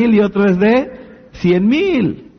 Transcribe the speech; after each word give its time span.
mil 0.00 0.14
y 0.14 0.20
otro 0.20 0.44
es 0.46 0.58
de 0.58 0.90
cien 1.32 1.66
mil. 1.66 2.30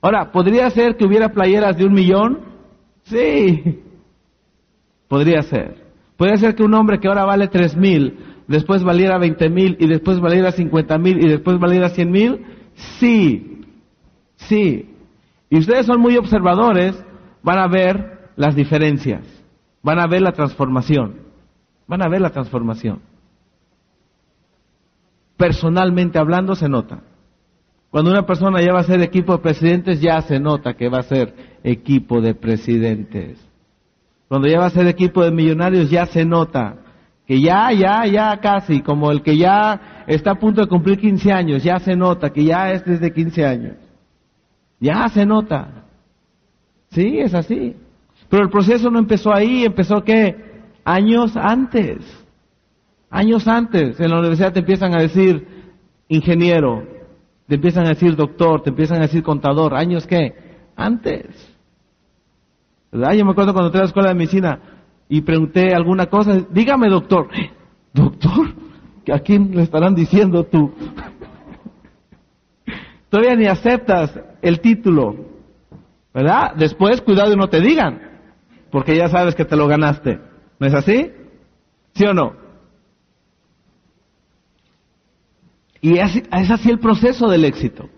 Ahora, 0.00 0.32
¿podría 0.32 0.70
ser 0.70 0.96
que 0.96 1.04
hubiera 1.04 1.28
playeras 1.28 1.76
de 1.76 1.84
un 1.84 1.92
millón? 1.92 2.40
Sí, 3.04 3.80
podría 5.08 5.42
ser. 5.42 5.84
Podría 6.16 6.36
ser 6.36 6.54
que 6.54 6.62
un 6.62 6.74
hombre 6.74 6.98
que 6.98 7.08
ahora 7.08 7.24
vale 7.24 7.48
tres 7.48 7.76
mil, 7.76 8.18
después 8.46 8.82
valiera 8.82 9.18
veinte 9.18 9.48
mil 9.50 9.76
y 9.78 9.86
después 9.86 10.20
valiera 10.20 10.52
cincuenta 10.52 10.96
mil 10.98 11.22
y 11.22 11.28
después 11.28 11.58
valiera 11.58 11.88
cien 11.90 12.10
mil. 12.10 12.40
Sí, 12.98 13.62
sí. 14.36 14.90
Y 15.50 15.58
ustedes 15.58 15.86
son 15.86 16.00
muy 16.00 16.16
observadores, 16.16 17.02
van 17.42 17.58
a 17.58 17.68
ver 17.68 18.30
las 18.36 18.56
diferencias, 18.56 19.22
van 19.82 20.00
a 20.00 20.06
ver 20.06 20.22
la 20.22 20.32
transformación, 20.32 21.16
van 21.86 22.02
a 22.02 22.08
ver 22.08 22.20
la 22.20 22.30
transformación. 22.30 23.00
Personalmente 25.44 26.18
hablando 26.18 26.54
se 26.54 26.70
nota. 26.70 27.02
Cuando 27.90 28.10
una 28.10 28.24
persona 28.24 28.62
ya 28.62 28.72
va 28.72 28.80
a 28.80 28.84
ser 28.84 29.02
equipo 29.02 29.32
de 29.32 29.42
presidentes, 29.42 30.00
ya 30.00 30.22
se 30.22 30.40
nota 30.40 30.72
que 30.72 30.88
va 30.88 31.00
a 31.00 31.02
ser 31.02 31.34
equipo 31.62 32.22
de 32.22 32.34
presidentes. 32.34 33.46
Cuando 34.26 34.48
ya 34.48 34.58
va 34.58 34.64
a 34.64 34.70
ser 34.70 34.86
equipo 34.86 35.22
de 35.22 35.30
millonarios, 35.30 35.90
ya 35.90 36.06
se 36.06 36.24
nota 36.24 36.76
que 37.26 37.42
ya, 37.42 37.70
ya, 37.72 38.06
ya 38.06 38.40
casi, 38.40 38.80
como 38.80 39.10
el 39.10 39.20
que 39.20 39.36
ya 39.36 40.04
está 40.06 40.30
a 40.30 40.38
punto 40.38 40.62
de 40.62 40.66
cumplir 40.66 40.98
15 40.98 41.30
años, 41.30 41.62
ya 41.62 41.78
se 41.78 41.94
nota 41.94 42.30
que 42.30 42.42
ya 42.42 42.72
es 42.72 42.82
desde 42.82 43.12
15 43.12 43.44
años. 43.44 43.76
Ya 44.80 45.06
se 45.10 45.26
nota. 45.26 45.84
Sí, 46.88 47.18
es 47.18 47.34
así. 47.34 47.76
Pero 48.30 48.44
el 48.44 48.50
proceso 48.50 48.90
no 48.90 48.98
empezó 48.98 49.30
ahí, 49.30 49.66
empezó 49.66 50.02
que 50.02 50.36
años 50.86 51.36
antes. 51.36 52.23
Años 53.14 53.46
antes, 53.46 54.00
en 54.00 54.10
la 54.10 54.18
universidad 54.18 54.52
te 54.52 54.58
empiezan 54.58 54.92
a 54.92 55.00
decir 55.00 55.46
ingeniero, 56.08 56.82
te 57.46 57.54
empiezan 57.54 57.86
a 57.86 57.90
decir 57.90 58.16
doctor, 58.16 58.62
te 58.62 58.70
empiezan 58.70 58.98
a 58.98 59.02
decir 59.02 59.22
contador. 59.22 59.72
¿Años 59.72 60.04
qué? 60.04 60.34
Antes. 60.74 61.26
¿Verdad? 62.90 63.12
Yo 63.12 63.24
me 63.24 63.30
acuerdo 63.30 63.52
cuando 63.52 63.68
entré 63.68 63.78
a 63.78 63.84
la 63.84 63.86
escuela 63.86 64.08
de 64.08 64.16
medicina 64.16 64.58
y 65.08 65.20
pregunté 65.20 65.72
alguna 65.72 66.06
cosa, 66.06 66.44
dígame 66.50 66.88
doctor. 66.88 67.28
¿Doctor? 67.92 68.48
¿A 69.12 69.20
quién 69.20 69.54
le 69.54 69.62
estarán 69.62 69.94
diciendo 69.94 70.42
tú? 70.42 70.74
Todavía 73.10 73.36
ni 73.36 73.46
aceptas 73.46 74.18
el 74.42 74.58
título, 74.58 75.14
¿verdad? 76.12 76.56
Después, 76.56 77.00
cuidado 77.00 77.32
y 77.32 77.36
no 77.36 77.48
te 77.48 77.60
digan, 77.60 78.00
porque 78.72 78.96
ya 78.96 79.06
sabes 79.06 79.36
que 79.36 79.44
te 79.44 79.54
lo 79.54 79.68
ganaste. 79.68 80.18
¿No 80.58 80.66
es 80.66 80.74
así? 80.74 81.12
¿Sí 81.94 82.04
o 82.06 82.12
no? 82.12 82.43
Y 85.84 85.98
es, 85.98 86.22
así 86.30 86.70
el 86.70 86.78
proceso 86.78 87.28
del 87.28 87.44
éxito. 87.44 87.90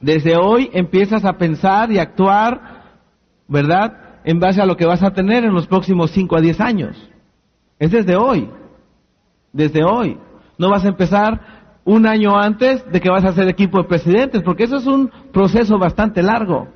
Desde 0.00 0.38
hoy 0.38 0.70
empiezas 0.72 1.26
a 1.26 1.36
pensar 1.36 1.92
y 1.92 1.98
actuar, 1.98 2.84
¿verdad? 3.46 4.20
En 4.24 4.40
base 4.40 4.62
a 4.62 4.64
lo 4.64 4.74
que 4.74 4.86
vas 4.86 5.02
a 5.02 5.12
tener 5.12 5.44
en 5.44 5.52
los 5.52 5.66
próximos 5.66 6.10
5 6.10 6.38
a 6.38 6.40
10 6.40 6.60
años. 6.62 7.10
Es 7.78 7.90
desde 7.90 8.16
hoy. 8.16 8.48
Desde 9.52 9.84
hoy. 9.84 10.16
No 10.56 10.70
vas 10.70 10.86
a 10.86 10.88
empezar 10.88 11.82
un 11.84 12.06
año 12.06 12.34
antes 12.38 12.82
de 12.90 12.98
que 12.98 13.10
vas 13.10 13.26
a 13.26 13.34
ser 13.34 13.46
equipo 13.46 13.82
de 13.82 13.88
presidentes, 13.88 14.42
porque 14.42 14.64
eso 14.64 14.76
es 14.78 14.86
un 14.86 15.10
proceso 15.30 15.78
bastante 15.78 16.22
largo. 16.22 16.68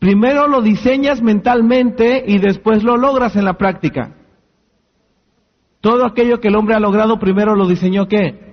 Primero 0.00 0.48
lo 0.48 0.60
diseñas 0.60 1.22
mentalmente 1.22 2.22
y 2.26 2.36
después 2.36 2.84
lo 2.84 2.98
logras 2.98 3.36
en 3.36 3.46
la 3.46 3.56
práctica. 3.56 4.16
Todo 5.80 6.04
aquello 6.04 6.40
que 6.40 6.48
el 6.48 6.56
hombre 6.56 6.74
ha 6.74 6.78
logrado 6.80 7.18
primero 7.18 7.56
lo 7.56 7.66
diseñó 7.66 8.06
qué? 8.06 8.51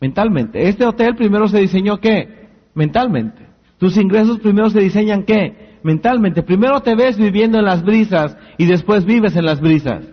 Mentalmente. 0.00 0.68
Este 0.68 0.84
hotel 0.86 1.16
primero 1.16 1.48
se 1.48 1.58
diseñó 1.58 1.98
qué? 1.98 2.48
Mentalmente. 2.74 3.46
Tus 3.78 3.96
ingresos 3.96 4.38
primero 4.40 4.70
se 4.70 4.80
diseñan 4.80 5.24
qué? 5.24 5.78
Mentalmente. 5.82 6.42
Primero 6.42 6.80
te 6.80 6.94
ves 6.94 7.16
viviendo 7.16 7.58
en 7.58 7.64
las 7.64 7.84
brisas 7.84 8.36
y 8.56 8.66
después 8.66 9.04
vives 9.04 9.36
en 9.36 9.44
las 9.44 9.60
brisas. 9.60 10.04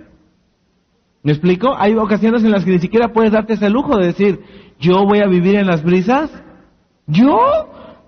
¿Me 1.24 1.32
explico? 1.32 1.76
Hay 1.76 1.94
ocasiones 1.96 2.44
en 2.44 2.52
las 2.52 2.64
que 2.64 2.72
ni 2.72 2.80
siquiera 2.80 3.12
puedes 3.12 3.32
darte 3.32 3.54
ese 3.54 3.70
lujo 3.70 3.98
de 3.98 4.08
decir, 4.08 4.40
yo 4.80 5.06
voy 5.06 5.20
a 5.20 5.28
vivir 5.28 5.56
en 5.56 5.66
las 5.66 5.84
brisas. 5.84 6.32
¿Yo? 7.08 7.40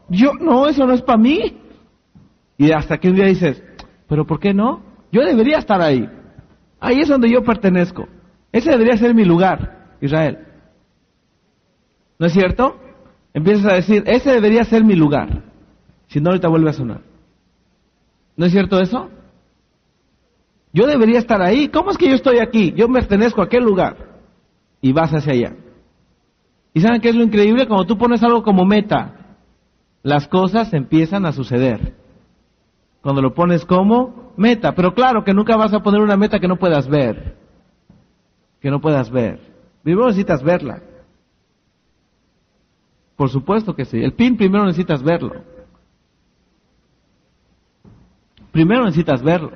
Yo, 0.09 0.33
no, 0.39 0.67
eso 0.67 0.85
no 0.85 0.93
es 0.93 1.01
para 1.01 1.17
mí. 1.17 1.57
Y 2.57 2.71
hasta 2.71 2.97
que 2.97 3.09
un 3.09 3.15
día 3.15 3.25
dices, 3.25 3.63
pero 4.07 4.25
¿por 4.25 4.39
qué 4.39 4.53
no? 4.53 4.81
Yo 5.11 5.23
debería 5.23 5.57
estar 5.57 5.81
ahí. 5.81 6.07
Ahí 6.79 6.99
es 6.99 7.07
donde 7.07 7.29
yo 7.29 7.43
pertenezco. 7.43 8.07
Ese 8.51 8.71
debería 8.71 8.97
ser 8.97 9.13
mi 9.13 9.25
lugar, 9.25 9.95
Israel. 10.01 10.46
¿No 12.19 12.25
es 12.25 12.33
cierto? 12.33 12.77
Empiezas 13.33 13.71
a 13.71 13.75
decir, 13.75 14.03
ese 14.07 14.31
debería 14.31 14.63
ser 14.63 14.83
mi 14.83 14.95
lugar. 14.95 15.43
Si 16.07 16.19
no, 16.19 16.29
ahorita 16.29 16.47
vuelve 16.47 16.69
a 16.69 16.73
sonar. 16.73 17.01
¿No 18.35 18.45
es 18.45 18.51
cierto 18.51 18.79
eso? 18.79 19.09
Yo 20.73 20.87
debería 20.87 21.19
estar 21.19 21.41
ahí. 21.41 21.69
¿Cómo 21.69 21.91
es 21.91 21.97
que 21.97 22.07
yo 22.09 22.15
estoy 22.15 22.39
aquí? 22.39 22.73
Yo 22.75 22.87
pertenezco 22.87 23.41
a 23.41 23.45
aquel 23.45 23.63
lugar. 23.63 23.97
Y 24.81 24.93
vas 24.93 25.11
hacia 25.11 25.33
allá. 25.33 25.55
¿Y 26.73 26.81
saben 26.81 27.01
qué 27.01 27.09
es 27.09 27.15
lo 27.15 27.23
increíble? 27.23 27.67
Cuando 27.67 27.85
tú 27.85 27.97
pones 27.97 28.21
algo 28.23 28.43
como 28.43 28.65
meta, 28.65 29.37
las 30.03 30.27
cosas 30.27 30.73
empiezan 30.73 31.25
a 31.25 31.31
suceder. 31.31 31.95
Cuando 33.01 33.21
lo 33.21 33.33
pones 33.33 33.65
como 33.65 34.33
meta. 34.37 34.73
Pero 34.75 34.93
claro 34.93 35.23
que 35.23 35.33
nunca 35.33 35.57
vas 35.57 35.73
a 35.73 35.81
poner 35.81 36.01
una 36.01 36.17
meta 36.17 36.39
que 36.39 36.47
no 36.47 36.57
puedas 36.57 36.87
ver. 36.87 37.35
Que 38.61 38.69
no 38.69 38.79
puedas 38.79 39.09
ver. 39.09 39.39
Primero 39.83 40.07
necesitas 40.07 40.43
verla. 40.43 40.81
Por 43.17 43.29
supuesto 43.29 43.75
que 43.75 43.83
sí. 43.83 43.97
El 43.97 44.13
PIN 44.13 44.37
primero 44.37 44.63
necesitas 44.63 45.03
verlo. 45.03 45.33
Primero 48.51 48.85
necesitas 48.85 49.21
verlo. 49.21 49.51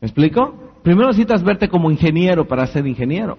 ¿Me 0.00 0.08
explico? 0.08 0.72
Primero 0.82 1.08
necesitas 1.08 1.44
verte 1.44 1.68
como 1.68 1.90
ingeniero 1.90 2.48
para 2.48 2.66
ser 2.66 2.86
ingeniero. 2.86 3.38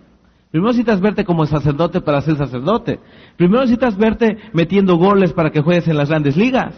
Primero 0.51 0.69
necesitas 0.69 1.01
verte 1.01 1.25
como 1.25 1.45
sacerdote 1.47 2.01
para 2.01 2.21
ser 2.21 2.37
sacerdote. 2.37 2.99
Primero 3.35 3.61
necesitas 3.61 3.97
verte 3.97 4.37
metiendo 4.53 4.95
goles 4.95 5.33
para 5.33 5.49
que 5.49 5.61
juegues 5.61 5.87
en 5.87 5.97
las 5.97 6.09
grandes 6.09 6.37
ligas. 6.37 6.75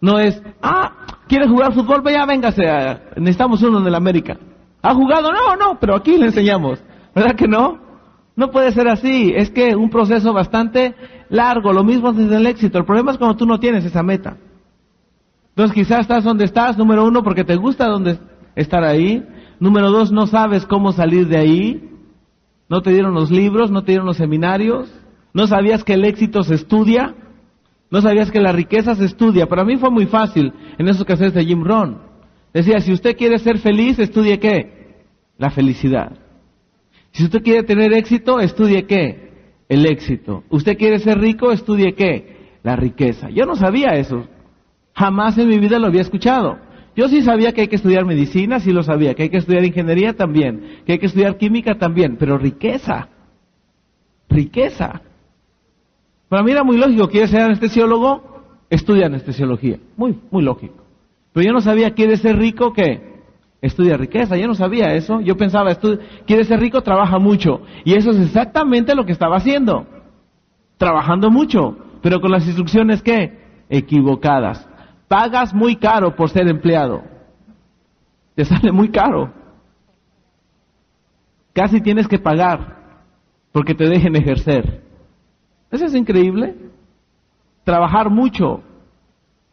No 0.00 0.20
es, 0.20 0.40
ah, 0.62 1.24
¿quieres 1.26 1.48
jugar 1.48 1.74
fútbol? 1.74 2.02
Vaya, 2.02 2.24
véngase, 2.24 2.62
necesitamos 3.16 3.60
uno 3.62 3.80
en 3.80 3.86
el 3.88 3.94
América. 3.96 4.38
¿Ha 4.80 4.94
jugado? 4.94 5.32
No, 5.32 5.56
no, 5.56 5.78
pero 5.80 5.96
aquí 5.96 6.16
le 6.16 6.26
enseñamos. 6.26 6.80
¿Verdad 7.12 7.34
que 7.34 7.48
no? 7.48 7.87
No 8.38 8.52
puede 8.52 8.70
ser 8.70 8.86
así. 8.86 9.32
Es 9.34 9.50
que 9.50 9.74
un 9.74 9.90
proceso 9.90 10.32
bastante 10.32 10.94
largo. 11.28 11.72
Lo 11.72 11.82
mismo 11.82 12.12
desde 12.12 12.36
el 12.36 12.46
éxito. 12.46 12.78
El 12.78 12.84
problema 12.84 13.10
es 13.10 13.18
cuando 13.18 13.36
tú 13.36 13.44
no 13.44 13.58
tienes 13.58 13.84
esa 13.84 14.04
meta. 14.04 14.36
Entonces 15.48 15.74
quizás 15.74 16.02
estás 16.02 16.22
donde 16.22 16.44
estás, 16.44 16.78
número 16.78 17.04
uno, 17.04 17.24
porque 17.24 17.42
te 17.42 17.56
gusta 17.56 17.88
donde 17.88 18.16
estar 18.54 18.84
ahí. 18.84 19.26
Número 19.58 19.90
dos, 19.90 20.12
no 20.12 20.28
sabes 20.28 20.64
cómo 20.66 20.92
salir 20.92 21.26
de 21.26 21.36
ahí. 21.36 21.90
No 22.68 22.80
te 22.80 22.92
dieron 22.92 23.12
los 23.12 23.32
libros, 23.32 23.72
no 23.72 23.82
te 23.82 23.90
dieron 23.90 24.06
los 24.06 24.18
seminarios. 24.18 24.88
No 25.34 25.48
sabías 25.48 25.82
que 25.82 25.94
el 25.94 26.04
éxito 26.04 26.44
se 26.44 26.54
estudia. 26.54 27.16
No 27.90 28.00
sabías 28.02 28.30
que 28.30 28.40
la 28.40 28.52
riqueza 28.52 28.94
se 28.94 29.06
estudia. 29.06 29.46
Para 29.46 29.64
mí 29.64 29.78
fue 29.78 29.90
muy 29.90 30.06
fácil 30.06 30.52
en 30.78 30.86
esos 30.86 31.04
que 31.04 31.16
de 31.16 31.44
Jim 31.44 31.64
Rohn. 31.64 32.02
Decía, 32.54 32.78
si 32.78 32.92
usted 32.92 33.16
quiere 33.16 33.40
ser 33.40 33.58
feliz, 33.58 33.98
estudie 33.98 34.38
qué? 34.38 34.94
La 35.38 35.50
felicidad. 35.50 36.27
Si 37.18 37.24
usted 37.24 37.42
quiere 37.42 37.64
tener 37.64 37.92
éxito, 37.94 38.38
estudie 38.38 38.86
qué? 38.86 39.32
El 39.68 39.86
éxito. 39.86 40.44
¿Usted 40.50 40.78
quiere 40.78 41.00
ser 41.00 41.18
rico? 41.18 41.50
Estudie 41.50 41.92
qué? 41.92 42.58
La 42.62 42.76
riqueza. 42.76 43.28
Yo 43.28 43.44
no 43.44 43.56
sabía 43.56 43.88
eso. 43.96 44.28
Jamás 44.94 45.36
en 45.36 45.48
mi 45.48 45.58
vida 45.58 45.80
lo 45.80 45.88
había 45.88 46.02
escuchado. 46.02 46.60
Yo 46.94 47.08
sí 47.08 47.22
sabía 47.22 47.52
que 47.52 47.62
hay 47.62 47.66
que 47.66 47.74
estudiar 47.74 48.04
medicina, 48.04 48.60
sí 48.60 48.70
lo 48.70 48.84
sabía, 48.84 49.14
que 49.14 49.24
hay 49.24 49.30
que 49.30 49.38
estudiar 49.38 49.64
ingeniería 49.64 50.12
también, 50.12 50.82
que 50.86 50.92
hay 50.92 50.98
que 51.00 51.06
estudiar 51.06 51.36
química 51.38 51.76
también, 51.76 52.18
pero 52.20 52.38
riqueza, 52.38 53.08
riqueza. 54.28 55.02
Para 56.28 56.44
mí 56.44 56.52
era 56.52 56.62
muy 56.62 56.76
lógico, 56.76 57.08
¿quieres 57.08 57.30
ser 57.30 57.40
anestesiólogo? 57.40 58.44
Estudia 58.70 59.06
anestesiología, 59.06 59.80
muy, 59.96 60.20
muy 60.30 60.44
lógico. 60.44 60.84
Pero 61.32 61.46
yo 61.46 61.52
no 61.52 61.60
sabía, 61.60 61.94
¿quieres 61.94 62.20
ser 62.20 62.36
rico? 62.36 62.72
¿Qué? 62.72 63.07
Estudia 63.60 63.96
riqueza, 63.96 64.36
yo 64.36 64.46
no 64.46 64.54
sabía 64.54 64.94
eso. 64.94 65.20
Yo 65.20 65.36
pensaba, 65.36 65.74
¿quieres 66.26 66.46
ser 66.46 66.60
rico? 66.60 66.82
Trabaja 66.82 67.18
mucho. 67.18 67.62
Y 67.84 67.94
eso 67.94 68.10
es 68.10 68.20
exactamente 68.20 68.94
lo 68.94 69.04
que 69.04 69.12
estaba 69.12 69.36
haciendo. 69.36 69.86
Trabajando 70.76 71.30
mucho, 71.30 71.76
pero 72.02 72.20
con 72.20 72.30
las 72.30 72.46
instrucciones 72.46 73.02
¿qué? 73.02 73.64
Equivocadas. 73.68 74.66
Pagas 75.08 75.52
muy 75.52 75.76
caro 75.76 76.14
por 76.14 76.30
ser 76.30 76.48
empleado. 76.48 77.02
Te 78.36 78.44
sale 78.44 78.70
muy 78.70 78.90
caro. 78.90 79.32
Casi 81.52 81.80
tienes 81.80 82.06
que 82.06 82.20
pagar 82.20 82.76
porque 83.50 83.74
te 83.74 83.88
dejen 83.88 84.14
ejercer. 84.14 84.84
¿Eso 85.72 85.86
es 85.86 85.94
increíble? 85.94 86.54
Trabajar 87.64 88.08
mucho. 88.08 88.62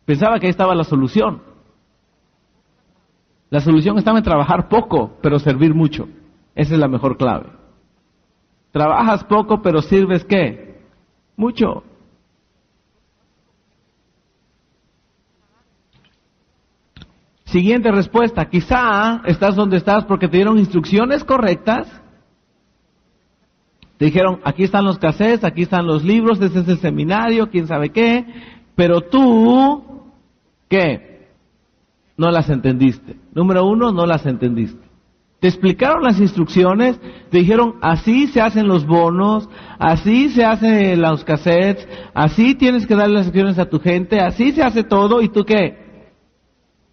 Pensaba 0.05 0.39
que 0.39 0.45
ahí 0.45 0.51
estaba 0.51 0.75
la 0.75 0.83
solución. 0.83 1.41
La 3.49 3.59
solución 3.59 3.97
estaba 3.97 4.17
en 4.17 4.23
trabajar 4.23 4.67
poco, 4.67 5.17
pero 5.21 5.39
servir 5.39 5.73
mucho. 5.73 6.07
Esa 6.55 6.73
es 6.73 6.79
la 6.79 6.87
mejor 6.87 7.17
clave. 7.17 7.49
Trabajas 8.71 9.23
poco, 9.25 9.61
pero 9.61 9.81
sirves 9.81 10.25
qué? 10.25 10.81
Mucho. 11.37 11.83
Siguiente 17.45 17.91
respuesta. 17.91 18.49
Quizá 18.49 19.21
estás 19.25 19.55
donde 19.55 19.77
estás 19.77 20.03
porque 20.05 20.27
te 20.27 20.37
dieron 20.37 20.57
instrucciones 20.57 21.23
correctas. 21.23 21.87
Te 23.97 24.05
dijeron, 24.05 24.41
aquí 24.43 24.63
están 24.63 24.83
los 24.83 24.99
cassettes, 24.99 25.45
aquí 25.45 25.61
están 25.61 25.87
los 25.87 26.03
libros, 26.03 26.41
este 26.41 26.59
es 26.59 26.67
el 26.67 26.79
seminario, 26.79 27.49
quién 27.49 27.67
sabe 27.67 27.91
qué. 27.91 28.25
Pero 28.75 29.01
tú, 29.01 30.11
¿qué? 30.67 31.14
No 32.17 32.31
las 32.31 32.49
entendiste. 32.49 33.17
Número 33.33 33.65
uno, 33.65 33.91
no 33.91 34.05
las 34.05 34.25
entendiste. 34.25 34.85
Te 35.39 35.49
explicaron 35.49 36.01
las 36.01 36.19
instrucciones, 36.19 36.99
te 37.29 37.39
dijeron, 37.39 37.75
así 37.81 38.27
se 38.27 38.41
hacen 38.41 38.67
los 38.67 38.87
bonos, 38.87 39.49
así 39.77 40.29
se 40.29 40.45
hacen 40.45 40.99
los 41.01 41.23
cassettes, 41.23 41.87
así 42.13 42.55
tienes 42.55 42.87
que 42.87 42.95
darle 42.95 43.15
las 43.15 43.25
instrucciones 43.25 43.59
a 43.59 43.69
tu 43.69 43.79
gente, 43.79 44.19
así 44.21 44.53
se 44.53 44.63
hace 44.63 44.83
todo, 44.83 45.21
¿y 45.21 45.29
tú 45.29 45.43
qué? 45.43 46.09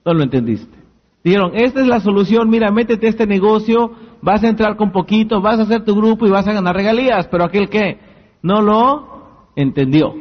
No 0.04 0.12
lo 0.12 0.22
entendiste. 0.24 0.76
Dijeron, 1.24 1.52
esta 1.54 1.80
es 1.80 1.86
la 1.86 2.00
solución, 2.00 2.50
mira, 2.50 2.70
métete 2.72 3.06
a 3.06 3.10
este 3.10 3.26
negocio, 3.26 3.92
vas 4.20 4.42
a 4.42 4.48
entrar 4.48 4.76
con 4.76 4.90
poquito, 4.90 5.40
vas 5.40 5.60
a 5.60 5.62
hacer 5.62 5.84
tu 5.84 5.94
grupo 5.94 6.26
y 6.26 6.30
vas 6.30 6.46
a 6.48 6.52
ganar 6.52 6.74
regalías, 6.74 7.28
pero 7.28 7.44
aquel 7.44 7.68
que 7.68 7.98
no 8.42 8.60
lo 8.60 9.48
entendió. 9.54 10.14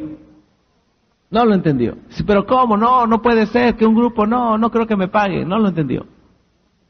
No 1.31 1.45
lo 1.45 1.55
entendió. 1.55 1.97
Pero 2.27 2.45
¿cómo? 2.45 2.77
No, 2.77 3.07
no 3.07 3.21
puede 3.21 3.47
ser 3.47 3.75
que 3.75 3.85
un 3.85 3.95
grupo, 3.95 4.27
no, 4.27 4.57
no 4.57 4.69
creo 4.69 4.85
que 4.85 4.97
me 4.97 5.07
pague. 5.07 5.45
No 5.45 5.57
lo 5.57 5.69
entendió. 5.69 6.05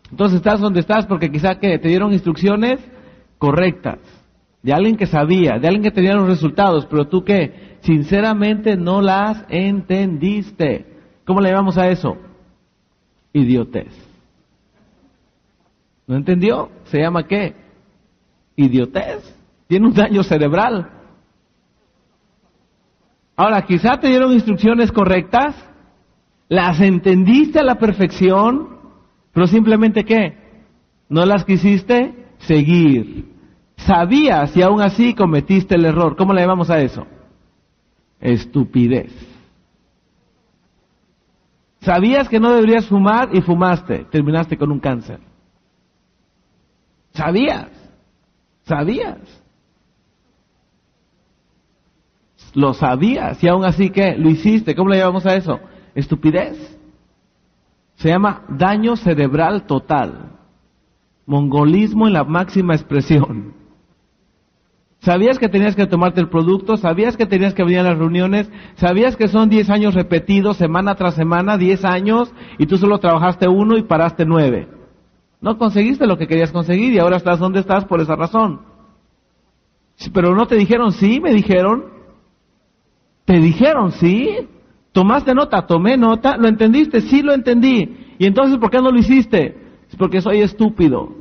Entonces 0.10 0.38
estás 0.38 0.60
donde 0.60 0.82
estás 0.82 1.06
porque 1.06 1.32
quizá 1.32 1.56
que 1.56 1.80
te 1.80 1.88
dieron 1.88 2.12
instrucciones 2.12 2.80
correctas, 3.38 4.00
de 4.62 4.74
alguien 4.74 4.98
que 4.98 5.06
sabía, 5.06 5.58
de 5.58 5.68
alguien 5.68 5.84
que 5.84 5.92
tenía 5.92 6.16
los 6.16 6.28
resultados, 6.28 6.86
pero 6.88 7.08
tú 7.08 7.24
que 7.24 7.78
sinceramente 7.82 8.76
no 8.76 9.02
las 9.02 9.46
entendiste. 9.48 10.86
¿Cómo 11.26 11.40
le 11.40 11.50
llamamos 11.50 11.78
a 11.78 11.88
eso? 11.88 12.18
idiotez. 13.34 13.94
¿No 16.08 16.18
entendió? 16.18 16.70
¿Se 16.86 17.00
llama 17.00 17.26
qué? 17.26 17.56
Idiotez. 18.56 19.34
Tiene 19.68 19.88
un 19.88 19.94
daño 19.94 20.24
cerebral. 20.24 20.90
Ahora, 23.36 23.62
quizá 23.64 24.00
te 24.00 24.08
dieron 24.08 24.34
instrucciones 24.34 24.92
correctas, 24.92 25.56
las 26.50 26.80
entendiste 26.82 27.60
a 27.60 27.64
la 27.64 27.76
perfección, 27.76 28.78
pero 29.34 29.48
simplemente 29.48 30.04
qué? 30.04 30.38
No 31.10 31.26
las 31.26 31.46
quisiste 31.46 32.28
seguir. 32.40 33.32
Sabías 33.78 34.56
y 34.56 34.62
aún 34.62 34.82
así 34.82 35.14
cometiste 35.14 35.76
el 35.76 35.86
error. 35.86 36.16
¿Cómo 36.16 36.34
le 36.34 36.42
llamamos 36.42 36.70
a 36.70 36.80
eso? 36.80 37.08
Estupidez. 38.20 39.12
Sabías 41.82 42.30
que 42.30 42.40
no 42.40 42.52
deberías 42.52 42.88
fumar 42.88 43.30
y 43.34 43.42
fumaste, 43.42 44.06
terminaste 44.12 44.56
con 44.56 44.72
un 44.72 44.80
cáncer. 44.80 45.20
Sabías, 47.14 47.70
sabías. 48.64 49.41
Lo 52.54 52.74
sabías 52.74 53.44
y 53.44 53.48
aún 53.48 53.64
así 53.66 53.90
que 53.90 54.16
lo 54.18 54.30
hiciste. 54.30 54.76
¿Cómo 54.76 54.90
le 54.90 54.98
llamamos 54.98 55.26
a 55.26 55.36
eso? 55.36 55.60
Estupidez. 55.96 56.78
Se 57.96 58.10
llama 58.10 58.44
daño 58.50 58.96
cerebral 58.96 59.66
total. 59.66 60.32
Mongolismo 61.26 62.08
en 62.08 62.14
la 62.14 62.24
máxima 62.24 62.76
expresión. 62.76 63.54
¿Sabías 65.00 65.40
que 65.40 65.50
tenías 65.50 65.76
que 65.76 65.88
tomarte 65.88 66.22
el 66.22 66.30
producto? 66.30 66.78
¿Sabías 66.78 67.18
que 67.18 67.26
tenías 67.26 67.56
que 67.56 67.64
venir 67.64 67.80
a 67.80 67.84
las 67.84 67.98
reuniones? 67.98 68.52
¿Sabías 68.76 69.16
que 69.16 69.28
son 69.28 69.50
10 69.50 69.70
años 69.72 69.96
repetidos 69.96 70.58
semana 70.58 70.94
tras 70.94 71.16
semana, 71.16 71.58
10 71.58 71.86
años, 71.86 72.32
y 72.60 72.68
tú 72.68 72.78
solo 72.78 73.00
trabajaste 73.00 73.48
uno 73.48 73.78
y 73.78 73.84
paraste 73.84 74.26
nueve? 74.26 74.68
No 75.42 75.58
conseguiste 75.58 76.06
lo 76.06 76.20
que 76.20 76.28
querías 76.28 76.52
conseguir 76.52 76.94
y 76.94 77.00
ahora 77.00 77.18
estás 77.18 77.40
donde 77.40 77.62
estás 77.62 77.86
por 77.86 78.00
esa 78.00 78.16
razón. 78.16 78.62
Pero 80.14 80.36
no 80.36 80.46
te 80.46 80.56
dijeron 80.56 80.92
sí, 80.92 81.20
me 81.20 81.34
dijeron. 81.34 82.01
Te 83.26 83.40
dijeron 83.40 83.92
sí. 83.94 84.48
Tomaste 84.92 85.34
nota, 85.34 85.66
tomé 85.66 85.96
nota, 85.96 86.36
lo 86.36 86.50
entendiste, 86.50 87.02
sí 87.02 87.22
lo 87.22 87.34
entendí. 87.34 88.16
Y 88.20 88.26
entonces, 88.26 88.58
¿por 88.58 88.70
qué 88.70 88.80
no 88.80 88.92
lo 88.92 89.00
hiciste? 89.00 89.58
Es 89.90 89.96
porque 89.96 90.22
soy 90.22 90.42
estúpido. 90.42 91.16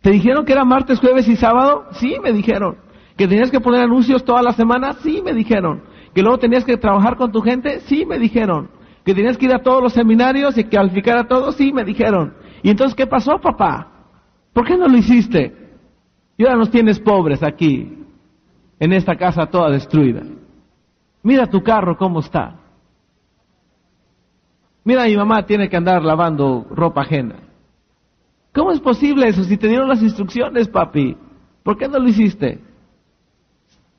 ¿Te 0.00 0.10
dijeron 0.10 0.44
que 0.44 0.52
era 0.52 0.64
martes, 0.64 1.00
jueves 1.00 1.28
y 1.28 1.36
sábado? 1.36 1.86
Sí, 1.92 2.16
me 2.22 2.32
dijeron. 2.32 2.76
¿Que 3.16 3.28
tenías 3.28 3.50
que 3.50 3.60
poner 3.60 3.82
anuncios 3.82 4.24
toda 4.24 4.42
la 4.42 4.52
semana? 4.52 4.94
Sí, 4.94 5.22
me 5.24 5.32
dijeron. 5.32 5.82
¿Que 6.14 6.22
luego 6.22 6.38
tenías 6.38 6.64
que 6.64 6.76
trabajar 6.76 7.16
con 7.16 7.30
tu 7.30 7.40
gente? 7.40 7.80
Sí, 7.80 8.04
me 8.04 8.18
dijeron. 8.18 8.68
¿Que 9.04 9.14
tenías 9.14 9.36
que 9.36 9.46
ir 9.46 9.54
a 9.54 9.62
todos 9.62 9.82
los 9.82 9.92
seminarios 9.92 10.56
y 10.58 10.64
calificar 10.64 11.18
a 11.18 11.28
todos? 11.28 11.56
Sí, 11.56 11.72
me 11.72 11.84
dijeron. 11.84 12.34
¿Y 12.62 12.70
entonces 12.70 12.94
qué 12.94 13.06
pasó, 13.06 13.38
papá? 13.40 13.88
¿Por 14.52 14.66
qué 14.66 14.76
no 14.76 14.88
lo 14.88 14.96
hiciste? 14.96 15.56
Y 16.36 16.44
ahora 16.44 16.56
nos 16.56 16.70
tienes 16.70 16.98
pobres 17.00 17.42
aquí, 17.42 18.01
en 18.82 18.92
esta 18.92 19.14
casa 19.14 19.46
toda 19.46 19.70
destruida. 19.70 20.22
Mira 21.22 21.46
tu 21.46 21.62
carro 21.62 21.96
cómo 21.96 22.18
está. 22.18 22.56
Mira, 24.82 25.04
mi 25.04 25.16
mamá 25.16 25.46
tiene 25.46 25.68
que 25.68 25.76
andar 25.76 26.02
lavando 26.02 26.66
ropa 26.68 27.02
ajena. 27.02 27.36
¿Cómo 28.52 28.72
es 28.72 28.80
posible 28.80 29.28
eso 29.28 29.44
si 29.44 29.56
te 29.56 29.68
dieron 29.68 29.88
las 29.88 30.02
instrucciones, 30.02 30.66
papi? 30.66 31.16
¿Por 31.62 31.78
qué 31.78 31.86
no 31.86 32.00
lo 32.00 32.08
hiciste? 32.08 32.58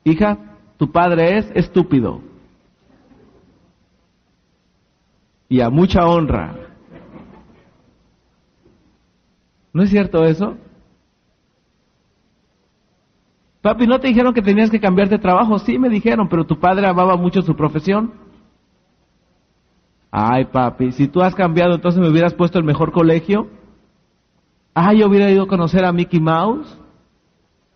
Hija, 0.04 0.36
tu 0.76 0.92
padre 0.92 1.38
es 1.38 1.50
estúpido. 1.54 2.20
Y 5.48 5.62
a 5.62 5.70
mucha 5.70 6.06
honra. 6.06 6.56
¿No 9.72 9.82
es 9.82 9.88
cierto 9.88 10.26
eso? 10.26 10.58
Papi, 13.64 13.86
¿no 13.86 13.98
te 13.98 14.08
dijeron 14.08 14.34
que 14.34 14.42
tenías 14.42 14.68
que 14.68 14.78
cambiar 14.78 15.08
de 15.08 15.18
trabajo? 15.18 15.58
Sí, 15.58 15.78
me 15.78 15.88
dijeron, 15.88 16.28
pero 16.28 16.44
tu 16.44 16.60
padre 16.60 16.86
amaba 16.86 17.16
mucho 17.16 17.40
su 17.40 17.56
profesión. 17.56 18.12
Ay, 20.10 20.44
papi, 20.44 20.92
si 20.92 21.08
tú 21.08 21.22
has 21.22 21.34
cambiado, 21.34 21.74
entonces 21.74 21.98
me 21.98 22.10
hubieras 22.10 22.34
puesto 22.34 22.58
el 22.58 22.64
mejor 22.66 22.92
colegio. 22.92 23.48
Ah, 24.74 24.92
yo 24.92 25.08
hubiera 25.08 25.30
ido 25.30 25.44
a 25.44 25.48
conocer 25.48 25.82
a 25.86 25.92
Mickey 25.92 26.20
Mouse. 26.20 26.78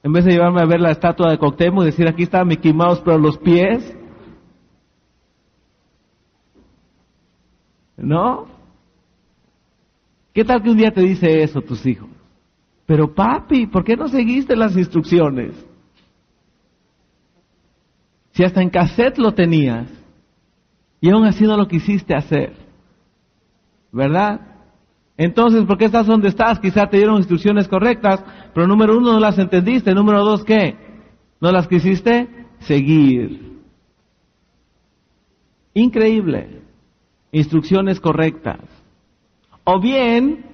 En 0.03 0.13
vez 0.13 0.27
de 0.27 0.33
llevarme 0.33 0.61
a 0.61 0.67
ver 0.67 0.79
la 0.79 0.91
estatua 0.91 1.31
de 1.31 1.39
Coctemo 1.39 1.83
y 1.83 1.87
decir 1.87 2.07
aquí 2.07 2.25
está 2.25 2.45
Mickey 2.45 2.75
Mouse, 2.75 3.01
pero 3.03 3.17
los 3.17 3.39
pies. 3.39 3.97
¿No? 7.97 8.47
¿Qué 10.35 10.45
tal 10.45 10.63
que 10.63 10.69
un 10.69 10.77
día 10.77 10.91
te 10.91 11.01
dice 11.01 11.43
eso 11.43 11.63
tus 11.63 11.87
hijos? 11.87 12.11
Pero 12.85 13.15
papi, 13.15 13.67
¿por 13.69 13.85
qué 13.85 13.97
no 13.97 14.07
seguiste 14.09 14.55
las 14.55 14.77
instrucciones? 14.77 15.68
Si 18.39 18.45
hasta 18.45 18.63
en 18.63 18.71
cassette 18.71 19.19
lo 19.19 19.35
tenías 19.35 19.89
y 21.01 21.11
aún 21.11 21.25
así 21.25 21.43
no 21.43 21.57
lo 21.57 21.67
quisiste 21.67 22.15
hacer. 22.15 22.53
¿Verdad? 23.91 24.41
Entonces, 25.17 25.65
¿por 25.65 25.77
qué 25.77 25.87
estás 25.87 26.07
donde 26.07 26.29
estás? 26.29 26.61
Quizá 26.61 26.87
te 26.87 26.99
dieron 26.99 27.17
instrucciones 27.17 27.67
correctas, 27.67 28.23
pero 28.55 28.69
número 28.69 28.97
uno 28.97 29.15
no 29.15 29.19
las 29.19 29.41
entendiste. 29.41 29.93
Número 29.93 30.25
dos, 30.25 30.45
¿qué? 30.45 30.77
¿No 31.41 31.51
las 31.51 31.67
quisiste 31.67 32.29
seguir? 32.61 33.59
Increíble. 35.75 36.63
Instrucciones 37.33 37.99
correctas. 37.99 38.61
O 39.65 39.81
bien, 39.81 40.45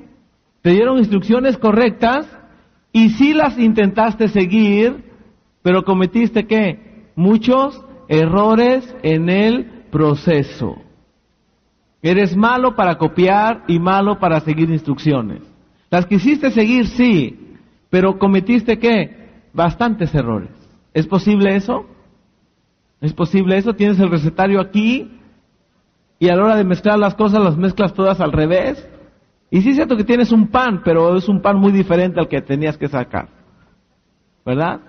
te 0.63 0.71
dieron 0.71 0.97
instrucciones 0.97 1.59
correctas 1.59 2.27
y 2.93 3.11
sí 3.11 3.35
las 3.35 3.59
intentaste 3.59 4.29
seguir, 4.29 5.05
pero 5.61 5.85
cometiste 5.85 6.47
qué? 6.47 6.94
Muchos 7.17 7.83
errores 8.09 8.95
en 9.03 9.29
el 9.29 9.85
proceso. 9.91 10.77
Eres 12.03 12.37
malo 12.37 12.75
para 12.75 12.99
copiar 12.99 13.65
y 13.67 13.79
malo 13.79 14.19
para 14.19 14.41
seguir 14.41 14.71
instrucciones. 14.71 15.43
Las 15.91 16.07
quisiste 16.07 16.51
seguir, 16.51 16.87
sí, 16.89 17.57
pero 17.89 18.19
cometiste 18.19 18.79
qué? 18.79 19.43
Bastantes 19.53 20.15
errores. 20.15 20.51
¿Es 20.93 21.07
posible 21.07 21.57
eso? 21.57 21.87
¿Es 23.01 23.13
posible 23.13 23.57
eso? 23.57 23.75
Tienes 23.75 23.99
el 24.01 24.11
recetario 24.11 24.61
aquí 24.61 25.21
y 26.19 26.29
a 26.29 26.37
la 26.37 26.45
hora 26.45 26.57
de 26.57 26.65
mezclar 26.65 26.99
las 26.99 27.15
cosas 27.15 27.43
las 27.43 27.57
mezclas 27.57 27.95
todas 27.95 28.21
al 28.21 28.33
revés. 28.33 28.89
Y 29.51 29.61
sí 29.63 29.71
es 29.71 29.77
cierto 29.77 29.97
que 29.97 30.05
tienes 30.05 30.33
un 30.33 30.49
pan, 30.49 30.83
pero 30.85 31.17
es 31.17 31.29
un 31.29 31.41
pan 31.41 31.59
muy 31.59 31.71
diferente 31.71 32.19
al 32.19 32.29
que 32.29 32.41
tenías 32.43 32.77
que 32.77 32.89
sacar. 32.89 33.29
¿Verdad? 34.45 34.81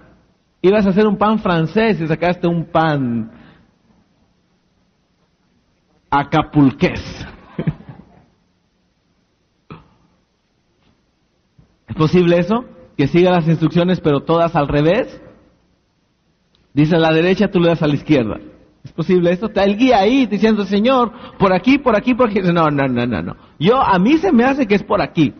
Ibas 0.67 0.85
a 0.85 0.89
hacer 0.89 1.07
un 1.07 1.17
pan 1.17 1.39
francés 1.39 2.01
y 2.01 2.07
sacaste 2.07 2.47
un 2.47 2.65
pan 2.65 3.31
acapulqués. 6.09 7.25
¿Es 11.87 11.95
posible 11.95 12.39
eso? 12.39 12.65
que 12.97 13.07
siga 13.07 13.31
las 13.31 13.47
instrucciones, 13.47 13.99
pero 13.99 14.21
todas 14.21 14.55
al 14.55 14.67
revés. 14.67 15.21
Dice 16.73 16.95
a 16.95 16.99
la 16.99 17.11
derecha, 17.11 17.49
tú 17.49 17.59
le 17.59 17.69
das 17.69 17.81
a 17.81 17.87
la 17.87 17.95
izquierda. 17.95 18.39
¿Es 18.83 18.91
posible 18.91 19.31
esto? 19.31 19.47
Está 19.47 19.63
el 19.63 19.77
guía 19.77 19.99
ahí 19.99 20.25
diciendo, 20.25 20.65
Señor, 20.65 21.11
por 21.39 21.53
aquí, 21.53 21.77
por 21.77 21.95
aquí, 21.95 22.13
por 22.13 22.29
aquí. 22.29 22.39
No, 22.41 22.69
no, 22.69 22.87
no, 22.87 23.05
no, 23.05 23.21
no. 23.21 23.35
Yo, 23.59 23.81
a 23.81 23.97
mí 23.97 24.17
se 24.17 24.31
me 24.31 24.43
hace 24.43 24.67
que 24.67 24.75
es 24.75 24.83
por 24.83 25.01
aquí. 25.01 25.33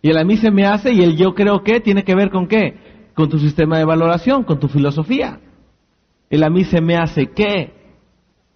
Y 0.00 0.10
el 0.10 0.18
a 0.18 0.24
mí 0.24 0.36
se 0.36 0.50
me 0.50 0.64
hace 0.64 0.92
y 0.92 1.02
el 1.02 1.16
yo 1.16 1.34
creo 1.34 1.62
que 1.62 1.80
tiene 1.80 2.04
que 2.04 2.14
ver 2.14 2.30
con 2.30 2.48
qué? 2.48 3.01
Con 3.14 3.28
tu 3.28 3.38
sistema 3.38 3.78
de 3.78 3.84
valoración, 3.84 4.44
con 4.44 4.58
tu 4.58 4.68
filosofía. 4.68 5.40
El 6.30 6.42
a 6.44 6.50
mí 6.50 6.64
se 6.64 6.80
me 6.80 6.96
hace 6.96 7.30
qué, 7.30 7.74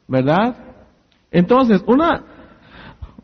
¿verdad? 0.09 0.57
Entonces, 1.31 1.83
una, 1.87 2.25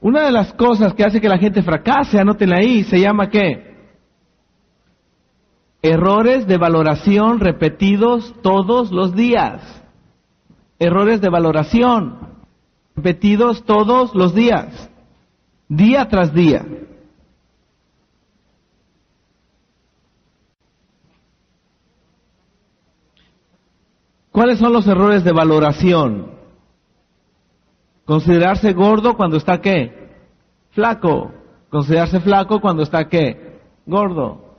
una 0.01 0.25
de 0.25 0.33
las 0.33 0.53
cosas 0.53 0.93
que 0.95 1.05
hace 1.05 1.21
que 1.21 1.29
la 1.29 1.39
gente 1.39 1.62
fracase, 1.62 2.19
anótenla 2.19 2.57
ahí, 2.57 2.85
se 2.85 3.01
llama 3.01 3.31
qué? 3.31 3.73
Errores 5.81 6.47
de 6.47 6.59
valoración 6.59 7.41
repetidos 7.41 8.35
todos 8.43 8.93
los 8.93 9.15
días. 9.15 9.83
Errores 10.79 11.21
de 11.21 11.29
valoración 11.29 12.19
repetidos 12.95 13.65
todos 13.65 14.15
los 14.15 14.35
días. 14.35 14.91
Día 15.69 16.09
tras 16.09 16.35
día. 16.35 16.65
¿Cuáles 24.33 24.59
son 24.59 24.73
los 24.73 24.87
errores 24.87 25.25
de 25.25 25.33
valoración? 25.33 26.33
Considerarse 28.07 28.73
gordo 28.73 29.15
cuando 29.15 29.37
está 29.37 29.61
qué? 29.61 30.09
Flaco. 30.71 31.31
Considerarse 31.69 32.19
flaco 32.21 32.61
cuando 32.61 32.83
está 32.83 33.09
qué? 33.09 33.61
Gordo. 33.87 34.57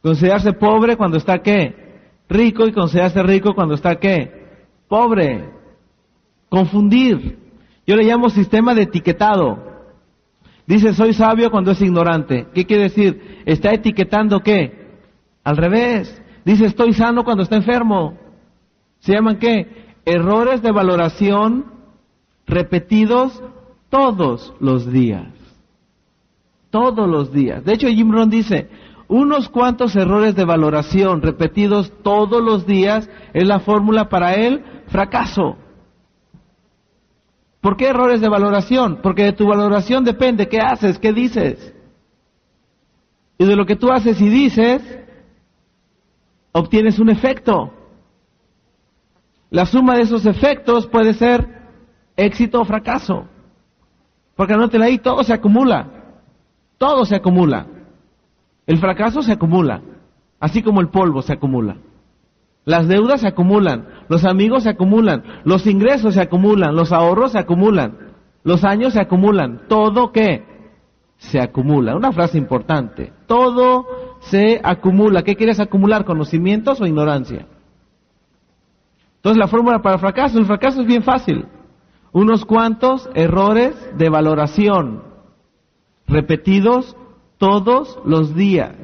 Considerarse 0.00 0.52
pobre 0.52 0.96
cuando 0.96 1.18
está 1.18 1.40
qué? 1.40 1.90
Rico 2.28 2.66
y 2.66 2.72
considerarse 2.72 3.22
rico 3.24 3.54
cuando 3.54 3.74
está 3.74 3.96
qué? 3.96 4.46
Pobre. 4.88 5.50
Confundir. 6.48 7.38
Yo 7.86 7.96
le 7.96 8.04
llamo 8.04 8.30
sistema 8.30 8.74
de 8.74 8.82
etiquetado. 8.82 9.58
Dice 10.66 10.94
soy 10.94 11.14
sabio 11.14 11.50
cuando 11.50 11.72
es 11.72 11.82
ignorante. 11.82 12.46
¿Qué 12.54 12.64
quiere 12.64 12.84
decir? 12.84 13.42
Está 13.44 13.72
etiquetando 13.72 14.38
qué? 14.40 14.88
Al 15.42 15.56
revés. 15.56 16.22
Dice 16.44 16.66
estoy 16.66 16.92
sano 16.92 17.24
cuando 17.24 17.42
está 17.42 17.56
enfermo. 17.56 18.29
¿Se 19.00 19.12
llaman 19.12 19.38
qué? 19.38 19.94
Errores 20.04 20.62
de 20.62 20.72
valoración 20.72 21.66
repetidos 22.46 23.42
todos 23.88 24.54
los 24.60 24.90
días. 24.90 25.28
Todos 26.70 27.08
los 27.08 27.32
días. 27.32 27.64
De 27.64 27.74
hecho, 27.74 27.88
Jim 27.88 28.12
Rohn 28.12 28.30
dice, 28.30 28.68
unos 29.08 29.48
cuantos 29.48 29.96
errores 29.96 30.36
de 30.36 30.44
valoración 30.44 31.20
repetidos 31.20 31.92
todos 32.02 32.42
los 32.42 32.66
días 32.66 33.08
es 33.32 33.46
la 33.46 33.60
fórmula 33.60 34.08
para 34.08 34.34
el 34.34 34.62
fracaso. 34.86 35.56
¿Por 37.60 37.76
qué 37.76 37.88
errores 37.88 38.20
de 38.20 38.28
valoración? 38.28 39.00
Porque 39.02 39.24
de 39.24 39.32
tu 39.32 39.46
valoración 39.46 40.04
depende 40.04 40.48
qué 40.48 40.60
haces, 40.60 40.98
qué 40.98 41.12
dices. 41.12 41.74
Y 43.36 43.44
de 43.44 43.56
lo 43.56 43.66
que 43.66 43.76
tú 43.76 43.90
haces 43.90 44.20
y 44.20 44.28
dices, 44.28 44.82
obtienes 46.52 46.98
un 46.98 47.10
efecto. 47.10 47.72
La 49.50 49.66
suma 49.66 49.96
de 49.96 50.02
esos 50.02 50.26
efectos 50.26 50.86
puede 50.86 51.14
ser 51.14 51.46
éxito 52.16 52.60
o 52.60 52.64
fracaso. 52.64 53.26
Porque 54.36 54.54
anótela 54.54 54.86
ahí, 54.86 54.98
todo 54.98 55.22
se 55.24 55.32
acumula. 55.32 55.88
Todo 56.78 57.04
se 57.04 57.16
acumula. 57.16 57.66
El 58.66 58.78
fracaso 58.78 59.22
se 59.22 59.32
acumula, 59.32 59.82
así 60.38 60.62
como 60.62 60.80
el 60.80 60.88
polvo 60.88 61.22
se 61.22 61.32
acumula. 61.32 61.76
Las 62.64 62.86
deudas 62.86 63.22
se 63.22 63.26
acumulan, 63.26 63.88
los 64.08 64.24
amigos 64.24 64.62
se 64.62 64.68
acumulan, 64.68 65.24
los 65.44 65.66
ingresos 65.66 66.14
se 66.14 66.20
acumulan, 66.20 66.76
los 66.76 66.92
ahorros 66.92 67.32
se 67.32 67.38
acumulan, 67.38 67.98
los 68.44 68.64
años 68.64 68.92
se 68.92 69.00
acumulan. 69.00 69.62
¿Todo 69.68 70.12
qué? 70.12 70.44
Se 71.16 71.40
acumula. 71.40 71.96
Una 71.96 72.12
frase 72.12 72.38
importante. 72.38 73.12
Todo 73.26 73.86
se 74.20 74.60
acumula. 74.62 75.22
¿Qué 75.22 75.36
quieres 75.36 75.58
acumular? 75.58 76.04
¿Conocimientos 76.04 76.80
o 76.80 76.86
ignorancia? 76.86 77.46
Entonces 79.20 79.38
la 79.38 79.48
fórmula 79.48 79.82
para 79.82 79.96
el 79.96 80.00
fracaso, 80.00 80.38
el 80.38 80.46
fracaso 80.46 80.80
es 80.80 80.86
bien 80.86 81.02
fácil. 81.02 81.44
Unos 82.10 82.46
cuantos 82.46 83.08
errores 83.14 83.76
de 83.98 84.08
valoración 84.08 85.02
repetidos 86.06 86.96
todos 87.36 87.98
los 88.06 88.34
días. 88.34 88.74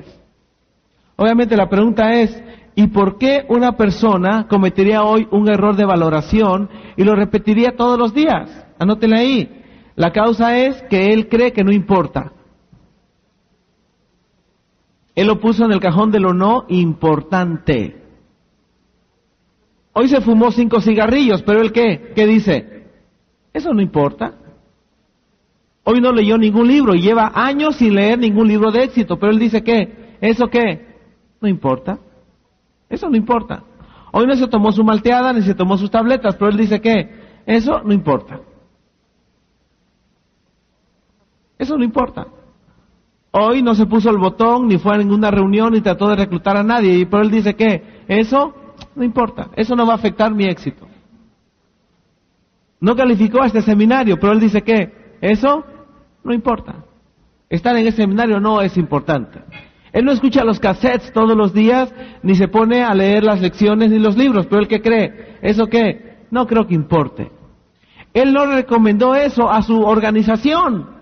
Obviamente 1.16 1.56
la 1.56 1.70
pregunta 1.70 2.12
es, 2.12 2.42
¿y 2.74 2.88
por 2.88 3.16
qué 3.16 3.46
una 3.48 3.78
persona 3.78 4.46
cometería 4.46 5.02
hoy 5.04 5.26
un 5.30 5.48
error 5.48 5.74
de 5.74 5.86
valoración 5.86 6.68
y 6.98 7.04
lo 7.04 7.16
repetiría 7.16 7.74
todos 7.74 7.98
los 7.98 8.12
días? 8.12 8.66
Anótela 8.78 9.20
ahí. 9.20 9.64
La 9.94 10.12
causa 10.12 10.58
es 10.58 10.82
que 10.90 11.14
él 11.14 11.30
cree 11.30 11.54
que 11.54 11.64
no 11.64 11.72
importa. 11.72 12.32
Él 15.14 15.28
lo 15.28 15.40
puso 15.40 15.64
en 15.64 15.72
el 15.72 15.80
cajón 15.80 16.10
de 16.10 16.20
lo 16.20 16.34
no 16.34 16.66
importante. 16.68 18.05
Hoy 19.98 20.08
se 20.08 20.20
fumó 20.20 20.50
cinco 20.50 20.82
cigarrillos, 20.82 21.40
pero 21.40 21.62
él 21.62 21.72
qué? 21.72 22.12
¿Qué 22.14 22.26
dice? 22.26 22.84
Eso 23.54 23.72
no 23.72 23.80
importa. 23.80 24.34
Hoy 25.84 26.02
no 26.02 26.12
leyó 26.12 26.36
ningún 26.36 26.68
libro 26.68 26.94
y 26.94 27.00
lleva 27.00 27.32
años 27.34 27.76
sin 27.76 27.94
leer 27.94 28.18
ningún 28.18 28.46
libro 28.46 28.70
de 28.70 28.82
éxito, 28.82 29.18
pero 29.18 29.32
él 29.32 29.38
dice 29.38 29.64
que, 29.64 30.18
¿eso 30.20 30.48
qué? 30.48 30.98
No 31.40 31.48
importa. 31.48 31.98
Eso 32.90 33.08
no 33.08 33.16
importa. 33.16 33.64
Hoy 34.12 34.26
no 34.26 34.36
se 34.36 34.46
tomó 34.48 34.70
su 34.70 34.84
malteada 34.84 35.32
ni 35.32 35.40
se 35.40 35.54
tomó 35.54 35.78
sus 35.78 35.90
tabletas, 35.90 36.36
pero 36.36 36.50
él 36.50 36.58
dice 36.58 36.78
que, 36.82 37.42
eso 37.46 37.80
no 37.82 37.94
importa. 37.94 38.40
Eso 41.58 41.78
no 41.78 41.84
importa. 41.84 42.26
Hoy 43.30 43.62
no 43.62 43.74
se 43.74 43.86
puso 43.86 44.10
el 44.10 44.18
botón, 44.18 44.68
ni 44.68 44.76
fue 44.76 44.94
a 44.94 44.98
ninguna 44.98 45.30
reunión, 45.30 45.72
ni 45.72 45.80
trató 45.80 46.08
de 46.08 46.16
reclutar 46.16 46.58
a 46.58 46.62
nadie, 46.62 47.06
pero 47.06 47.22
él 47.22 47.30
dice 47.30 47.54
que, 47.54 48.04
eso 48.08 48.65
no 48.94 49.04
importa. 49.04 49.50
Eso 49.56 49.74
no 49.76 49.86
va 49.86 49.94
a 49.94 49.96
afectar 49.96 50.34
mi 50.34 50.46
éxito. 50.46 50.86
No 52.80 52.94
calificó 52.94 53.42
a 53.42 53.46
este 53.46 53.62
seminario, 53.62 54.18
pero 54.18 54.32
él 54.32 54.40
dice 54.40 54.62
que, 54.62 55.16
eso 55.20 55.64
no 56.22 56.32
importa. 56.32 56.84
Estar 57.48 57.76
en 57.76 57.86
ese 57.86 57.98
seminario 57.98 58.40
no 58.40 58.60
es 58.60 58.76
importante. 58.76 59.40
Él 59.92 60.04
no 60.04 60.12
escucha 60.12 60.44
los 60.44 60.60
cassettes 60.60 61.12
todos 61.12 61.36
los 61.36 61.54
días, 61.54 61.92
ni 62.22 62.34
se 62.34 62.48
pone 62.48 62.82
a 62.82 62.94
leer 62.94 63.24
las 63.24 63.40
lecciones 63.40 63.90
ni 63.90 63.98
los 63.98 64.16
libros, 64.16 64.46
pero 64.46 64.60
él 64.60 64.68
que 64.68 64.82
cree, 64.82 65.38
¿eso 65.40 65.66
qué? 65.68 66.26
No 66.30 66.46
creo 66.46 66.66
que 66.66 66.74
importe. 66.74 67.30
Él 68.12 68.32
no 68.32 68.46
recomendó 68.46 69.14
eso 69.14 69.50
a 69.50 69.62
su 69.62 69.80
organización. 69.80 70.96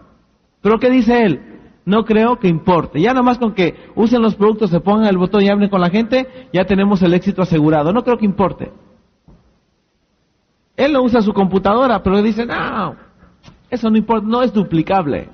Pero 0.60 0.78
¿qué 0.78 0.90
dice 0.90 1.22
él? 1.22 1.53
No 1.84 2.04
creo 2.04 2.38
que 2.38 2.48
importe. 2.48 3.00
Ya 3.00 3.12
nomás 3.12 3.38
con 3.38 3.52
que 3.52 3.74
usen 3.94 4.22
los 4.22 4.34
productos, 4.34 4.70
se 4.70 4.80
pongan 4.80 5.08
el 5.08 5.18
botón 5.18 5.42
y 5.42 5.48
hablen 5.48 5.68
con 5.68 5.80
la 5.80 5.90
gente, 5.90 6.48
ya 6.52 6.64
tenemos 6.64 7.02
el 7.02 7.12
éxito 7.12 7.42
asegurado. 7.42 7.92
No 7.92 8.02
creo 8.02 8.16
que 8.16 8.24
importe. 8.24 8.72
Él 10.76 10.92
no 10.92 11.02
usa 11.02 11.20
su 11.20 11.32
computadora, 11.32 12.02
pero 12.02 12.22
dice, 12.22 12.46
no, 12.46 12.96
eso 13.70 13.90
no 13.90 13.96
importa, 13.96 14.26
no 14.26 14.42
es 14.42 14.52
duplicable. 14.52 15.28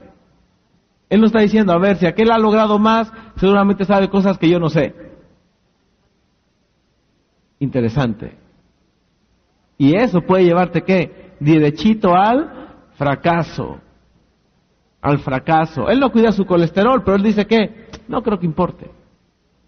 Él 1.09 1.21
no 1.21 1.27
está 1.27 1.41
diciendo, 1.41 1.73
a 1.73 1.79
ver, 1.79 1.97
si 1.97 2.07
aquel 2.07 2.31
ha 2.31 2.39
logrado 2.39 2.79
más, 2.79 3.13
seguramente 3.37 3.85
sabe 3.85 4.09
cosas 4.09 4.39
que 4.39 4.49
yo 4.49 4.59
no 4.59 4.69
sé. 4.69 4.95
Interesante. 7.59 8.37
Y 9.77 9.95
eso 9.95 10.21
puede 10.23 10.45
llevarte 10.45 10.83
qué? 10.83 11.33
Derechito 11.41 12.15
al 12.15 12.77
fracaso. 12.97 13.81
Al 15.03 15.19
fracaso. 15.19 15.89
Él 15.89 15.99
no 16.01 16.13
cuida 16.13 16.33
su 16.33 16.45
colesterol, 16.45 17.03
pero 17.03 17.17
él 17.17 17.23
dice 17.23 17.47
que 17.47 17.87
no 18.09 18.23
creo 18.23 18.39
que 18.39 18.47
importe. 18.47 18.91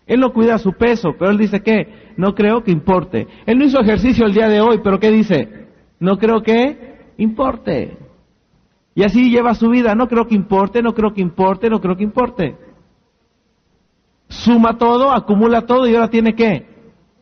Él 0.07 0.21
no 0.21 0.33
cuida 0.33 0.59
su 0.59 0.73
peso, 0.73 1.15
pero 1.19 1.31
él 1.31 1.39
dice 1.39 1.63
que 1.63 2.13
no 2.17 2.35
creo 2.35 2.63
que 2.63 2.71
importe. 2.71 3.27
Él 3.47 3.59
no 3.59 3.65
hizo 3.65 3.81
ejercicio 3.81 4.27
el 4.27 4.35
día 4.35 4.49
de 4.49 4.61
hoy, 4.61 4.81
pero 4.83 4.99
¿qué 4.99 5.11
dice? 5.11 5.69
No 6.01 6.19
creo 6.19 6.43
que 6.43 7.13
importe. 7.17 7.97
Y 8.95 9.05
así 9.05 9.31
lleva 9.31 9.55
su 9.55 9.71
vida. 9.71 9.95
No 9.95 10.09
creo 10.09 10.27
que 10.27 10.35
importe, 10.35 10.83
no 10.83 10.93
creo 10.93 11.15
que 11.15 11.21
importe, 11.21 11.71
no 11.71 11.81
creo 11.81 11.97
que 11.97 12.05
importe. 12.05 12.57
Suma 14.29 14.77
todo, 14.77 15.13
acumula 15.13 15.63
todo 15.63 15.87
y 15.87 15.95
ahora 15.95 16.09
tiene 16.09 16.35
qué? 16.35 16.67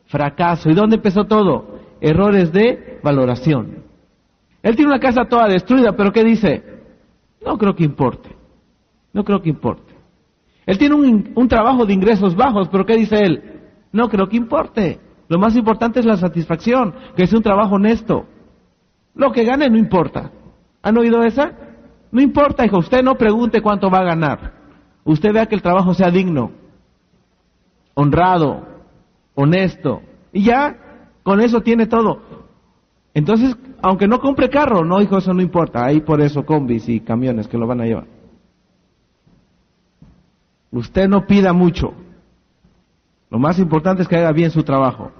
Fracaso. 0.06 0.70
¿Y 0.70 0.74
dónde 0.74 0.96
empezó 0.96 1.24
todo? 1.24 1.78
Errores 2.00 2.52
de 2.52 2.98
valoración. 3.02 3.84
Él 4.62 4.76
tiene 4.76 4.90
una 4.90 5.00
casa 5.00 5.26
toda 5.26 5.46
destruida, 5.48 5.92
pero 5.92 6.12
¿qué 6.12 6.24
dice? 6.24 6.79
No 7.44 7.58
creo 7.58 7.74
que 7.74 7.84
importe. 7.84 8.36
No 9.12 9.24
creo 9.24 9.40
que 9.42 9.48
importe. 9.48 9.94
Él 10.66 10.78
tiene 10.78 10.94
un, 10.94 11.32
un 11.34 11.48
trabajo 11.48 11.84
de 11.86 11.92
ingresos 11.92 12.36
bajos, 12.36 12.68
pero 12.68 12.86
¿qué 12.86 12.96
dice 12.96 13.16
él? 13.18 13.60
No 13.92 14.08
creo 14.08 14.28
que 14.28 14.36
importe. 14.36 15.00
Lo 15.28 15.38
más 15.38 15.56
importante 15.56 16.00
es 16.00 16.06
la 16.06 16.16
satisfacción, 16.16 16.94
que 17.16 17.24
es 17.24 17.32
un 17.32 17.42
trabajo 17.42 17.76
honesto. 17.76 18.26
Lo 19.14 19.32
que 19.32 19.44
gane 19.44 19.68
no 19.68 19.78
importa. 19.78 20.30
¿Han 20.82 20.96
oído 20.96 21.22
esa? 21.22 21.52
No 22.12 22.20
importa, 22.20 22.64
hijo, 22.64 22.78
usted 22.78 23.02
no 23.02 23.14
pregunte 23.16 23.62
cuánto 23.62 23.90
va 23.90 23.98
a 23.98 24.04
ganar. 24.04 24.54
usted 25.04 25.32
vea 25.32 25.46
que 25.46 25.54
el 25.54 25.62
trabajo 25.62 25.94
sea 25.94 26.10
digno, 26.10 26.52
honrado, 27.94 28.66
honesto, 29.34 30.02
y 30.32 30.44
ya 30.44 30.76
con 31.22 31.40
eso 31.40 31.60
tiene 31.60 31.86
todo. 31.86 32.22
Entonces, 33.12 33.56
aunque 33.82 34.06
no 34.06 34.20
compre 34.20 34.48
carro, 34.48 34.84
no, 34.84 35.00
hijo, 35.00 35.18
eso 35.18 35.34
no 35.34 35.42
importa, 35.42 35.84
hay 35.84 36.00
por 36.00 36.20
eso 36.20 36.44
combis 36.44 36.88
y 36.88 37.00
camiones 37.00 37.48
que 37.48 37.58
lo 37.58 37.66
van 37.66 37.80
a 37.80 37.86
llevar. 37.86 38.06
Usted 40.70 41.08
no 41.08 41.26
pida 41.26 41.52
mucho. 41.52 41.92
Lo 43.28 43.38
más 43.38 43.58
importante 43.58 44.02
es 44.02 44.08
que 44.08 44.16
haga 44.16 44.32
bien 44.32 44.50
su 44.50 44.62
trabajo. 44.62 45.10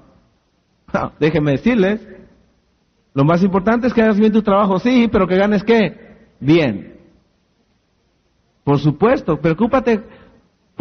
déjeme 1.20 1.52
decirles, 1.52 2.06
lo 3.14 3.24
más 3.24 3.42
importante 3.42 3.86
es 3.86 3.94
que 3.94 4.02
hagas 4.02 4.18
bien 4.18 4.32
tu 4.32 4.42
trabajo, 4.42 4.78
sí, 4.78 5.08
pero 5.10 5.26
que 5.26 5.36
ganes 5.36 5.64
qué? 5.64 6.18
Bien. 6.38 6.96
Por 8.62 8.78
supuesto, 8.78 9.40
preocúpate 9.40 10.00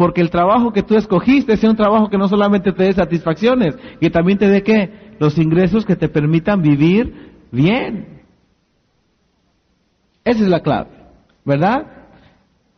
porque 0.00 0.22
el 0.22 0.30
trabajo 0.30 0.72
que 0.72 0.82
tú 0.82 0.96
escogiste 0.96 1.58
sea 1.58 1.68
un 1.68 1.76
trabajo 1.76 2.08
que 2.08 2.16
no 2.16 2.26
solamente 2.26 2.72
te 2.72 2.84
dé 2.84 2.92
satisfacciones, 2.94 3.76
que 4.00 4.08
también 4.08 4.38
te 4.38 4.48
dé 4.48 4.62
qué? 4.62 5.12
Los 5.18 5.36
ingresos 5.36 5.84
que 5.84 5.94
te 5.94 6.08
permitan 6.08 6.62
vivir 6.62 7.34
bien. 7.52 8.22
Esa 10.24 10.42
es 10.42 10.48
la 10.48 10.60
clave, 10.60 10.88
¿verdad? 11.44 11.84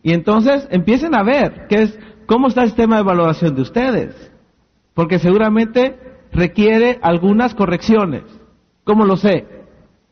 Y 0.02 0.14
entonces 0.14 0.66
empiecen 0.72 1.14
a 1.14 1.22
ver 1.22 1.68
qué 1.68 1.82
es, 1.82 1.98
cómo 2.26 2.48
está 2.48 2.62
el 2.62 2.70
sistema 2.70 2.96
de 2.96 3.04
valoración 3.04 3.54
de 3.54 3.62
ustedes. 3.62 4.32
Porque 4.92 5.20
seguramente 5.20 5.96
requiere 6.32 6.98
algunas 7.02 7.54
correcciones. 7.54 8.24
¿Cómo 8.82 9.04
lo 9.04 9.16
sé? 9.16 9.46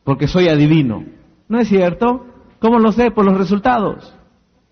Porque 0.05 0.29
soy 0.29 0.47
adivino. 0.47 1.03
¿No 1.49 1.59
es 1.59 1.67
cierto? 1.67 2.25
¿Cómo 2.59 2.79
lo 2.79 2.93
sé? 2.93 3.11
Por 3.11 3.25
los 3.25 3.37
resultados. 3.37 4.13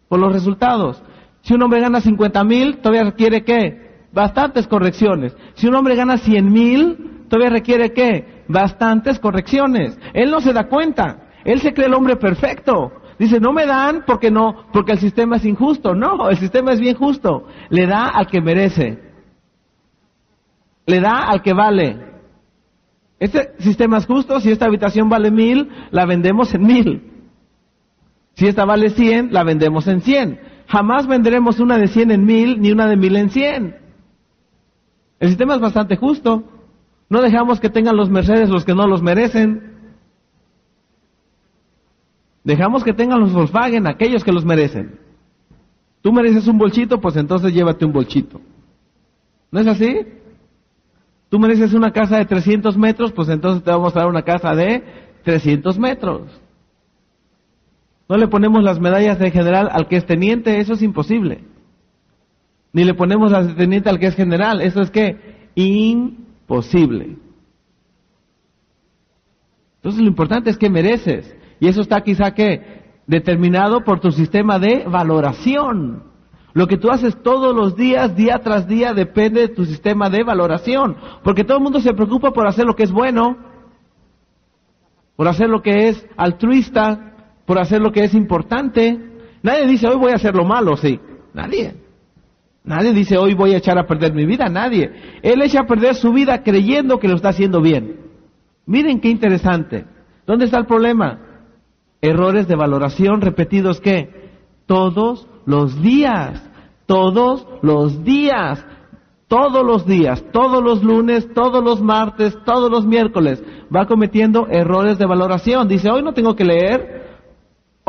Por 0.08 0.22
los 0.22 0.31
resultados. 0.31 1.03
Si 1.41 1.53
un 1.53 1.62
hombre 1.63 1.81
gana 1.81 2.01
50 2.01 2.43
mil, 2.43 2.77
todavía 2.77 3.03
requiere 3.03 3.43
qué? 3.43 3.89
Bastantes 4.12 4.67
correcciones. 4.67 5.36
Si 5.55 5.67
un 5.67 5.75
hombre 5.75 5.96
gana 5.96 6.17
100 6.17 6.51
mil, 6.51 7.25
todavía 7.29 7.50
requiere 7.50 7.93
qué? 7.93 8.43
Bastantes 8.48 9.19
correcciones. 9.19 9.98
Él 10.13 10.31
no 10.31 10.41
se 10.41 10.53
da 10.53 10.67
cuenta. 10.67 11.27
Él 11.46 11.60
se 11.62 11.74
cree 11.74 11.88
el 11.88 11.93
hombre 11.93 12.15
perfecto. 12.15 12.91
Dice, 13.17 13.39
no 13.39 13.51
me 13.51 13.65
dan 13.65 14.03
porque 14.05 14.31
no, 14.31 14.65
porque 14.72 14.93
el 14.93 15.00
sistema 15.00 15.36
es 15.38 15.46
injusto. 15.46 15.93
No, 15.93 16.29
el 16.29 16.38
sistema 16.38 16.72
es 16.72 16.79
bien 16.79 16.96
justo. 16.96 17.48
Le 17.69 17.86
da 17.86 18.08
al 18.08 18.27
que 18.27 18.41
merece. 18.41 19.00
Le 20.86 21.00
da 21.00 21.27
al 21.27 21.41
que 21.41 21.53
vale. 21.53 22.10
Este 23.19 23.51
sistema 23.60 23.98
es 23.98 24.05
justo, 24.05 24.39
si 24.39 24.50
esta 24.50 24.65
habitación 24.65 25.10
vale 25.10 25.29
mil, 25.29 25.69
la 25.91 26.05
vendemos 26.05 26.53
en 26.53 26.65
mil. 26.65 27.12
Si 28.36 28.48
esta 28.48 28.63
vale 28.63 28.89
cien, 28.91 29.34
la 29.34 29.43
vendemos 29.43 29.86
en 29.88 30.01
cien. 30.01 30.39
Jamás 30.69 31.07
venderemos 31.07 31.59
una 31.59 31.79
de 31.79 31.88
cien 31.88 32.11
en 32.11 32.25
mil, 32.25 32.61
ni 32.61 32.71
una 32.71 32.85
de 32.88 32.95
mil 32.95 33.15
en 33.15 33.31
cien. 33.31 33.75
El 35.19 35.29
sistema 35.29 35.55
es 35.55 35.59
bastante 35.59 35.95
justo. 35.95 36.43
No 37.09 37.23
dejamos 37.23 37.59
que 37.59 37.71
tengan 37.71 37.97
los 37.97 38.11
Mercedes 38.11 38.49
los 38.49 38.65
que 38.65 38.75
no 38.75 38.85
los 38.85 39.01
merecen. 39.01 39.73
Dejamos 42.43 42.83
que 42.83 42.93
tengan 42.93 43.19
los 43.19 43.33
Volkswagen 43.33 43.88
aquellos 43.88 44.23
que 44.23 44.31
los 44.31 44.45
merecen. 44.45 44.99
Tú 46.01 46.13
mereces 46.13 46.47
un 46.47 46.59
bolchito, 46.59 47.01
pues 47.01 47.15
entonces 47.15 47.51
llévate 47.51 47.83
un 47.83 47.91
bolchito. 47.91 48.39
¿No 49.51 49.59
es 49.59 49.67
así? 49.67 50.05
Tú 51.29 51.39
mereces 51.39 51.73
una 51.73 51.91
casa 51.91 52.17
de 52.17 52.25
300 52.25 52.77
metros, 52.77 53.11
pues 53.11 53.27
entonces 53.29 53.63
te 53.63 53.71
vamos 53.71 53.95
a 53.95 54.01
dar 54.01 54.07
una 54.07 54.21
casa 54.21 54.53
de 54.53 54.83
300 55.23 55.79
metros. 55.79 56.29
No 58.09 58.17
le 58.17 58.27
ponemos 58.27 58.63
las 58.63 58.79
medallas 58.79 59.19
de 59.19 59.29
general 59.29 59.69
al 59.71 59.87
que 59.87 59.97
es 59.97 60.05
teniente, 60.07 60.59
eso 60.59 60.73
es 60.73 60.81
imposible. 60.81 61.43
Ni 62.73 62.83
le 62.83 62.95
ponemos 62.95 63.31
las 63.31 63.47
de 63.47 63.53
teniente 63.53 63.87
al 63.89 63.99
que 63.99 64.07
es 64.07 64.15
general, 64.15 64.61
eso 64.61 64.81
es 64.81 64.89
que 64.89 65.49
imposible. 65.53 67.17
Entonces 69.75 70.01
lo 70.01 70.07
importante 70.07 70.49
es 70.49 70.57
que 70.57 70.71
mereces. 70.71 71.36
Y 71.60 71.67
eso 71.67 71.81
está 71.81 72.01
quizá 72.01 72.34
que 72.34 72.79
determinado 73.05 73.84
por 73.84 73.99
tu 73.99 74.12
sistema 74.12 74.57
de 74.57 74.86
valoración. 74.86 76.03
Lo 76.53 76.67
que 76.67 76.77
tú 76.77 76.89
haces 76.89 77.21
todos 77.21 77.55
los 77.55 77.75
días, 77.75 78.15
día 78.15 78.39
tras 78.39 78.67
día, 78.67 78.93
depende 78.93 79.41
de 79.41 79.49
tu 79.49 79.65
sistema 79.65 80.10
de 80.10 80.23
valoración. 80.23 80.97
Porque 81.23 81.43
todo 81.43 81.57
el 81.57 81.63
mundo 81.63 81.79
se 81.79 81.93
preocupa 81.93 82.31
por 82.31 82.47
hacer 82.47 82.65
lo 82.65 82.75
que 82.75 82.84
es 82.84 82.91
bueno, 82.91 83.38
por 85.15 85.27
hacer 85.27 85.47
lo 85.47 85.62
que 85.62 85.89
es 85.89 86.05
altruista, 86.17 87.09
por 87.49 87.57
hacer 87.57 87.81
lo 87.81 87.91
que 87.91 88.03
es 88.03 88.13
importante. 88.13 88.95
Nadie 89.41 89.65
dice, 89.65 89.88
hoy 89.88 89.97
voy 89.97 90.12
a 90.12 90.17
hacer 90.17 90.35
lo 90.35 90.45
malo, 90.45 90.77
sí. 90.77 90.99
Nadie. 91.33 91.73
Nadie 92.63 92.93
dice, 92.93 93.17
hoy 93.17 93.33
voy 93.33 93.55
a 93.55 93.57
echar 93.57 93.79
a 93.79 93.88
perder 93.88 94.13
mi 94.13 94.23
vida. 94.27 94.45
Nadie. 94.49 94.91
Él 95.23 95.41
echa 95.41 95.62
a 95.62 95.65
perder 95.65 95.95
su 95.95 96.13
vida 96.13 96.43
creyendo 96.43 96.99
que 96.99 97.07
lo 97.07 97.15
está 97.15 97.29
haciendo 97.29 97.59
bien. 97.59 98.01
Miren 98.67 99.01
qué 99.01 99.09
interesante. 99.09 99.88
¿Dónde 100.27 100.45
está 100.45 100.59
el 100.59 100.67
problema? 100.67 101.21
Errores 102.01 102.47
de 102.47 102.55
valoración 102.55 103.19
repetidos 103.19 103.81
que 103.81 104.29
todos 104.67 105.27
los 105.47 105.81
días, 105.81 106.47
todos 106.85 107.47
los 107.63 108.03
días, 108.03 108.63
todos 109.27 109.65
los 109.65 109.88
días, 109.88 110.23
todos 110.31 110.63
los 110.63 110.83
lunes, 110.83 111.33
todos 111.33 111.63
los 111.63 111.81
martes, 111.81 112.38
todos 112.45 112.69
los 112.69 112.85
miércoles, 112.85 113.43
va 113.75 113.88
cometiendo 113.88 114.45
errores 114.51 114.99
de 114.99 115.07
valoración. 115.07 115.67
Dice, 115.67 115.89
hoy 115.89 116.03
no 116.03 116.13
tengo 116.13 116.35
que 116.35 116.45
leer, 116.45 116.98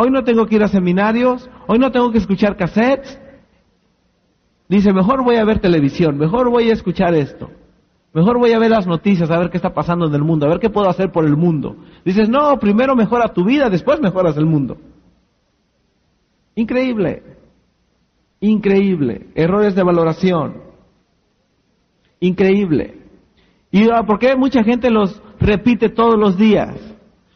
hoy 0.00 0.10
no 0.10 0.24
tengo 0.24 0.46
que 0.46 0.54
ir 0.54 0.62
a 0.62 0.68
seminarios, 0.68 1.48
hoy 1.66 1.78
no 1.78 1.92
tengo 1.92 2.10
que 2.10 2.18
escuchar 2.18 2.56
cassettes. 2.56 3.20
Dice, 4.66 4.94
mejor 4.94 5.22
voy 5.22 5.36
a 5.36 5.44
ver 5.44 5.58
televisión, 5.58 6.16
mejor 6.16 6.48
voy 6.48 6.70
a 6.70 6.72
escuchar 6.72 7.14
esto. 7.14 7.50
Mejor 8.14 8.38
voy 8.38 8.52
a 8.52 8.58
ver 8.58 8.70
las 8.70 8.86
noticias, 8.86 9.30
a 9.30 9.38
ver 9.38 9.50
qué 9.50 9.58
está 9.58 9.74
pasando 9.74 10.06
en 10.06 10.14
el 10.14 10.22
mundo, 10.22 10.46
a 10.46 10.48
ver 10.48 10.58
qué 10.58 10.70
puedo 10.70 10.88
hacer 10.88 11.12
por 11.12 11.26
el 11.26 11.36
mundo. 11.36 11.76
Dices, 12.04 12.30
no, 12.30 12.58
primero 12.58 12.96
mejora 12.96 13.28
tu 13.28 13.44
vida, 13.44 13.68
después 13.68 14.00
mejoras 14.00 14.36
el 14.38 14.46
mundo. 14.46 14.78
Increíble. 16.54 17.22
Increíble. 18.40 19.26
Errores 19.34 19.74
de 19.74 19.82
valoración. 19.82 20.62
Increíble. 22.20 22.96
¿Y 23.70 23.86
por 24.06 24.18
qué 24.18 24.34
mucha 24.34 24.64
gente 24.64 24.90
los 24.90 25.22
repite 25.38 25.90
todos 25.90 26.18
los 26.18 26.38
días? 26.38 26.74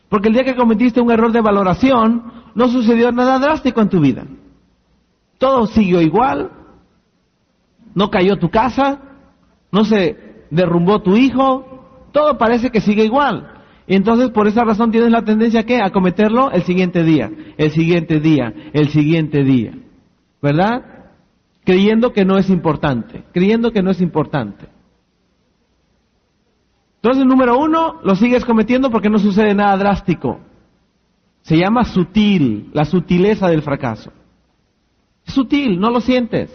Porque 0.08 0.28
el 0.28 0.34
día 0.34 0.44
que 0.44 0.56
cometiste 0.56 1.00
un 1.00 1.10
error 1.10 1.32
de 1.32 1.40
valoración, 1.40 2.33
no 2.54 2.68
sucedió 2.68 3.12
nada 3.12 3.38
drástico 3.38 3.80
en 3.80 3.88
tu 3.88 4.00
vida. 4.00 4.24
Todo 5.38 5.66
siguió 5.66 6.00
igual. 6.00 6.50
No 7.94 8.10
cayó 8.10 8.36
tu 8.36 8.50
casa. 8.50 9.00
No 9.70 9.84
se 9.84 10.46
derrumbó 10.50 11.02
tu 11.02 11.16
hijo. 11.16 12.08
Todo 12.12 12.38
parece 12.38 12.70
que 12.70 12.80
sigue 12.80 13.04
igual. 13.04 13.50
Y 13.86 13.96
entonces 13.96 14.30
por 14.30 14.46
esa 14.46 14.64
razón 14.64 14.90
tienes 14.90 15.10
la 15.10 15.22
tendencia 15.22 15.64
¿qué? 15.64 15.80
a 15.82 15.90
cometerlo 15.90 16.50
el 16.50 16.62
siguiente 16.62 17.02
día, 17.02 17.30
el 17.58 17.70
siguiente 17.70 18.18
día, 18.20 18.54
el 18.72 18.88
siguiente 18.88 19.44
día. 19.44 19.72
¿Verdad? 20.40 20.94
creyendo 21.64 22.12
que 22.12 22.24
no 22.24 22.38
es 22.38 22.50
importante, 22.50 23.24
creyendo 23.32 23.72
que 23.72 23.82
no 23.82 23.90
es 23.90 24.00
importante. 24.00 24.66
Entonces, 26.96 27.26
número 27.26 27.58
uno, 27.58 28.00
lo 28.02 28.14
sigues 28.14 28.44
cometiendo 28.44 28.90
porque 28.90 29.10
no 29.10 29.18
sucede 29.18 29.54
nada 29.54 29.76
drástico. 29.76 30.40
Se 31.44 31.58
llama 31.58 31.84
sutil, 31.84 32.70
la 32.72 32.86
sutileza 32.86 33.48
del 33.48 33.60
fracaso. 33.60 34.10
Sutil, 35.26 35.78
no 35.78 35.90
lo 35.90 36.00
sientes, 36.00 36.50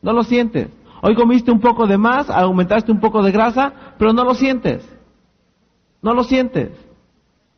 no 0.00 0.12
lo 0.12 0.22
sientes. 0.22 0.68
Hoy 1.02 1.16
comiste 1.16 1.50
un 1.50 1.58
poco 1.58 1.88
de 1.88 1.98
más, 1.98 2.30
aumentaste 2.30 2.92
un 2.92 3.00
poco 3.00 3.20
de 3.24 3.32
grasa, 3.32 3.72
pero 3.98 4.12
no 4.12 4.22
lo 4.22 4.34
sientes. 4.34 4.88
No 6.00 6.14
lo 6.14 6.22
sientes. 6.22 6.70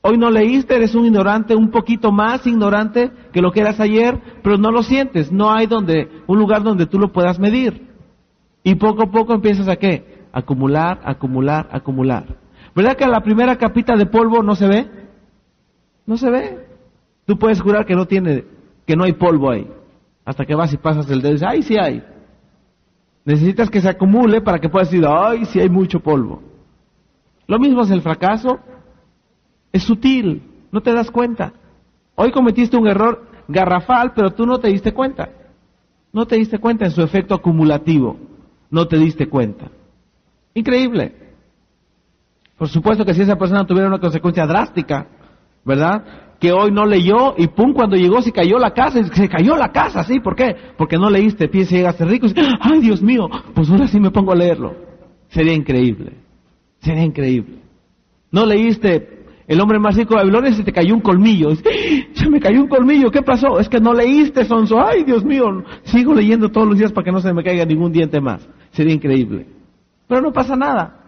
Hoy 0.00 0.16
no 0.16 0.31
leíste, 0.31 0.74
eres 0.74 0.94
un 0.94 1.05
ignorante, 1.05 1.55
un 1.55 1.70
poquito 1.70 2.11
más 2.11 2.46
ignorante 2.46 3.11
que 3.31 3.42
lo 3.42 3.53
que 3.53 3.61
eras 3.61 3.79
ayer, 3.79 4.18
pero 4.42 4.57
no 4.57 4.70
lo 4.70 4.83
sientes. 4.83 5.31
No 5.31 5.53
hay 5.53 5.66
donde, 5.66 6.09
un 6.27 6.38
lugar 6.38 6.62
donde 6.62 6.87
tú 6.87 6.98
lo 6.98 7.12
puedas 7.12 7.38
medir. 7.38 7.90
Y 8.62 8.77
poco 8.77 9.03
a 9.03 9.11
poco 9.11 9.35
empiezas 9.35 9.68
a 9.68 9.77
qué? 9.77 10.24
Acumular, 10.33 11.03
acumular, 11.05 11.68
acumular. 11.70 12.24
¿Verdad 12.74 12.96
que 12.96 13.07
la 13.07 13.20
primera 13.20 13.57
capita 13.57 13.96
de 13.96 14.07
polvo 14.07 14.42
no 14.42 14.55
se 14.55 14.66
ve? 14.66 15.04
No 16.07 16.17
se 16.17 16.31
ve. 16.31 16.67
Tú 17.27 17.38
puedes 17.38 17.61
jurar 17.61 17.87
que 17.87 17.95
no 17.95 18.07
tiene, 18.07 18.45
que 18.87 18.97
no 18.97 19.05
hay 19.05 19.12
polvo 19.12 19.51
ahí. 19.51 19.67
Hasta 20.25 20.45
que 20.45 20.55
vas 20.55 20.73
y 20.73 20.77
pasas 20.77 21.09
el 21.11 21.21
dedo 21.21 21.31
y 21.31 21.35
dices, 21.35 21.49
ay, 21.49 21.62
sí 21.62 21.77
hay. 21.79 22.03
Necesitas 23.25 23.71
que 23.71 23.81
se 23.81 23.88
acumule 23.88 24.40
para 24.43 24.59
que 24.59 24.69
puedas 24.69 24.90
decir, 24.90 25.07
ay, 25.09 25.45
sí 25.47 25.61
hay 25.61 25.69
mucho 25.69 26.01
polvo. 26.01 26.43
Lo 27.47 27.59
mismo 27.59 27.83
es 27.83 27.90
el 27.90 28.03
fracaso, 28.03 28.59
es 29.73 29.83
sutil, 29.83 30.43
no 30.71 30.81
te 30.81 30.93
das 30.93 31.11
cuenta. 31.11 31.53
Hoy 32.14 32.31
cometiste 32.33 32.77
un 32.77 32.87
error 32.87 33.27
garrafal, 33.49 34.12
pero 34.14 34.33
tú 34.33 34.47
no 34.47 34.59
te 34.59 34.69
diste 34.69 34.93
cuenta. 34.93 35.31
No 36.12 36.27
te 36.27 36.37
diste 36.37 36.59
cuenta 36.59 36.85
en 36.85 36.90
su 36.90 37.03
efecto 37.03 37.35
acumulativo. 37.35 38.17
No 38.71 38.87
te 38.87 38.97
diste 38.99 39.29
cuenta. 39.29 39.71
Increíble. 40.55 41.14
Por 42.57 42.69
supuesto 42.69 43.05
que 43.05 43.14
si 43.14 43.23
esa 43.23 43.37
persona 43.37 43.67
tuviera 43.67 43.88
una 43.88 43.99
consecuencia 43.99 44.47
drástica, 44.47 45.09
¿verdad? 45.64 46.05
que 46.40 46.53
hoy 46.53 46.70
no 46.70 46.85
leyó 46.85 47.35
y 47.38 47.46
pum, 47.46 47.72
cuando 47.72 47.96
llegó 47.96 48.20
se 48.20 48.31
cayó 48.31 48.59
la 48.59 48.72
casa, 48.72 49.03
se 49.03 49.29
cayó 49.31 49.57
la 49.57 49.72
casa, 49.72 50.05
¿sí? 50.05 50.20
¿Por 50.20 50.37
qué? 50.37 50.55
Porque 50.77 50.98
no 50.98 51.09
leíste, 51.09 51.48
piensa 51.48 51.74
llegaste 51.74 52.05
rico. 52.05 52.27
Y, 52.27 52.35
Ay, 52.61 52.81
Dios 52.81 53.00
mío, 53.00 53.31
pues 53.55 53.70
ahora 53.70 53.88
sí 53.88 53.98
me 53.98 54.11
pongo 54.11 54.33
a 54.33 54.37
leerlo. 54.37 54.74
Sería 55.29 55.55
increíble, 55.55 56.12
sería 56.81 57.03
increíble. 57.03 57.61
No 58.31 58.44
leíste 58.44 59.14
el 59.46 59.61
hombre 59.61 59.79
más 59.79 59.96
rico 59.96 60.14
de 60.14 60.20
Babilonia 60.20 60.53
se 60.55 60.64
te 60.64 60.72
cayó 60.72 60.94
un 60.94 61.00
colmillo. 61.00 61.50
Se 62.14 62.31
me 62.31 62.40
cayó 62.40 62.62
un 62.62 62.68
colmillo, 62.68 63.11
¿qué 63.11 63.22
pasó? 63.22 63.59
Es 63.59 63.68
que 63.68 63.81
no 63.81 63.92
leíste, 63.92 64.44
Sonso. 64.44 64.81
Ay, 64.81 65.05
Dios 65.05 65.24
mío, 65.24 65.62
sigo 65.85 66.14
leyendo 66.14 66.48
todos 66.48 66.66
los 66.66 66.79
días 66.79 66.92
para 66.92 67.05
que 67.05 67.12
no 67.12 67.20
se 67.20 67.33
me 67.35 67.42
caiga 67.42 67.64
ningún 67.66 67.92
diente 67.92 68.20
más. 68.20 68.48
Sería 68.70 68.94
increíble. 68.94 69.46
Pero 70.09 70.22
no 70.22 70.33
pasa 70.33 70.57
nada. 70.57 71.04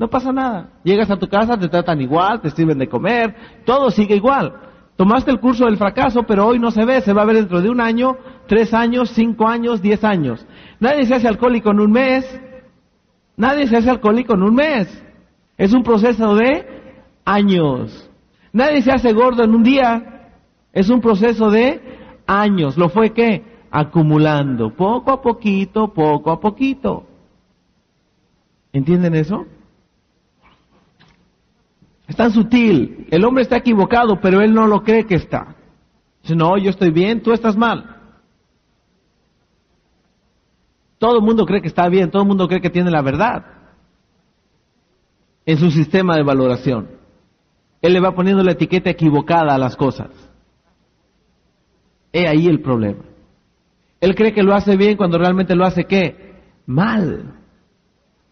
No 0.00 0.08
pasa 0.08 0.32
nada. 0.32 0.70
Llegas 0.82 1.10
a 1.10 1.18
tu 1.18 1.28
casa, 1.28 1.58
te 1.58 1.68
tratan 1.68 2.00
igual, 2.00 2.40
te 2.40 2.48
sirven 2.50 2.78
de 2.78 2.88
comer, 2.88 3.36
todo 3.66 3.90
sigue 3.90 4.16
igual. 4.16 4.54
Tomaste 4.96 5.30
el 5.30 5.40
curso 5.40 5.66
del 5.66 5.76
fracaso, 5.76 6.22
pero 6.22 6.46
hoy 6.46 6.58
no 6.58 6.70
se 6.70 6.86
ve, 6.86 7.02
se 7.02 7.12
va 7.12 7.20
a 7.20 7.26
ver 7.26 7.36
dentro 7.36 7.60
de 7.60 7.68
un 7.68 7.82
año, 7.82 8.16
tres 8.48 8.72
años, 8.72 9.10
cinco 9.10 9.46
años, 9.46 9.82
diez 9.82 10.02
años. 10.02 10.46
Nadie 10.78 11.04
se 11.04 11.16
hace 11.16 11.28
alcohólico 11.28 11.70
en 11.72 11.80
un 11.80 11.92
mes. 11.92 12.40
Nadie 13.36 13.66
se 13.66 13.76
hace 13.76 13.90
alcohólico 13.90 14.32
en 14.32 14.42
un 14.42 14.54
mes. 14.54 15.04
Es 15.58 15.74
un 15.74 15.82
proceso 15.82 16.34
de 16.34 16.66
años. 17.26 18.10
Nadie 18.54 18.80
se 18.80 18.92
hace 18.92 19.12
gordo 19.12 19.44
en 19.44 19.54
un 19.54 19.62
día. 19.62 20.30
Es 20.72 20.88
un 20.88 21.02
proceso 21.02 21.50
de 21.50 21.78
años. 22.26 22.78
¿Lo 22.78 22.88
fue 22.88 23.10
qué? 23.10 23.44
Acumulando, 23.70 24.74
poco 24.74 25.12
a 25.12 25.20
poquito, 25.20 25.92
poco 25.92 26.30
a 26.30 26.40
poquito. 26.40 27.04
¿Entienden 28.72 29.14
eso? 29.14 29.44
Es 32.10 32.16
tan 32.16 32.32
sutil. 32.32 33.06
El 33.08 33.24
hombre 33.24 33.44
está 33.44 33.56
equivocado, 33.56 34.20
pero 34.20 34.40
él 34.40 34.52
no 34.52 34.66
lo 34.66 34.82
cree 34.82 35.06
que 35.06 35.14
está. 35.14 35.54
Dice, 36.20 36.34
no, 36.34 36.58
yo 36.58 36.70
estoy 36.70 36.90
bien, 36.90 37.22
tú 37.22 37.32
estás 37.32 37.56
mal. 37.56 37.98
Todo 40.98 41.18
el 41.18 41.22
mundo 41.22 41.46
cree 41.46 41.62
que 41.62 41.68
está 41.68 41.88
bien, 41.88 42.10
todo 42.10 42.22
el 42.22 42.28
mundo 42.28 42.48
cree 42.48 42.60
que 42.60 42.68
tiene 42.68 42.90
la 42.90 43.00
verdad 43.00 43.46
en 45.46 45.56
su 45.56 45.70
sistema 45.70 46.16
de 46.16 46.24
valoración. 46.24 46.90
Él 47.80 47.92
le 47.92 48.00
va 48.00 48.12
poniendo 48.12 48.42
la 48.42 48.52
etiqueta 48.52 48.90
equivocada 48.90 49.54
a 49.54 49.58
las 49.58 49.76
cosas. 49.76 50.10
He 52.12 52.26
ahí 52.26 52.48
el 52.48 52.60
problema. 52.60 53.04
Él 54.00 54.16
cree 54.16 54.34
que 54.34 54.42
lo 54.42 54.52
hace 54.52 54.76
bien 54.76 54.96
cuando 54.96 55.16
realmente 55.16 55.54
lo 55.54 55.64
hace 55.64 55.84
qué? 55.84 56.34
Mal. 56.66 57.36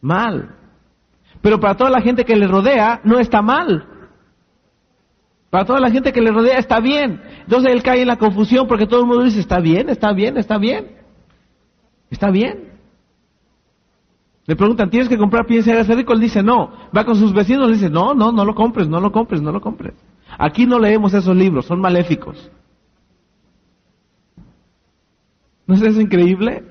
Mal. 0.01 0.58
Pero 1.41 1.61
para 1.61 1.77
toda 1.77 1.91
la 1.91 2.01
gente 2.01 2.25
que 2.25 2.37
le 2.37 2.47
rodea 2.47 3.01
no 3.05 3.19
está 3.19 3.43
mal. 3.43 3.87
Para 5.51 5.65
toda 5.65 5.81
la 5.81 5.91
gente 5.91 6.13
que 6.13 6.21
le 6.21 6.31
rodea 6.31 6.59
está 6.59 6.81
bien. 6.81 7.23
Entonces 7.41 7.73
él 7.73 7.83
cae 7.83 8.03
en 8.03 8.09
la 8.09 8.17
confusión 8.17 8.67
porque 8.67 8.87
todo 8.87 9.01
el 9.01 9.07
mundo 9.07 9.25
dice, 9.25 9.41
está 9.41 9.61
bien, 9.61 9.89
está 9.89 10.13
bien, 10.13 10.37
está 10.37 10.59
bien. 10.59 10.97
Está 12.11 12.31
bien. 12.31 12.69
Le 14.47 14.57
preguntan, 14.57 14.89
¿tienes 14.89 15.09
que 15.09 15.19
comprar 15.19 15.47
piensa 15.47 15.75
de 15.75 15.95
rico? 15.95 16.13
Él 16.13 16.21
dice, 16.21 16.43
no. 16.43 16.73
Va 16.97 17.05
con 17.05 17.17
sus 17.17 17.33
vecinos 17.33 17.69
y 17.69 17.75
dice, 17.75 17.91
no, 17.91 18.15
no, 18.15 18.33
no 18.33 18.45
lo 18.45 18.55
compres, 18.55 18.89
no 18.89 19.01
lo 19.01 19.13
compres, 19.13 19.43
no 19.43 19.53
lo 19.53 19.61
compres. 19.61 19.95
Aquí 20.39 20.67
no 20.67 20.79
leemos 20.79 21.13
esos 21.15 21.37
libros, 21.37 21.67
son 21.67 21.81
maléficos. 21.81 22.51
¿No 25.67 25.75
es 25.75 25.83
eso 25.83 26.01
increíble? 26.01 26.65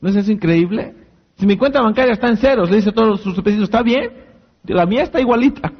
¿No 0.00 0.10
es 0.10 0.16
eso 0.16 0.30
increíble? 0.30 0.94
Si 1.36 1.46
mi 1.46 1.56
cuenta 1.56 1.82
bancaria 1.82 2.12
está 2.12 2.28
en 2.28 2.36
ceros, 2.36 2.70
le 2.70 2.76
dice 2.76 2.90
a 2.90 2.92
todos 2.92 3.20
sus 3.20 3.42
vecinos, 3.42 3.64
está 3.64 3.82
bien, 3.82 4.12
la 4.64 4.86
mía 4.86 5.02
está 5.02 5.20
igualita, 5.20 5.72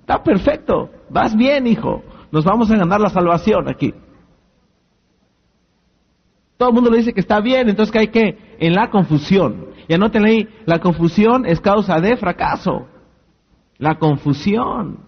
está 0.00 0.22
perfecto, 0.22 0.90
vas 1.10 1.36
bien, 1.36 1.66
hijo, 1.66 2.02
nos 2.30 2.44
vamos 2.44 2.70
a 2.70 2.76
ganar 2.76 3.00
la 3.00 3.10
salvación 3.10 3.68
aquí. 3.68 3.92
Todo 6.56 6.68
el 6.68 6.74
mundo 6.74 6.90
le 6.90 6.98
dice 6.98 7.12
que 7.12 7.20
está 7.20 7.40
bien, 7.40 7.68
entonces 7.68 7.92
que 7.92 7.98
hay 7.98 8.08
que, 8.08 8.56
en 8.58 8.74
la 8.74 8.88
confusión. 8.88 9.66
Y 9.88 9.94
anoten 9.94 10.24
ahí, 10.24 10.48
la 10.64 10.78
confusión 10.78 11.44
es 11.46 11.60
causa 11.60 12.00
de 12.00 12.16
fracaso. 12.16 12.86
La 13.78 13.98
confusión. 13.98 15.00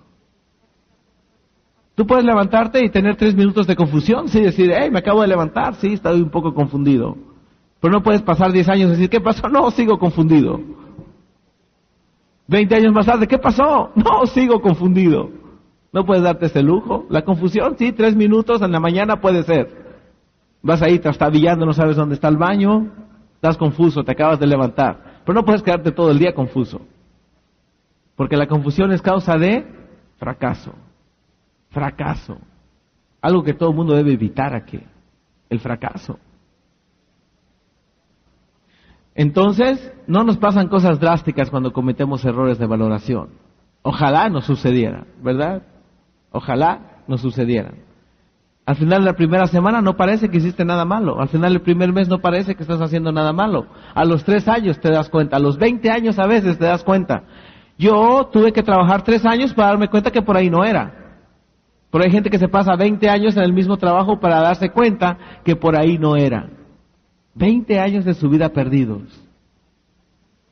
Tú 1.95 2.07
puedes 2.07 2.25
levantarte 2.25 2.85
y 2.85 2.91
tener 2.91 3.17
tres 3.17 3.35
minutos 3.35 3.67
de 3.67 3.77
confusión, 3.77 4.29
sí, 4.29 4.41
decir, 4.41 4.71
hey, 4.77 4.91
me 4.91 4.99
acabo 4.99 5.23
de 5.23 5.29
levantar, 5.29 5.77
sí, 5.77 5.95
estoy 5.95 6.21
un 6.21 6.31
poco 6.31 6.53
confundido. 6.53 7.17
Pero 7.81 7.93
no 7.93 8.03
puedes 8.03 8.23
pasar 8.23 8.53
diez 8.53 8.69
años 8.69 8.89
y 8.89 8.91
decir, 8.93 9.11
¿qué 9.11 9.21
pasó? 9.21 9.49
No, 9.49 9.71
sigo 9.71 9.99
confundido. 9.99 10.61
Veinte 12.49 12.77
años 12.77 12.93
más 12.93 13.07
tarde, 13.07 13.27
¿qué 13.27 13.39
pasó? 13.39 13.91
No, 13.95 14.27
sigo 14.27 14.61
confundido. 14.61 15.31
No 15.93 16.05
puedes 16.05 16.23
darte 16.23 16.47
ese 16.47 16.63
lujo. 16.63 17.07
La 17.11 17.23
confusión, 17.23 17.77
sí, 17.79 17.93
tres 17.93 18.15
minutos 18.15 18.63
en 18.63 18.73
la 18.73 18.81
mañana 18.81 19.21
puede 19.21 19.43
ser. 19.43 19.87
Vas 20.63 20.83
ahí 20.83 20.99
trastabillando, 20.99 21.67
no 21.67 21.73
sabes 21.73 21.97
dónde 21.97 22.15
está 22.15 22.29
el 22.29 22.37
baño, 22.37 22.93
estás 23.35 23.57
confuso, 23.57 24.05
te 24.05 24.13
acabas 24.13 24.39
de 24.39 24.47
levantar. 24.47 25.21
Pero 25.25 25.35
no 25.35 25.45
puedes 25.45 25.63
quedarte 25.63 25.93
todo 25.93 26.11
el 26.11 26.19
día 26.19 26.35
confuso. 26.35 26.81
Porque 28.15 28.37
la 28.37 28.47
confusión 28.47 28.93
es 28.93 29.03
causa 29.03 29.37
de 29.37 29.67
fracaso. 30.19 30.73
Fracaso. 31.71 32.39
Algo 33.21 33.43
que 33.43 33.55
todo 33.55 33.71
el 33.71 33.77
mundo 33.77 33.95
debe 33.95 34.13
evitar 34.13 34.55
aquí. 34.55 34.81
El 35.51 35.61
fracaso. 35.61 36.19
Entonces, 39.17 39.93
no 40.07 40.25
nos 40.25 40.37
pasan 40.37 40.69
cosas 40.69 41.01
drásticas 41.01 41.51
cuando 41.51 41.73
cometemos 41.73 42.25
errores 42.25 42.59
de 42.59 42.67
valoración. 42.67 43.31
Ojalá 43.83 44.29
nos 44.29 44.45
sucediera, 44.45 45.07
¿verdad? 45.23 45.63
Ojalá 46.31 47.03
nos 47.09 47.23
sucedieran. 47.23 47.87
Al 48.67 48.77
final 48.77 49.01
de 49.01 49.07
la 49.07 49.17
primera 49.17 49.47
semana 49.47 49.81
no 49.81 49.97
parece 49.97 50.29
que 50.29 50.37
hiciste 50.37 50.65
nada 50.65 50.85
malo. 50.85 51.21
Al 51.21 51.29
final 51.29 51.53
del 51.53 51.63
primer 51.63 51.93
mes 51.93 52.09
no 52.09 52.19
parece 52.19 52.57
que 52.57 52.63
estás 52.63 52.81
haciendo 52.81 53.11
nada 53.11 53.33
malo. 53.33 53.67
A 53.95 54.05
los 54.05 54.25
tres 54.25 54.49
años 54.49 54.81
te 54.81 54.91
das 54.91 55.09
cuenta. 55.09 55.37
A 55.37 55.41
los 55.41 55.57
veinte 55.57 55.91
años 55.91 56.19
a 56.19 56.27
veces 56.27 56.59
te 56.59 56.67
das 56.67 56.85
cuenta. 56.85 57.23
Yo 57.79 58.29
tuve 58.33 58.53
que 58.53 58.63
trabajar 58.63 59.03
tres 59.03 59.25
años 59.25 59.55
para 59.55 59.69
darme 59.69 59.89
cuenta 59.89 60.11
que 60.11 60.21
por 60.21 60.37
ahí 60.37 60.51
no 60.51 60.65
era. 60.65 60.93
Pero 61.91 62.05
hay 62.05 62.11
gente 62.11 62.29
que 62.29 62.39
se 62.39 62.49
pasa 62.49 62.75
veinte 62.75 63.09
años 63.09 63.37
en 63.37 63.45
el 63.45 63.53
mismo 63.53 63.77
trabajo 63.77 64.19
para 64.19 64.41
darse 64.41 64.71
cuenta 64.71 65.17
que 65.45 65.57
por 65.57 65.77
ahí 65.77 65.97
no 65.97 66.17
era. 66.17 66.51
Veinte 67.37 67.79
años 67.79 68.07
de 68.07 68.15
su 68.15 68.31
vida 68.31 68.49
perdidos. 68.49 69.03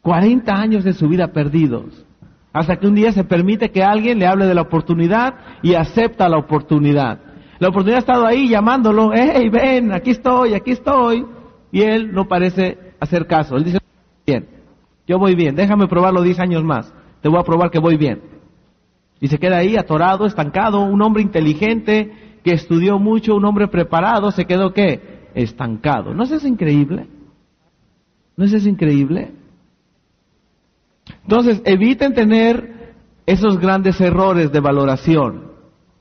Cuarenta 0.02 0.54
años 0.54 0.84
de 0.84 0.92
su 0.92 1.08
vida 1.08 1.28
perdidos. 1.28 2.04
Hasta 2.52 2.76
que 2.76 2.86
un 2.86 2.94
día 2.94 3.10
se 3.10 3.24
permite 3.24 3.70
que 3.70 3.82
alguien 3.82 4.18
le 4.18 4.26
hable 4.26 4.44
de 4.44 4.54
la 4.54 4.60
oportunidad 4.60 5.34
y 5.62 5.74
acepta 5.74 6.28
la 6.28 6.36
oportunidad. 6.36 7.20
La 7.58 7.68
oportunidad 7.68 7.96
ha 7.96 8.00
estado 8.00 8.26
ahí 8.26 8.48
llamándolo, 8.48 9.12
hey, 9.14 9.48
ven, 9.48 9.92
aquí 9.94 10.10
estoy, 10.10 10.52
aquí 10.52 10.72
estoy. 10.72 11.24
Y 11.72 11.80
él 11.80 12.12
no 12.12 12.28
parece 12.28 12.76
hacer 13.00 13.26
caso. 13.26 13.56
Él 13.56 13.64
dice, 13.64 13.78
bien, 14.26 14.46
yo 15.08 15.18
voy 15.18 15.34
bien, 15.34 15.56
déjame 15.56 15.88
probarlo 15.88 16.20
10 16.20 16.38
años 16.38 16.62
más. 16.64 16.92
Te 17.22 17.30
voy 17.30 17.40
a 17.40 17.44
probar 17.44 17.70
que 17.70 17.78
voy 17.78 17.96
bien. 17.96 18.20
Y 19.20 19.28
se 19.28 19.38
queda 19.38 19.56
ahí 19.56 19.78
atorado, 19.78 20.26
estancado, 20.26 20.82
un 20.82 21.00
hombre 21.00 21.22
inteligente 21.22 22.12
que 22.44 22.52
estudió 22.52 22.98
mucho, 22.98 23.34
un 23.34 23.46
hombre 23.46 23.68
preparado, 23.68 24.30
se 24.30 24.44
quedó 24.44 24.74
qué? 24.74 25.23
Estancado. 25.34 26.14
¿No 26.14 26.24
es 26.24 26.30
eso 26.30 26.46
increíble? 26.46 27.06
¿No 28.36 28.44
es 28.44 28.52
eso 28.52 28.68
increíble? 28.68 29.32
Entonces, 31.22 31.60
eviten 31.64 32.14
tener 32.14 32.94
esos 33.26 33.58
grandes 33.58 34.00
errores 34.00 34.52
de 34.52 34.60
valoración 34.60 35.52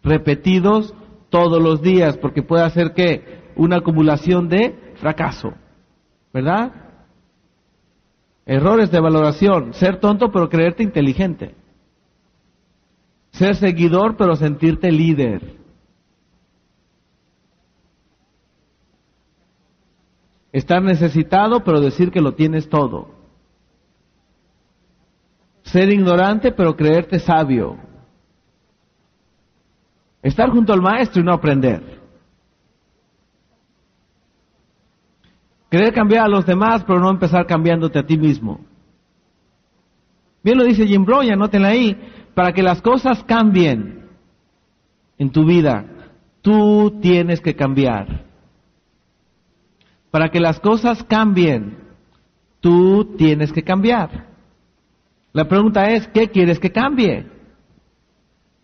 repetidos 0.04 0.94
todos 1.30 1.62
los 1.62 1.82
días, 1.82 2.18
porque 2.18 2.44
puede 2.44 2.64
hacer 2.64 2.94
que 2.94 3.42
una 3.56 3.78
acumulación 3.78 4.50
de 4.50 4.94
fracaso, 4.96 5.54
¿verdad? 6.34 6.72
Errores 8.46 8.92
de 8.92 9.00
valoración, 9.00 9.74
ser 9.74 10.00
tonto 10.00 10.32
pero 10.32 10.50
creerte 10.50 10.84
inteligente, 10.84 11.56
ser 13.32 13.56
seguidor 13.56 14.18
pero 14.18 14.36
sentirte 14.36 14.92
líder. 14.92 15.63
Estar 20.54 20.84
necesitado 20.84 21.64
pero 21.64 21.82
decir 21.82 22.12
que 22.12 22.22
lo 22.22 22.36
tienes 22.36 22.70
todo. 22.70 23.10
Ser 25.64 25.92
ignorante 25.92 26.52
pero 26.52 26.76
creerte 26.76 27.20
sabio. 27.20 27.78
Estar 30.22 30.52
junto 30.52 30.72
al 30.72 30.82
maestro 30.82 31.22
y 31.22 31.26
no 31.26 31.34
aprender. 31.34 32.02
Querer 35.72 35.92
cambiar 35.92 36.26
a 36.26 36.30
los 36.30 36.46
demás, 36.46 36.84
pero 36.86 37.00
no 37.00 37.10
empezar 37.10 37.48
cambiándote 37.48 37.98
a 37.98 38.06
ti 38.06 38.16
mismo. 38.16 38.60
Bien 40.44 40.56
lo 40.56 40.66
dice 40.66 40.86
Jim 40.86 41.04
Brown, 41.04 41.32
anótenla 41.32 41.70
ahí, 41.70 41.98
para 42.36 42.54
que 42.54 42.62
las 42.62 42.80
cosas 42.80 43.24
cambien 43.24 44.08
en 45.18 45.32
tu 45.32 45.46
vida, 45.46 45.86
tú 46.44 47.00
tienes 47.02 47.42
que 47.42 47.56
cambiar. 47.56 48.33
Para 50.14 50.30
que 50.30 50.40
las 50.40 50.60
cosas 50.60 51.04
cambien, 51.06 51.76
tú 52.60 53.16
tienes 53.18 53.52
que 53.52 53.64
cambiar. 53.64 54.28
La 55.32 55.48
pregunta 55.48 55.90
es, 55.90 56.08
¿qué 56.10 56.28
quieres 56.28 56.60
que 56.60 56.72
cambie? 56.72 57.26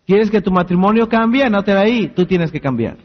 ¿Quieres 0.05 0.29
que 0.29 0.43
tu 0.43 0.51
matrimonio 0.51 1.09
cambie? 1.09 1.43
Anótela 1.43 1.79
ahí, 1.79 2.09
tú 2.09 2.27
tienes 2.27 2.51
que 2.51 2.61
cambiar. 2.61 2.97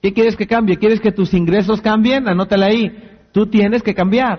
¿Qué 0.00 0.14
quieres 0.14 0.36
que 0.36 0.46
cambie? 0.46 0.78
¿Quieres 0.78 1.02
que 1.02 1.12
tus 1.12 1.34
ingresos 1.34 1.82
cambien? 1.82 2.26
Anótala 2.26 2.64
ahí, 2.64 2.96
tú 3.30 3.44
tienes 3.46 3.82
que 3.82 3.94
cambiar. 3.94 4.38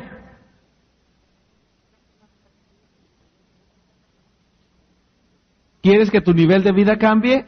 ¿Quieres 5.83 6.09
que 6.09 6.21
tu 6.21 6.33
nivel 6.33 6.63
de 6.63 6.71
vida 6.71 6.97
cambie? 6.97 7.45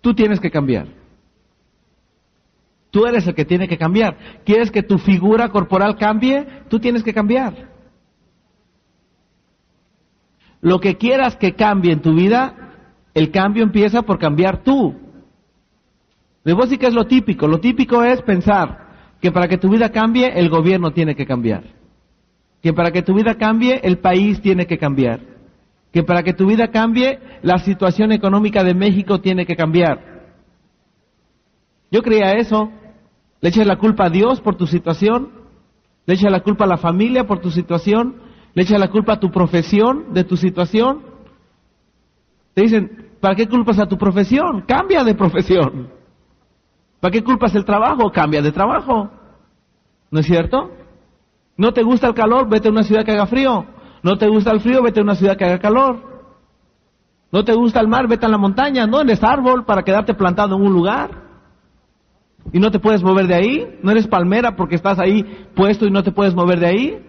Tú 0.00 0.14
tienes 0.14 0.38
que 0.38 0.52
cambiar. 0.52 1.01
Tú 2.92 3.06
eres 3.06 3.26
el 3.26 3.34
que 3.34 3.46
tiene 3.46 3.66
que 3.66 3.78
cambiar. 3.78 4.18
¿Quieres 4.44 4.70
que 4.70 4.82
tu 4.82 4.98
figura 4.98 5.48
corporal 5.48 5.96
cambie? 5.96 6.46
Tú 6.68 6.78
tienes 6.78 7.02
que 7.02 7.14
cambiar. 7.14 7.70
Lo 10.60 10.78
que 10.78 10.98
quieras 10.98 11.34
que 11.34 11.54
cambie 11.54 11.94
en 11.94 12.02
tu 12.02 12.14
vida, 12.14 12.54
el 13.14 13.30
cambio 13.30 13.62
empieza 13.62 14.02
por 14.02 14.18
cambiar 14.18 14.62
tú. 14.62 14.94
De 16.44 16.52
vos 16.52 16.68
sí 16.68 16.76
que 16.76 16.86
es 16.86 16.92
lo 16.92 17.06
típico. 17.06 17.48
Lo 17.48 17.60
típico 17.60 18.04
es 18.04 18.20
pensar 18.20 19.16
que 19.22 19.32
para 19.32 19.48
que 19.48 19.56
tu 19.56 19.70
vida 19.70 19.88
cambie, 19.88 20.30
el 20.38 20.50
gobierno 20.50 20.92
tiene 20.92 21.14
que 21.14 21.24
cambiar. 21.24 21.62
Que 22.62 22.74
para 22.74 22.90
que 22.90 23.00
tu 23.00 23.14
vida 23.14 23.36
cambie, 23.36 23.80
el 23.82 24.00
país 24.00 24.42
tiene 24.42 24.66
que 24.66 24.76
cambiar. 24.76 25.20
Que 25.94 26.02
para 26.02 26.22
que 26.22 26.34
tu 26.34 26.46
vida 26.46 26.68
cambie, 26.68 27.18
la 27.40 27.56
situación 27.56 28.12
económica 28.12 28.62
de 28.62 28.74
México 28.74 29.22
tiene 29.22 29.46
que 29.46 29.56
cambiar. 29.56 30.12
Yo 31.90 32.02
creía 32.02 32.32
eso. 32.32 32.70
Le 33.42 33.48
echas 33.48 33.66
la 33.66 33.76
culpa 33.76 34.06
a 34.06 34.08
Dios 34.08 34.40
por 34.40 34.54
tu 34.54 34.66
situación. 34.66 35.30
Le 36.06 36.14
echas 36.14 36.30
la 36.30 36.40
culpa 36.40 36.64
a 36.64 36.68
la 36.68 36.78
familia 36.78 37.26
por 37.26 37.40
tu 37.40 37.50
situación. 37.50 38.14
Le 38.54 38.62
echas 38.62 38.78
la 38.78 38.88
culpa 38.88 39.14
a 39.14 39.20
tu 39.20 39.30
profesión 39.30 40.14
de 40.14 40.24
tu 40.24 40.36
situación. 40.36 41.02
Te 42.54 42.62
dicen, 42.62 43.10
¿para 43.20 43.34
qué 43.34 43.48
culpas 43.48 43.80
a 43.80 43.86
tu 43.86 43.98
profesión? 43.98 44.62
Cambia 44.62 45.02
de 45.02 45.14
profesión. 45.14 45.88
¿Para 47.00 47.10
qué 47.10 47.24
culpas 47.24 47.54
el 47.56 47.64
trabajo? 47.64 48.12
Cambia 48.12 48.40
de 48.40 48.52
trabajo. 48.52 49.10
¿No 50.10 50.20
es 50.20 50.26
cierto? 50.26 50.70
¿No 51.56 51.72
te 51.72 51.82
gusta 51.82 52.06
el 52.06 52.14
calor? 52.14 52.48
Vete 52.48 52.68
a 52.68 52.70
una 52.70 52.84
ciudad 52.84 53.04
que 53.04 53.10
haga 53.10 53.26
frío. 53.26 53.66
¿No 54.04 54.18
te 54.18 54.28
gusta 54.28 54.52
el 54.52 54.60
frío? 54.60 54.82
Vete 54.82 55.00
a 55.00 55.02
una 55.02 55.16
ciudad 55.16 55.36
que 55.36 55.44
haga 55.44 55.58
calor. 55.58 56.00
¿No 57.32 57.44
te 57.44 57.54
gusta 57.54 57.80
el 57.80 57.88
mar? 57.88 58.06
Vete 58.06 58.26
a 58.26 58.28
la 58.28 58.38
montaña. 58.38 58.86
No 58.86 59.00
eres 59.00 59.24
árbol 59.24 59.64
para 59.64 59.82
quedarte 59.82 60.14
plantado 60.14 60.54
en 60.54 60.62
un 60.62 60.72
lugar. 60.72 61.31
Y 62.52 62.60
no 62.60 62.70
te 62.70 62.78
puedes 62.78 63.02
mover 63.02 63.26
de 63.26 63.34
ahí. 63.34 63.78
No 63.82 63.90
eres 63.90 64.06
palmera 64.06 64.56
porque 64.56 64.74
estás 64.74 64.98
ahí 64.98 65.24
puesto 65.54 65.86
y 65.86 65.90
no 65.90 66.02
te 66.02 66.12
puedes 66.12 66.34
mover 66.34 66.60
de 66.60 66.66
ahí. 66.66 67.06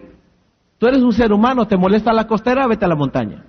Tú 0.78 0.86
eres 0.86 1.02
un 1.02 1.12
ser 1.12 1.32
humano. 1.32 1.66
¿Te 1.66 1.76
molesta 1.76 2.12
la 2.12 2.26
costera? 2.26 2.66
Vete 2.66 2.84
a 2.84 2.88
la 2.88 2.96
montaña. 2.96 3.44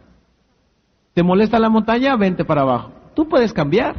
¿Te 1.13 1.23
molesta 1.23 1.59
la 1.59 1.69
montaña? 1.69 2.15
Vente 2.17 2.43
para 2.43 2.61
abajo. 2.61 2.91
Tú 3.15 3.27
puedes 3.27 3.53
cambiar. 3.53 3.95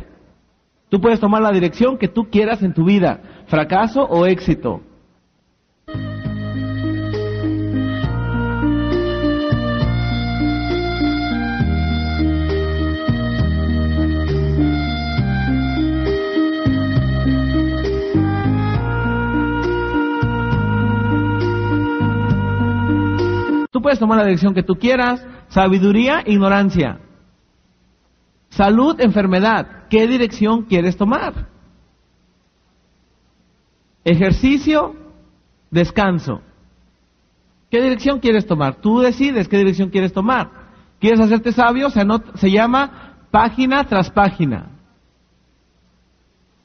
Tú 0.89 1.01
puedes 1.01 1.19
tomar 1.19 1.43
la 1.43 1.51
dirección 1.51 1.99
que 1.99 2.09
tú 2.09 2.31
quieras 2.31 2.63
en 2.63 2.73
tu 2.73 2.85
vida, 2.85 3.21
fracaso 3.47 4.03
o 4.03 4.27
éxito. 4.27 4.83
Tú 23.77 23.83
puedes 23.83 23.99
tomar 23.99 24.17
la 24.17 24.25
dirección 24.25 24.55
que 24.55 24.63
tú 24.63 24.77
quieras, 24.77 25.23
sabiduría, 25.49 26.23
ignorancia. 26.25 26.99
Salud, 28.49 28.99
enfermedad. 29.03 29.85
¿Qué 29.91 30.07
dirección 30.07 30.63
quieres 30.63 30.97
tomar? 30.97 31.47
Ejercicio, 34.03 34.97
descanso. 35.71 36.41
¿Qué 37.71 37.83
dirección 37.83 38.19
quieres 38.19 38.47
tomar? 38.47 38.77
Tú 38.77 39.01
decides 39.01 39.47
qué 39.47 39.59
dirección 39.59 39.91
quieres 39.91 40.15
tomar. 40.15 40.49
¿Quieres 40.99 41.21
hacerte 41.21 41.53
sabio? 41.53 41.91
Se, 41.91 42.01
se 42.37 42.51
llama 42.51 43.27
página 43.31 43.85
tras 43.85 44.11
página. 44.11 44.71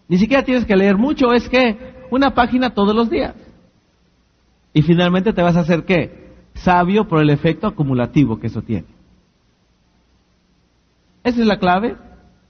Ni 0.08 0.18
siquiera 0.18 0.46
tienes 0.46 0.64
que 0.64 0.78
leer 0.78 0.96
mucho, 0.96 1.34
es 1.34 1.50
que 1.50 2.08
una 2.10 2.34
página 2.34 2.74
todos 2.74 2.96
los 2.96 3.10
días. 3.10 3.36
Y 4.72 4.82
finalmente 4.82 5.34
te 5.34 5.42
vas 5.42 5.58
a 5.58 5.60
hacer 5.60 5.84
qué? 5.84 6.22
Sabio 6.54 7.08
por 7.08 7.22
el 7.22 7.30
efecto 7.30 7.68
acumulativo 7.68 8.40
que 8.40 8.48
eso 8.48 8.62
tiene. 8.62 8.88
Esa 11.24 11.42
es 11.42 11.48
la 11.48 11.60
clave. 11.60 11.96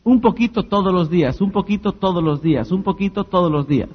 Un 0.04 0.20
poquito 0.20 0.64
todos 0.64 0.92
los 0.94 1.10
días, 1.10 1.42
un 1.42 1.52
poquito 1.52 1.92
todos 1.92 2.24
los 2.24 2.42
días, 2.42 2.72
un 2.72 2.82
poquito 2.82 3.24
todos 3.24 3.52
los 3.52 3.68
días. 3.68 3.90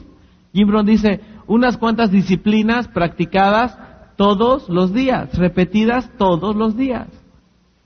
Jim 0.53 0.69
Brown 0.69 0.87
dice, 0.87 1.21
unas 1.47 1.77
cuantas 1.77 2.11
disciplinas 2.11 2.89
practicadas 2.89 3.77
todos 4.17 4.69
los 4.69 4.93
días, 4.93 5.37
repetidas 5.37 6.11
todos 6.17 6.55
los 6.55 6.77
días. 6.77 7.09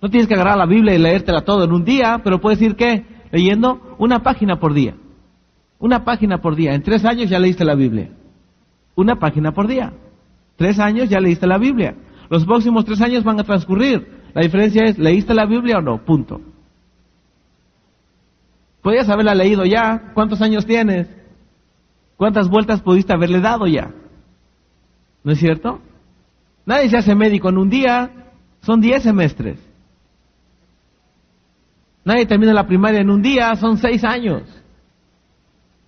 No 0.00 0.09
tienes 0.09 0.28
que 0.28 0.35
agarrar 0.35 0.56
la 0.56 0.66
Biblia 0.66 0.94
y 0.94 0.98
leértela 0.98 1.42
todo 1.42 1.64
en 1.64 1.72
un 1.72 1.85
día, 1.85 2.20
pero 2.22 2.40
puedes 2.40 2.61
ir 2.62 2.76
qué? 2.76 3.04
Leyendo 3.33 3.96
una 3.98 4.22
página 4.22 4.59
por 4.59 4.72
día. 4.72 4.94
Una 5.78 6.04
página 6.04 6.38
por 6.38 6.56
día. 6.56 6.74
En 6.74 6.83
tres 6.83 7.04
años 7.04 7.28
ya 7.28 7.38
leíste 7.38 7.64
la 7.64 7.74
Biblia. 7.74 8.11
Una 8.94 9.16
página 9.16 9.52
por 9.52 9.66
día. 9.66 9.92
Tres 10.56 10.78
años 10.78 11.09
ya 11.09 11.20
leíste 11.20 11.46
la 11.46 11.59
Biblia. 11.59 11.94
Los 12.30 12.46
próximos 12.46 12.84
tres 12.84 13.02
años 13.02 13.24
van 13.24 13.40
a 13.40 13.44
transcurrir. 13.44 14.06
La 14.32 14.42
diferencia 14.42 14.84
es, 14.84 14.96
¿leíste 14.98 15.34
la 15.34 15.46
Biblia 15.46 15.78
o 15.78 15.82
no? 15.82 16.04
Punto. 16.04 16.40
Podías 18.82 19.08
haberla 19.08 19.34
leído 19.34 19.64
ya. 19.64 20.12
¿Cuántos 20.14 20.40
años 20.40 20.64
tienes? 20.64 21.08
¿Cuántas 22.16 22.48
vueltas 22.48 22.80
pudiste 22.82 23.12
haberle 23.12 23.40
dado 23.40 23.66
ya? 23.66 23.90
¿No 25.24 25.32
es 25.32 25.40
cierto? 25.40 25.80
Nadie 26.64 26.88
se 26.88 26.98
hace 26.98 27.16
médico 27.16 27.48
en 27.48 27.58
un 27.58 27.68
día. 27.68 28.10
Son 28.62 28.80
diez 28.80 29.02
semestres. 29.02 29.58
Nadie 32.04 32.26
termina 32.26 32.54
la 32.54 32.66
primaria 32.66 33.00
en 33.00 33.10
un 33.10 33.22
día. 33.22 33.56
Son 33.56 33.76
seis 33.76 34.04
años. 34.04 34.42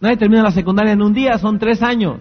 Nadie 0.01 0.17
termina 0.17 0.43
la 0.43 0.51
secundaria 0.51 0.93
en 0.93 1.03
un 1.03 1.13
día. 1.13 1.39
Son 1.39 1.61
tres 1.61 1.83
años. 1.83 2.19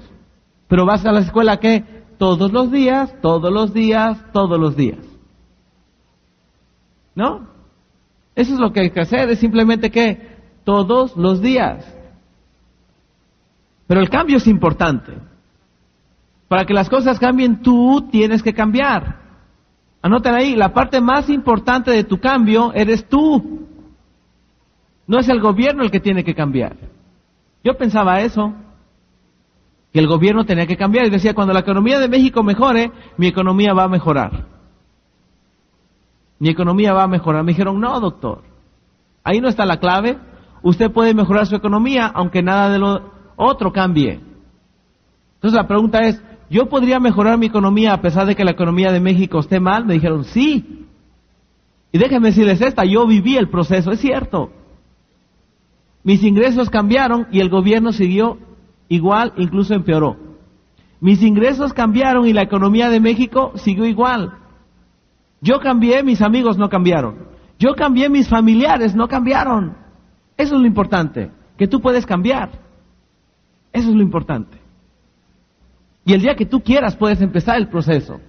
Pero 0.67 0.85
vas 0.85 1.03
a 1.07 1.11
la 1.11 1.21
escuela 1.21 1.57
¿qué? 1.57 2.00
Todos 2.21 2.51
los 2.51 2.69
días, 2.69 3.19
todos 3.19 3.51
los 3.51 3.73
días, 3.73 4.15
todos 4.31 4.59
los 4.59 4.75
días. 4.75 4.99
¿No? 7.15 7.47
Eso 8.35 8.53
es 8.53 8.59
lo 8.59 8.71
que 8.71 8.81
hay 8.81 8.91
que 8.91 9.01
hacer. 9.01 9.27
Es 9.31 9.39
simplemente 9.39 9.89
que 9.89 10.37
todos 10.63 11.17
los 11.17 11.41
días. 11.41 11.83
Pero 13.87 14.01
el 14.01 14.09
cambio 14.11 14.37
es 14.37 14.45
importante. 14.45 15.13
Para 16.47 16.63
que 16.65 16.75
las 16.75 16.91
cosas 16.91 17.17
cambien, 17.17 17.63
tú 17.63 18.07
tienes 18.11 18.43
que 18.43 18.53
cambiar. 18.53 19.15
Anoten 20.03 20.35
ahí, 20.35 20.55
la 20.55 20.75
parte 20.75 21.01
más 21.01 21.27
importante 21.27 21.89
de 21.89 22.03
tu 22.03 22.19
cambio 22.19 22.71
eres 22.75 23.09
tú. 23.09 23.65
No 25.07 25.17
es 25.17 25.27
el 25.27 25.41
gobierno 25.41 25.81
el 25.81 25.89
que 25.89 25.99
tiene 25.99 26.23
que 26.23 26.35
cambiar. 26.35 26.75
Yo 27.63 27.75
pensaba 27.79 28.21
eso, 28.21 28.53
que 29.91 29.99
el 29.99 30.07
gobierno 30.07 30.45
tenía 30.45 30.67
que 30.67 30.77
cambiar 30.77 31.05
y 31.05 31.09
decía, 31.09 31.33
cuando 31.33 31.53
la 31.53 31.59
economía 31.61 31.99
de 31.99 32.07
México 32.07 32.43
mejore, 32.43 32.91
mi 33.17 33.27
economía 33.27 33.73
va 33.73 33.83
a 33.83 33.89
mejorar. 33.89 34.45
Mi 36.39 36.49
economía 36.49 36.93
va 36.93 37.03
a 37.03 37.07
mejorar. 37.07 37.43
Me 37.43 37.51
dijeron, 37.51 37.79
no, 37.79 37.99
doctor, 37.99 38.41
ahí 39.23 39.41
no 39.41 39.49
está 39.49 39.65
la 39.65 39.79
clave 39.79 40.17
usted 40.61 40.91
puede 40.91 41.13
mejorar 41.13 41.47
su 41.47 41.55
economía 41.55 42.07
aunque 42.07 42.41
nada 42.41 42.69
de 42.69 42.79
lo 42.79 43.11
otro 43.35 43.71
cambie. 43.71 44.19
Entonces 45.35 45.57
la 45.57 45.67
pregunta 45.67 46.01
es, 46.01 46.21
¿yo 46.49 46.67
podría 46.69 46.99
mejorar 46.99 47.37
mi 47.37 47.47
economía 47.47 47.93
a 47.93 48.01
pesar 48.01 48.27
de 48.27 48.35
que 48.35 48.45
la 48.45 48.51
economía 48.51 48.91
de 48.91 48.99
México 48.99 49.39
esté 49.39 49.59
mal? 49.59 49.85
Me 49.85 49.95
dijeron, 49.95 50.23
sí. 50.25 50.85
Y 51.91 51.97
déjenme 51.97 52.29
decirles 52.29 52.61
esta, 52.61 52.85
yo 52.85 53.07
viví 53.07 53.35
el 53.37 53.49
proceso, 53.49 53.91
es 53.91 53.99
cierto. 53.99 54.51
Mis 56.03 56.23
ingresos 56.23 56.69
cambiaron 56.69 57.27
y 57.31 57.39
el 57.39 57.49
gobierno 57.49 57.91
siguió 57.91 58.37
igual, 58.91 59.31
incluso 59.37 59.73
empeoró. 59.73 60.17
Mis 60.99 61.23
ingresos 61.23 61.73
cambiaron 61.73 62.27
y 62.27 62.33
la 62.33 62.43
economía 62.43 62.89
de 62.89 62.99
México 62.99 63.53
siguió 63.55 63.85
igual. 63.85 64.33
Yo 65.39 65.59
cambié, 65.59 66.03
mis 66.03 66.21
amigos 66.21 66.57
no 66.57 66.69
cambiaron. 66.69 67.29
Yo 67.57 67.73
cambié, 67.73 68.09
mis 68.09 68.27
familiares 68.27 68.93
no 68.93 69.07
cambiaron. 69.07 69.77
Eso 70.35 70.55
es 70.55 70.61
lo 70.61 70.67
importante, 70.67 71.31
que 71.57 71.67
tú 71.67 71.79
puedes 71.79 72.05
cambiar. 72.05 72.49
Eso 73.71 73.89
es 73.89 73.95
lo 73.95 74.01
importante. 74.01 74.59
Y 76.03 76.13
el 76.13 76.21
día 76.21 76.35
que 76.35 76.45
tú 76.45 76.61
quieras 76.61 76.97
puedes 76.97 77.21
empezar 77.21 77.57
el 77.57 77.69
proceso. 77.69 78.19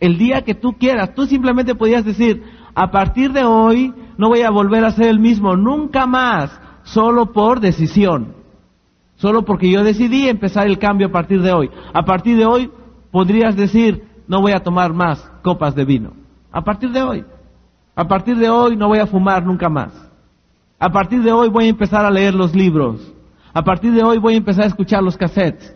El 0.00 0.18
día 0.18 0.42
que 0.42 0.56
tú 0.56 0.72
quieras, 0.72 1.14
tú 1.14 1.24
simplemente 1.26 1.76
podías 1.76 2.04
decir, 2.04 2.42
a 2.74 2.90
partir 2.90 3.32
de 3.32 3.44
hoy 3.44 3.94
no 4.18 4.28
voy 4.28 4.42
a 4.42 4.50
volver 4.50 4.84
a 4.84 4.90
ser 4.90 5.06
el 5.06 5.20
mismo, 5.20 5.56
nunca 5.56 6.06
más, 6.06 6.60
solo 6.82 7.32
por 7.32 7.60
decisión. 7.60 8.43
Solo 9.16 9.44
porque 9.44 9.70
yo 9.70 9.84
decidí 9.84 10.28
empezar 10.28 10.66
el 10.66 10.78
cambio 10.78 11.08
a 11.08 11.12
partir 11.12 11.40
de 11.40 11.52
hoy. 11.52 11.70
A 11.92 12.04
partir 12.04 12.36
de 12.36 12.46
hoy 12.46 12.70
podrías 13.10 13.56
decir, 13.56 14.04
no 14.26 14.40
voy 14.40 14.52
a 14.52 14.62
tomar 14.62 14.92
más 14.92 15.20
copas 15.42 15.74
de 15.74 15.84
vino. 15.84 16.12
A 16.50 16.62
partir 16.62 16.90
de 16.90 17.02
hoy. 17.02 17.24
A 17.94 18.08
partir 18.08 18.36
de 18.36 18.50
hoy 18.50 18.76
no 18.76 18.88
voy 18.88 18.98
a 18.98 19.06
fumar 19.06 19.44
nunca 19.44 19.68
más. 19.68 19.92
A 20.78 20.90
partir 20.90 21.22
de 21.22 21.32
hoy 21.32 21.48
voy 21.48 21.66
a 21.66 21.70
empezar 21.70 22.04
a 22.04 22.10
leer 22.10 22.34
los 22.34 22.54
libros. 22.54 23.12
A 23.52 23.62
partir 23.62 23.92
de 23.92 24.02
hoy 24.02 24.18
voy 24.18 24.34
a 24.34 24.38
empezar 24.38 24.64
a 24.64 24.68
escuchar 24.68 25.02
los 25.02 25.16
cassettes. 25.16 25.74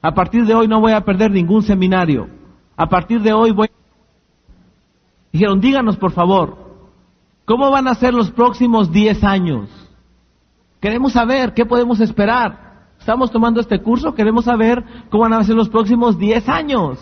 A 0.00 0.12
partir 0.12 0.46
de 0.46 0.54
hoy 0.54 0.66
no 0.66 0.80
voy 0.80 0.92
a 0.92 1.04
perder 1.04 1.30
ningún 1.30 1.62
seminario. 1.62 2.28
A 2.76 2.88
partir 2.88 3.20
de 3.20 3.32
hoy 3.32 3.50
voy... 3.50 3.68
Dijeron, 5.32 5.60
díganos 5.60 5.96
por 5.96 6.12
favor, 6.12 6.56
¿cómo 7.44 7.70
van 7.70 7.86
a 7.86 7.94
ser 7.94 8.14
los 8.14 8.30
próximos 8.30 8.90
10 8.90 9.24
años? 9.24 9.68
Queremos 10.80 11.12
saber 11.12 11.52
qué 11.52 11.66
podemos 11.66 12.00
esperar. 12.00 12.67
Estamos 13.08 13.30
tomando 13.30 13.58
este 13.62 13.80
curso, 13.80 14.12
queremos 14.12 14.44
saber 14.44 14.84
cómo 15.08 15.22
van 15.22 15.32
a 15.32 15.42
ser 15.42 15.54
los 15.56 15.70
próximos 15.70 16.18
10 16.18 16.46
años. 16.46 16.98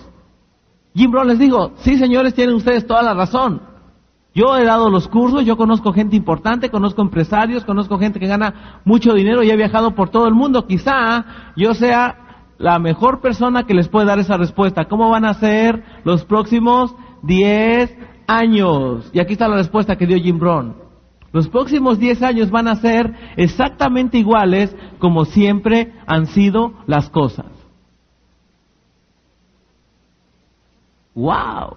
Jim 0.95 1.11
Brown 1.11 1.27
les 1.27 1.40
digo, 1.40 1.73
sí 1.79 1.99
señores, 1.99 2.33
tienen 2.33 2.55
ustedes 2.55 2.87
toda 2.87 3.03
la 3.03 3.12
razón. 3.12 3.61
Yo 4.33 4.57
he 4.57 4.64
dado 4.64 4.88
los 4.88 5.09
cursos, 5.09 5.45
yo 5.45 5.57
conozco 5.57 5.92
gente 5.92 6.14
importante, 6.14 6.71
conozco 6.71 7.03
empresarios, 7.03 7.64
conozco 7.64 7.99
gente 7.99 8.21
que 8.21 8.29
gana 8.29 8.81
mucho 8.85 9.14
dinero 9.14 9.42
y 9.42 9.51
he 9.51 9.57
viajado 9.57 9.97
por 9.97 10.09
todo 10.09 10.29
el 10.29 10.35
mundo. 10.35 10.69
Quizá 10.69 11.25
yo 11.57 11.75
sea 11.75 12.53
la 12.57 12.79
mejor 12.79 13.21
persona 13.21 13.64
que 13.64 13.75
les 13.75 13.88
puede 13.88 14.07
dar 14.07 14.21
esa 14.21 14.37
respuesta. 14.37 14.85
¿Cómo 14.85 15.11
van 15.11 15.25
a 15.25 15.35
ser 15.35 15.83
los 16.05 16.25
próximos 16.25 16.95
10 17.25 17.99
años? 18.29 19.11
Y 19.12 19.19
aquí 19.19 19.33
está 19.33 19.49
la 19.49 19.57
respuesta 19.57 19.97
que 19.97 20.07
dio 20.07 20.19
Jim 20.19 20.38
Brown. 20.38 20.86
Los 21.32 21.48
próximos 21.48 21.98
10 21.98 22.22
años 22.22 22.50
van 22.50 22.68
a 22.68 22.76
ser 22.76 23.12
exactamente 23.36 24.18
iguales 24.18 24.74
como 24.98 25.24
siempre 25.24 25.92
han 26.06 26.26
sido 26.26 26.74
las 26.86 27.10
cosas. 27.10 27.46
¡Wow! 31.14 31.76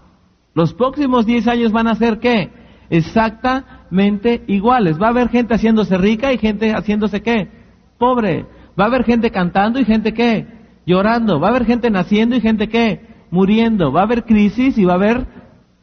Los 0.54 0.74
próximos 0.74 1.26
10 1.26 1.48
años 1.48 1.72
van 1.72 1.88
a 1.88 1.96
ser 1.96 2.20
qué? 2.20 2.52
Exactamente 2.90 4.44
iguales. 4.48 5.02
Va 5.02 5.08
a 5.08 5.12
haber 5.12 5.30
gente 5.30 5.54
haciéndose 5.54 5.98
rica 5.98 6.34
y 6.34 6.38
gente 6.38 6.74
haciéndose 6.74 7.22
qué? 7.22 7.50
Pobre. 7.98 8.46
Va 8.80 8.86
a 8.86 8.88
haber 8.88 9.04
gente 9.04 9.32
cantando 9.32 9.80
y 9.80 9.86
gente 9.86 10.14
qué? 10.14 10.46
Llorando. 10.86 11.40
Va 11.40 11.48
a 11.48 11.52
haber 11.52 11.66
gente 11.66 11.90
naciendo 11.90 12.36
y 12.36 12.42
gente 12.42 12.68
qué? 12.68 13.02
Muriendo. 13.32 13.92
Va 13.92 14.02
a 14.02 14.04
haber 14.04 14.26
crisis 14.26 14.78
y 14.78 14.86
va 14.86 14.94
a 14.94 14.98
haber 14.98 15.28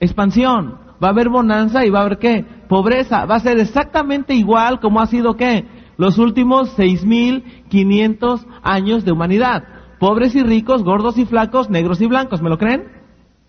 expansión. 0.00 0.78
Va 1.02 1.08
a 1.08 1.10
haber 1.10 1.28
bonanza 1.28 1.84
y 1.84 1.90
va 1.90 2.00
a 2.00 2.02
haber 2.02 2.18
qué? 2.18 2.44
Pobreza. 2.68 3.24
Va 3.26 3.36
a 3.36 3.40
ser 3.40 3.58
exactamente 3.58 4.34
igual 4.34 4.80
como 4.80 5.00
ha 5.00 5.06
sido 5.06 5.36
qué? 5.36 5.64
Los 5.96 6.18
últimos 6.18 6.76
6.500 6.76 8.46
años 8.62 9.04
de 9.04 9.12
humanidad. 9.12 9.64
Pobres 9.98 10.34
y 10.34 10.42
ricos, 10.42 10.82
gordos 10.82 11.18
y 11.18 11.24
flacos, 11.24 11.70
negros 11.70 12.00
y 12.00 12.06
blancos. 12.06 12.42
¿Me 12.42 12.50
lo 12.50 12.58
creen? 12.58 12.84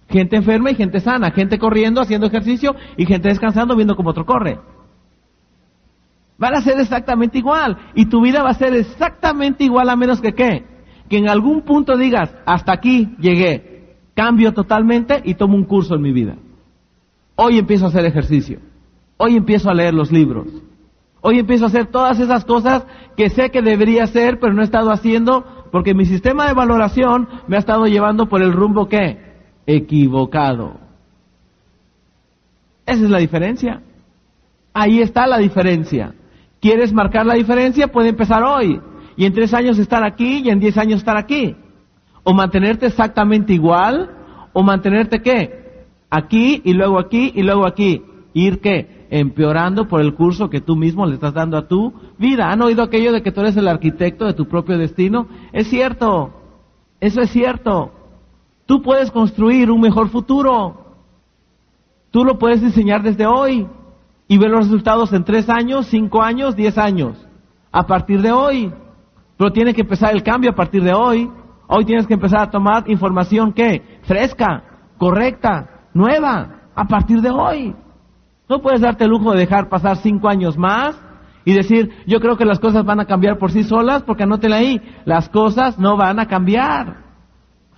Gente 0.09 0.37
enferma 0.37 0.71
y 0.71 0.75
gente 0.75 1.01
sana, 1.01 1.31
gente 1.31 1.59
corriendo, 1.59 1.99
haciendo 2.01 2.27
ejercicio 2.27 2.75
y 2.95 3.05
gente 3.05 3.27
descansando 3.27 3.75
viendo 3.75 3.95
cómo 3.95 4.11
otro 4.11 4.25
corre. 4.25 4.59
Van 6.37 6.55
a 6.55 6.61
ser 6.61 6.79
exactamente 6.79 7.37
igual. 7.37 7.77
Y 7.95 8.05
tu 8.05 8.21
vida 8.21 8.43
va 8.43 8.51
a 8.51 8.53
ser 8.53 8.73
exactamente 8.73 9.63
igual 9.63 9.89
a 9.89 9.95
menos 9.95 10.21
que 10.21 10.33
qué. 10.33 10.65
Que 11.09 11.17
en 11.17 11.29
algún 11.29 11.61
punto 11.63 11.97
digas, 11.97 12.33
hasta 12.45 12.73
aquí 12.73 13.15
llegué, 13.19 13.95
cambio 14.13 14.53
totalmente 14.53 15.21
y 15.23 15.35
tomo 15.35 15.55
un 15.55 15.63
curso 15.63 15.95
en 15.95 16.01
mi 16.01 16.11
vida. 16.11 16.35
Hoy 17.35 17.57
empiezo 17.57 17.85
a 17.85 17.89
hacer 17.89 18.05
ejercicio. 18.05 18.59
Hoy 19.17 19.35
empiezo 19.35 19.69
a 19.69 19.73
leer 19.73 19.93
los 19.93 20.11
libros. 20.11 20.47
Hoy 21.21 21.39
empiezo 21.39 21.65
a 21.65 21.67
hacer 21.67 21.87
todas 21.87 22.19
esas 22.19 22.45
cosas 22.45 22.85
que 23.15 23.29
sé 23.29 23.49
que 23.49 23.61
debería 23.61 24.03
hacer, 24.03 24.39
pero 24.39 24.53
no 24.53 24.61
he 24.61 24.65
estado 24.65 24.91
haciendo 24.91 25.43
porque 25.71 25.93
mi 25.93 26.05
sistema 26.05 26.47
de 26.47 26.53
valoración 26.53 27.27
me 27.47 27.57
ha 27.57 27.59
estado 27.59 27.85
llevando 27.87 28.29
por 28.29 28.41
el 28.41 28.53
rumbo 28.53 28.87
que 28.87 29.17
equivocado. 29.65 30.79
Esa 32.85 33.03
es 33.03 33.09
la 33.09 33.17
diferencia. 33.17 33.81
Ahí 34.73 35.01
está 35.01 35.27
la 35.27 35.39
diferencia. 35.39 36.13
¿Quieres 36.61 36.93
marcar 36.93 37.25
la 37.25 37.33
diferencia? 37.33 37.87
Puede 37.87 38.09
empezar 38.09 38.43
hoy. 38.43 38.79
Y 39.17 39.25
en 39.25 39.33
tres 39.33 39.53
años 39.53 39.77
estar 39.79 40.03
aquí 40.03 40.43
y 40.45 40.49
en 40.49 40.59
diez 40.59 40.77
años 40.77 40.99
estar 40.99 41.17
aquí. 41.17 41.55
O 42.23 42.33
mantenerte 42.33 42.85
exactamente 42.85 43.53
igual, 43.53 44.11
o 44.53 44.63
mantenerte 44.63 45.21
qué? 45.21 45.85
Aquí 46.09 46.61
y 46.63 46.73
luego 46.73 46.99
aquí 46.99 47.31
y 47.35 47.41
luego 47.41 47.65
aquí. 47.65 48.03
Ir 48.33 48.61
qué? 48.61 48.96
Empeorando 49.09 49.87
por 49.87 50.01
el 50.01 50.13
curso 50.13 50.49
que 50.49 50.61
tú 50.61 50.75
mismo 50.75 51.05
le 51.05 51.15
estás 51.15 51.33
dando 51.33 51.57
a 51.57 51.67
tu 51.67 51.93
vida. 52.17 52.51
¿Han 52.51 52.61
oído 52.61 52.83
aquello 52.83 53.11
de 53.11 53.21
que 53.21 53.31
tú 53.31 53.41
eres 53.41 53.55
el 53.55 53.67
arquitecto 53.67 54.25
de 54.25 54.33
tu 54.33 54.47
propio 54.47 54.77
destino? 54.77 55.27
Es 55.53 55.67
cierto. 55.69 56.33
Eso 56.99 57.21
es 57.21 57.29
cierto. 57.29 57.91
Tú 58.65 58.81
puedes 58.81 59.11
construir 59.11 59.71
un 59.71 59.79
mejor 59.79 60.09
futuro. 60.09 60.85
Tú 62.11 62.25
lo 62.25 62.37
puedes 62.37 62.61
diseñar 62.61 63.01
desde 63.01 63.25
hoy 63.25 63.67
y 64.27 64.37
ver 64.37 64.51
los 64.51 64.65
resultados 64.65 65.13
en 65.13 65.23
tres 65.23 65.49
años, 65.49 65.87
cinco 65.87 66.21
años, 66.21 66.55
diez 66.55 66.77
años. 66.77 67.17
A 67.71 67.85
partir 67.85 68.21
de 68.21 68.31
hoy. 68.31 68.73
Pero 69.37 69.51
tiene 69.51 69.73
que 69.73 69.81
empezar 69.81 70.13
el 70.13 70.23
cambio 70.23 70.51
a 70.51 70.55
partir 70.55 70.83
de 70.83 70.93
hoy. 70.93 71.29
Hoy 71.67 71.85
tienes 71.85 72.07
que 72.07 72.15
empezar 72.15 72.41
a 72.41 72.51
tomar 72.51 72.89
información 72.89 73.53
que 73.53 73.99
fresca, 74.03 74.63
correcta, 74.97 75.89
nueva, 75.93 76.61
a 76.75 76.85
partir 76.85 77.21
de 77.21 77.29
hoy. 77.29 77.75
No 78.49 78.61
puedes 78.61 78.81
darte 78.81 79.03
el 79.03 79.09
lujo 79.09 79.33
de 79.33 79.39
dejar 79.39 79.69
pasar 79.69 79.97
cinco 79.97 80.29
años 80.29 80.57
más 80.57 80.99
y 81.43 81.53
decir, 81.53 81.91
yo 82.05 82.19
creo 82.19 82.37
que 82.37 82.45
las 82.45 82.59
cosas 82.59 82.83
van 82.85 82.99
a 82.99 83.05
cambiar 83.05 83.37
por 83.37 83.51
sí 83.51 83.63
solas, 83.63 84.03
porque 84.03 84.23
anótela 84.23 84.57
ahí, 84.57 84.81
las 85.05 85.29
cosas 85.29 85.79
no 85.79 85.95
van 85.95 86.19
a 86.19 86.27
cambiar. 86.27 87.07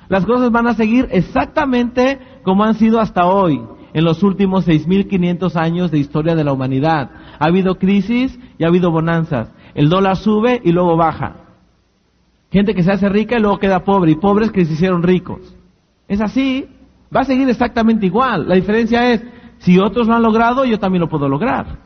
Las 0.08 0.26
cosas 0.26 0.52
van 0.52 0.68
a 0.68 0.74
seguir 0.74 1.08
exactamente 1.12 2.20
como 2.44 2.64
han 2.64 2.74
sido 2.74 3.00
hasta 3.00 3.28
hoy, 3.28 3.62
en 3.94 4.04
los 4.04 4.24
últimos 4.24 4.68
6.500 4.68 5.56
años 5.56 5.92
de 5.92 6.00
historia 6.00 6.36
de 6.36 6.44
la 6.44 6.52
humanidad. 6.52 7.12
Ha 7.38 7.46
habido 7.46 7.76
crisis 7.76 8.40
y 8.58 8.64
ha 8.64 8.68
habido 8.68 8.90
bonanzas. 8.90 9.52
El 9.76 9.90
dólar 9.90 10.18
sube 10.18 10.60
y 10.64 10.72
luego 10.72 10.98
baja. 10.98 11.36
Gente 12.52 12.74
que 12.74 12.82
se 12.82 12.92
hace 12.92 13.08
rica 13.08 13.38
y 13.38 13.42
luego 13.42 13.60
queda 13.60 13.84
pobre, 13.84 14.12
y 14.12 14.16
pobres 14.16 14.52
que 14.52 14.66
se 14.66 14.74
hicieron 14.74 15.04
ricos. 15.04 15.56
Es 16.08 16.22
así, 16.22 16.66
va 17.16 17.22
a 17.22 17.26
seguir 17.26 17.48
exactamente 17.48 18.08
igual. 18.08 18.48
La 18.48 18.56
diferencia 18.56 19.12
es, 19.12 19.24
si 19.60 19.78
otros 19.80 20.08
lo 20.08 20.15
han 20.15 20.24
logrado, 20.24 20.65
yo 20.65 20.80
también 20.80 21.02
lo 21.02 21.10
puedo 21.10 21.28
lograr. 21.28 21.80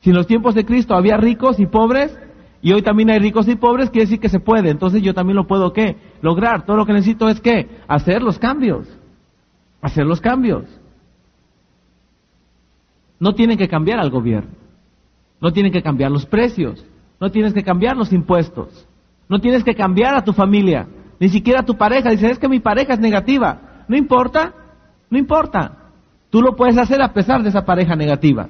Si 0.00 0.10
en 0.10 0.16
los 0.16 0.26
tiempos 0.26 0.54
de 0.54 0.64
Cristo 0.64 0.94
había 0.94 1.16
ricos 1.16 1.58
y 1.60 1.66
pobres, 1.66 2.16
y 2.60 2.72
hoy 2.72 2.82
también 2.82 3.10
hay 3.10 3.18
ricos 3.18 3.48
y 3.48 3.56
pobres, 3.56 3.90
quiere 3.90 4.06
decir 4.06 4.20
que 4.20 4.28
se 4.28 4.40
puede. 4.40 4.70
Entonces 4.70 5.02
yo 5.02 5.14
también 5.14 5.36
lo 5.36 5.46
puedo, 5.46 5.72
¿qué? 5.72 5.96
Lograr. 6.20 6.64
Todo 6.64 6.76
lo 6.76 6.86
que 6.86 6.92
necesito 6.92 7.28
es, 7.28 7.40
¿qué? 7.40 7.68
Hacer 7.88 8.22
los 8.22 8.38
cambios. 8.38 8.88
Hacer 9.80 10.06
los 10.06 10.20
cambios. 10.20 10.64
No 13.18 13.34
tienen 13.34 13.56
que 13.56 13.68
cambiar 13.68 14.00
al 14.00 14.10
gobierno. 14.10 14.50
No 15.40 15.52
tienen 15.52 15.72
que 15.72 15.82
cambiar 15.82 16.10
los 16.10 16.26
precios. 16.26 16.84
No 17.20 17.30
tienes 17.30 17.52
que 17.52 17.62
cambiar 17.62 17.96
los 17.96 18.12
impuestos. 18.12 18.86
No 19.28 19.40
tienes 19.40 19.62
que 19.62 19.74
cambiar 19.74 20.14
a 20.14 20.24
tu 20.24 20.32
familia. 20.32 20.88
Ni 21.20 21.28
siquiera 21.28 21.60
a 21.60 21.64
tu 21.64 21.76
pareja. 21.76 22.10
Dices, 22.10 22.32
es 22.32 22.38
que 22.38 22.48
mi 22.48 22.58
pareja 22.58 22.94
es 22.94 23.00
negativa. 23.00 23.84
No 23.86 23.96
importa. 23.96 24.54
No 25.08 25.18
importa. 25.18 25.81
Tú 26.32 26.40
lo 26.40 26.56
puedes 26.56 26.78
hacer 26.78 27.02
a 27.02 27.12
pesar 27.12 27.42
de 27.42 27.50
esa 27.50 27.66
pareja 27.66 27.94
negativa. 27.94 28.48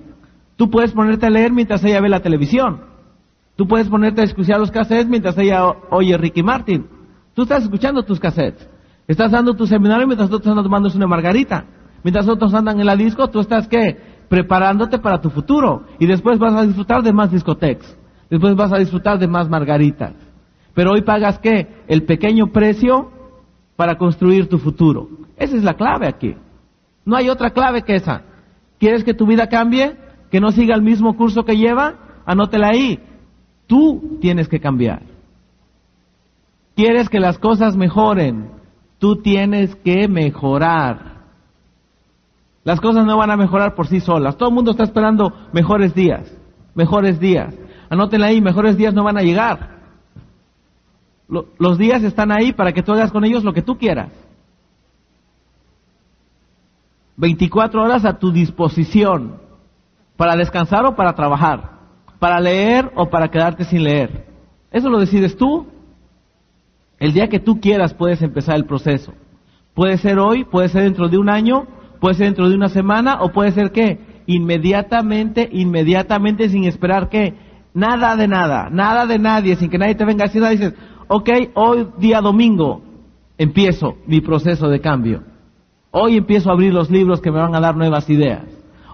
Tú 0.55 0.71
puedes 0.71 0.93
ponerte 0.93 1.27
a 1.27 1.31
leer 1.31 1.51
mientras 1.51 1.83
ella 1.83 2.01
ve 2.01 2.09
la 2.09 2.21
televisión. 2.21 2.83
Tú 3.57 3.67
puedes 3.67 3.89
ponerte 3.89 4.21
a 4.21 4.25
escuchar 4.25 4.61
los 4.61 4.71
cassettes 4.71 5.09
mientras 5.09 5.37
ella 5.37 5.67
oye 5.91 6.17
Ricky 6.17 6.45
Martin. 6.45 6.87
Tú 7.35 7.43
estás 7.43 7.65
escuchando 7.65 8.05
tus 8.05 8.21
cassettes. 8.21 8.71
Estás 9.09 9.33
dando 9.33 9.55
tu 9.55 9.67
seminario 9.67 10.07
mientras 10.07 10.31
otros 10.31 10.47
andan 10.47 10.63
tomando 10.63 10.91
una 10.95 11.09
margarita. 11.09 11.65
Mientras 12.05 12.29
otros 12.29 12.55
andan 12.55 12.79
en 12.79 12.87
la 12.87 12.95
disco, 12.95 13.27
tú 13.31 13.41
estás 13.41 13.67
qué? 13.67 13.99
Preparándote 14.29 15.01
para 15.01 15.21
tu 15.21 15.31
futuro. 15.31 15.83
Y 15.99 16.07
después 16.07 16.39
vas 16.39 16.55
a 16.55 16.65
disfrutar 16.65 17.03
de 17.03 17.13
más 17.13 17.33
discotecas. 17.33 17.99
Después 18.31 18.55
vas 18.55 18.73
a 18.73 18.79
disfrutar 18.79 19.19
de 19.19 19.27
más 19.27 19.49
margaritas. 19.49 20.15
Pero 20.73 20.93
hoy 20.93 21.03
pagas 21.03 21.41
qué? 21.41 21.83
El 21.89 22.05
pequeño 22.05 22.53
precio 22.53 23.11
para 23.75 23.99
construir 23.99 24.49
tu 24.49 24.59
futuro. 24.59 25.09
Esa 25.37 25.57
es 25.57 25.65
la 25.65 25.75
clave 25.75 26.07
aquí. 26.07 26.37
No 27.05 27.17
hay 27.17 27.29
otra 27.29 27.51
clave 27.51 27.83
que 27.83 27.97
esa. 27.97 28.23
¿Quieres 28.79 29.05
que 29.05 29.15
tu 29.15 29.27
vida 29.27 29.49
cambie? 29.49 29.97
¿Que 30.31 30.41
no 30.41 30.51
siga 30.53 30.75
el 30.75 30.83
mismo 30.83 31.17
curso 31.17 31.45
que 31.45 31.57
lleva? 31.57 31.95
Anótela 32.25 32.69
ahí. 32.69 33.01
Tú 33.67 34.19
tienes 34.21 34.49
que 34.49 34.61
cambiar. 34.61 35.03
¿Quieres 36.75 37.09
que 37.09 37.21
las 37.21 37.39
cosas 37.39 37.77
mejoren? 37.77 38.51
Tú 38.99 39.17
tienes 39.17 39.75
que 39.77 40.09
mejorar. 40.09 41.13
Las 42.65 42.81
cosas 42.81 43.05
no 43.05 43.17
van 43.17 43.31
a 43.31 43.37
mejorar 43.37 43.75
por 43.75 43.89
sí 43.89 44.01
solas. 44.01 44.37
Todo 44.37 44.49
el 44.49 44.55
mundo 44.55 44.71
está 44.71 44.85
esperando 44.85 45.33
mejores 45.53 45.95
días. 45.95 46.33
Mejores 46.75 47.19
días. 47.19 47.55
Anótenla 47.91 48.29
ahí, 48.29 48.41
mejores 48.41 48.77
días 48.77 48.95
no 48.95 49.05
van 49.05 49.19
a 49.19 49.23
llegar. 49.23 49.83
los 51.29 51.79
días 51.79 52.03
están 52.05 52.31
ahí 52.31 52.53
para 52.53 52.73
que 52.73 52.83
tú 52.83 52.93
hagas 52.93 53.11
con 53.11 53.25
ellos 53.25 53.43
lo 53.45 53.53
que 53.53 53.63
tú 53.63 53.77
quieras. 53.77 54.11
24 57.23 57.83
horas 57.83 58.05
a 58.05 58.19
tu 58.19 58.31
disposición 58.31 59.41
para 60.19 60.37
descansar 60.37 60.85
o 60.85 60.95
para 60.95 61.15
trabajar 61.15 61.73
para 62.23 62.39
leer 62.39 62.89
o 62.95 63.11
para 63.11 63.27
quedarte 63.27 63.65
sin 63.65 63.83
leer. 63.83 64.27
Eso 64.71 64.89
lo 64.89 65.01
decides 65.01 65.37
tú. 65.37 65.67
El 67.01 67.13
día 67.13 67.27
que 67.27 67.41
tú 67.41 67.61
quieras 67.61 67.95
puedes 67.95 68.23
empezar 68.23 68.55
el 68.55 68.65
proceso. 68.65 69.13
Puede 69.75 69.99
ser 69.99 70.21
hoy, 70.21 70.45
puede 70.45 70.69
ser 70.69 70.85
dentro 70.85 71.09
de 71.09 71.19
un 71.19 71.29
año, 71.29 71.67
puede 71.99 72.15
ser 72.15 72.27
dentro 72.27 72.49
de 72.49 72.55
una 72.55 72.69
semana 72.69 73.23
o 73.23 73.33
puede 73.33 73.51
ser 73.51 73.73
qué? 73.73 73.99
Inmediatamente, 74.27 75.49
inmediatamente 75.51 76.49
sin 76.49 76.63
esperar 76.63 77.09
qué? 77.09 77.35
Nada 77.75 78.15
de 78.15 78.29
nada, 78.29 78.69
nada 78.71 79.05
de 79.05 79.19
nadie, 79.19 79.57
sin 79.57 79.69
que 79.69 79.79
nadie 79.79 79.97
te 79.97 80.05
venga 80.05 80.27
a 80.27 80.29
decir 80.29 80.47
dices, 80.49 80.75
ok, 81.09 81.29
hoy 81.55 81.89
día 81.99 82.21
domingo 82.21 82.83
empiezo 83.37 83.97
mi 84.07 84.21
proceso 84.21 84.69
de 84.69 84.81
cambio. 84.81 85.32
Hoy 85.95 86.17
empiezo 86.17 86.49
a 86.49 86.55
abrir 86.55 86.73
los 86.73 86.91
libros 86.91 87.21
que 87.21 87.31
me 87.31 87.39
van 87.39 87.55
a 87.55 87.61
dar 87.61 87.77
nuevas 87.77 88.09
ideas. 88.09 88.45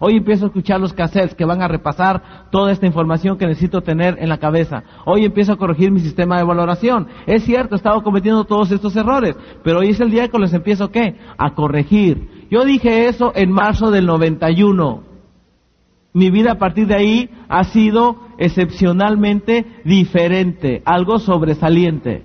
Hoy 0.01 0.16
empiezo 0.16 0.44
a 0.44 0.49
escuchar 0.49 0.80
los 0.80 0.92
cassettes 0.92 1.36
que 1.36 1.44
van 1.44 1.62
a 1.62 1.68
repasar 1.68 2.49
toda 2.51 2.72
esta 2.72 2.86
información 2.86 3.38
que 3.38 3.46
necesito 3.46 3.82
tener 3.82 4.16
en 4.18 4.28
la 4.28 4.38
cabeza. 4.38 4.82
Hoy 5.05 5.24
empiezo 5.24 5.53
a 5.53 5.57
corregir 5.57 5.92
mi 5.92 6.01
sistema 6.01 6.38
de 6.38 6.42
valoración. 6.42 7.07
Es 7.26 7.44
cierto, 7.44 7.76
he 7.76 7.78
estado 7.78 8.03
cometiendo 8.03 8.44
todos 8.44 8.72
estos 8.72 8.96
errores, 8.96 9.36
pero 9.62 9.78
hoy 9.78 9.90
es 9.90 10.01
el 10.01 10.11
día 10.11 10.26
que 10.26 10.38
les 10.40 10.53
empiezo 10.53 10.90
qué? 10.90 11.16
A 11.36 11.55
corregir. 11.55 12.46
Yo 12.51 12.64
dije 12.64 13.07
eso 13.07 13.32
en 13.36 13.53
marzo 13.53 13.92
del 13.92 14.05
91. 14.05 15.05
Mi 16.14 16.30
vida 16.30 16.53
a 16.53 16.59
partir 16.59 16.88
de 16.88 16.96
ahí 16.96 17.30
ha 17.49 17.62
sido 17.62 18.16
excepcionalmente 18.38 19.82
diferente, 19.84 20.82
algo 20.84 21.20
sobresaliente. 21.20 22.24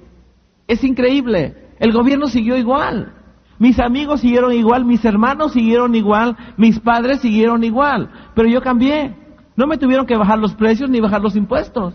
Es 0.68 0.84
increíble. 0.84 1.58
El 1.80 1.92
gobierno 1.92 2.26
siguió 2.26 2.58
igual. 2.58 3.23
Mis 3.64 3.80
amigos 3.80 4.20
siguieron 4.20 4.52
igual, 4.52 4.84
mis 4.84 5.06
hermanos 5.06 5.54
siguieron 5.54 5.96
igual, 5.96 6.36
mis 6.58 6.82
padres 6.82 7.22
siguieron 7.22 7.64
igual, 7.64 8.10
pero 8.36 8.50
yo 8.50 8.62
cambié. 8.62 9.16
No 9.56 9.68
me 9.68 9.78
tuvieron 9.78 10.06
que 10.06 10.18
bajar 10.18 10.38
los 10.38 10.54
precios 10.54 10.90
ni 10.90 11.00
bajar 11.00 11.22
los 11.22 11.34
impuestos. 11.38 11.94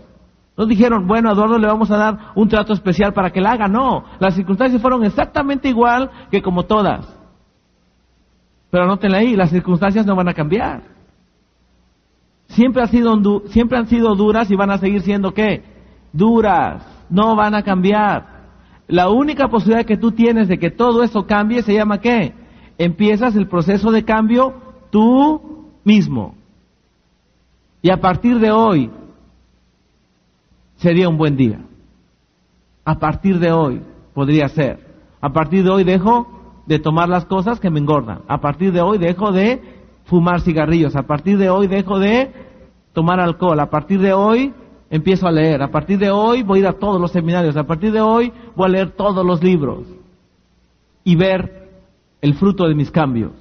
No 0.57 0.65
dijeron, 0.65 1.05
bueno, 1.05 1.29
a 1.29 1.33
Eduardo 1.33 1.59
le 1.59 1.67
vamos 1.67 1.91
a 1.91 1.97
dar 1.97 2.17
un 2.33 2.49
trato 2.49 2.73
especial 2.73 3.13
para 3.13 3.29
que 3.29 3.39
la 3.39 3.51
haga. 3.51 3.67
No, 3.67 4.03
las 4.17 4.33
circunstancias 4.33 4.81
fueron 4.81 5.03
exactamente 5.03 5.69
igual 5.69 6.09
que 6.31 6.41
como 6.41 6.63
todas. 6.63 7.05
Pero 8.71 8.85
anótenla 8.85 9.19
ahí, 9.19 9.35
las 9.35 9.51
circunstancias 9.51 10.07
no 10.07 10.15
van 10.15 10.29
a 10.29 10.33
cambiar. 10.33 10.81
Siempre, 12.47 12.87
sido, 12.87 13.43
siempre 13.49 13.77
han 13.77 13.85
sido 13.85 14.15
duras 14.15 14.49
y 14.49 14.55
van 14.55 14.71
a 14.71 14.79
seguir 14.79 15.03
siendo 15.03 15.35
qué? 15.35 15.63
Duras. 16.13 16.83
No 17.11 17.35
van 17.35 17.53
a 17.53 17.61
cambiar. 17.61 18.38
La 18.89 19.09
única 19.09 19.49
posibilidad 19.49 19.85
que 19.85 19.97
tú 19.97 20.11
tienes 20.11 20.47
de 20.47 20.57
que 20.57 20.71
todo 20.71 21.03
eso 21.03 21.27
cambie 21.27 21.61
se 21.61 21.75
llama 21.75 22.01
qué? 22.01 22.33
Empiezas 22.79 23.35
el 23.35 23.47
proceso 23.47 23.91
de 23.91 24.03
cambio 24.03 24.55
tú 24.89 25.69
mismo. 25.83 26.33
Y 27.83 27.91
a 27.91 27.97
partir 27.97 28.39
de 28.39 28.51
hoy 28.51 28.89
sería 30.77 31.07
un 31.07 31.17
buen 31.17 31.37
día. 31.37 31.59
A 32.83 32.97
partir 32.97 33.37
de 33.37 33.51
hoy 33.51 33.83
podría 34.15 34.47
ser. 34.49 34.79
A 35.21 35.29
partir 35.29 35.63
de 35.63 35.69
hoy 35.69 35.83
dejo 35.83 36.27
de 36.65 36.79
tomar 36.79 37.09
las 37.09 37.25
cosas 37.25 37.59
que 37.59 37.69
me 37.69 37.79
engordan. 37.79 38.23
A 38.27 38.41
partir 38.41 38.73
de 38.73 38.81
hoy 38.81 38.97
dejo 38.97 39.31
de 39.31 39.61
fumar 40.05 40.41
cigarrillos. 40.41 40.95
A 40.95 41.03
partir 41.03 41.37
de 41.37 41.51
hoy 41.51 41.67
dejo 41.67 41.99
de 41.99 42.31
tomar 42.93 43.19
alcohol. 43.19 43.59
A 43.59 43.69
partir 43.69 44.01
de 44.01 44.13
hoy 44.13 44.51
empiezo 44.89 45.27
a 45.27 45.31
leer. 45.31 45.61
A 45.61 45.69
partir 45.69 45.97
de 45.99 46.09
hoy 46.09 46.43
voy 46.43 46.59
a 46.59 46.61
ir 46.61 46.67
a 46.67 46.73
todos 46.73 46.99
los 46.99 47.11
seminarios. 47.11 47.55
A 47.57 47.65
partir 47.65 47.91
de 47.91 48.01
hoy 48.01 48.31
voy 48.55 48.65
a 48.65 48.69
leer 48.69 48.91
todos 48.91 49.25
los 49.25 49.43
libros. 49.43 49.85
Y 51.03 51.15
ver 51.15 51.69
el 52.21 52.33
fruto 52.35 52.67
de 52.67 52.75
mis 52.75 52.91
cambios. 52.91 53.31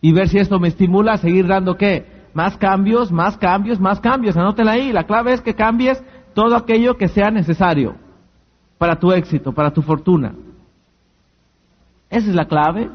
Y 0.00 0.12
ver 0.12 0.28
si 0.28 0.38
esto 0.38 0.58
me 0.58 0.68
estimula 0.68 1.12
a 1.12 1.18
seguir 1.18 1.46
dando 1.46 1.76
qué? 1.76 2.22
Más 2.34 2.56
cambios, 2.56 3.12
más 3.12 3.36
cambios, 3.36 3.78
más 3.78 4.00
cambios. 4.00 4.36
Anótela 4.36 4.72
ahí. 4.72 4.92
La 4.92 5.04
clave 5.04 5.32
es 5.32 5.40
que 5.40 5.54
cambies 5.54 6.02
todo 6.34 6.56
aquello 6.56 6.96
que 6.96 7.08
sea 7.08 7.30
necesario 7.30 7.94
para 8.78 8.96
tu 8.96 9.12
éxito, 9.12 9.52
para 9.52 9.70
tu 9.70 9.82
fortuna. 9.82 10.34
Esa 12.10 12.28
es 12.28 12.34
la 12.34 12.46
clave. 12.46 12.90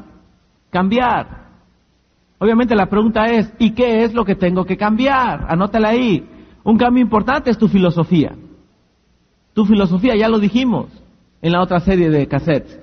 Cambiar. 0.70 1.48
Obviamente 2.38 2.76
la 2.76 2.86
pregunta 2.86 3.24
es, 3.24 3.52
¿y 3.58 3.72
qué 3.72 4.04
es 4.04 4.14
lo 4.14 4.24
que 4.24 4.36
tengo 4.36 4.64
que 4.64 4.76
cambiar? 4.76 5.46
Anótala 5.48 5.88
ahí. 5.88 6.28
Un 6.68 6.76
cambio 6.76 7.02
importante 7.02 7.48
es 7.48 7.56
tu 7.56 7.66
filosofía. 7.66 8.36
Tu 9.54 9.64
filosofía, 9.64 10.14
ya 10.16 10.28
lo 10.28 10.38
dijimos 10.38 10.88
en 11.40 11.52
la 11.52 11.62
otra 11.62 11.80
serie 11.80 12.10
de 12.10 12.28
cassettes. 12.28 12.78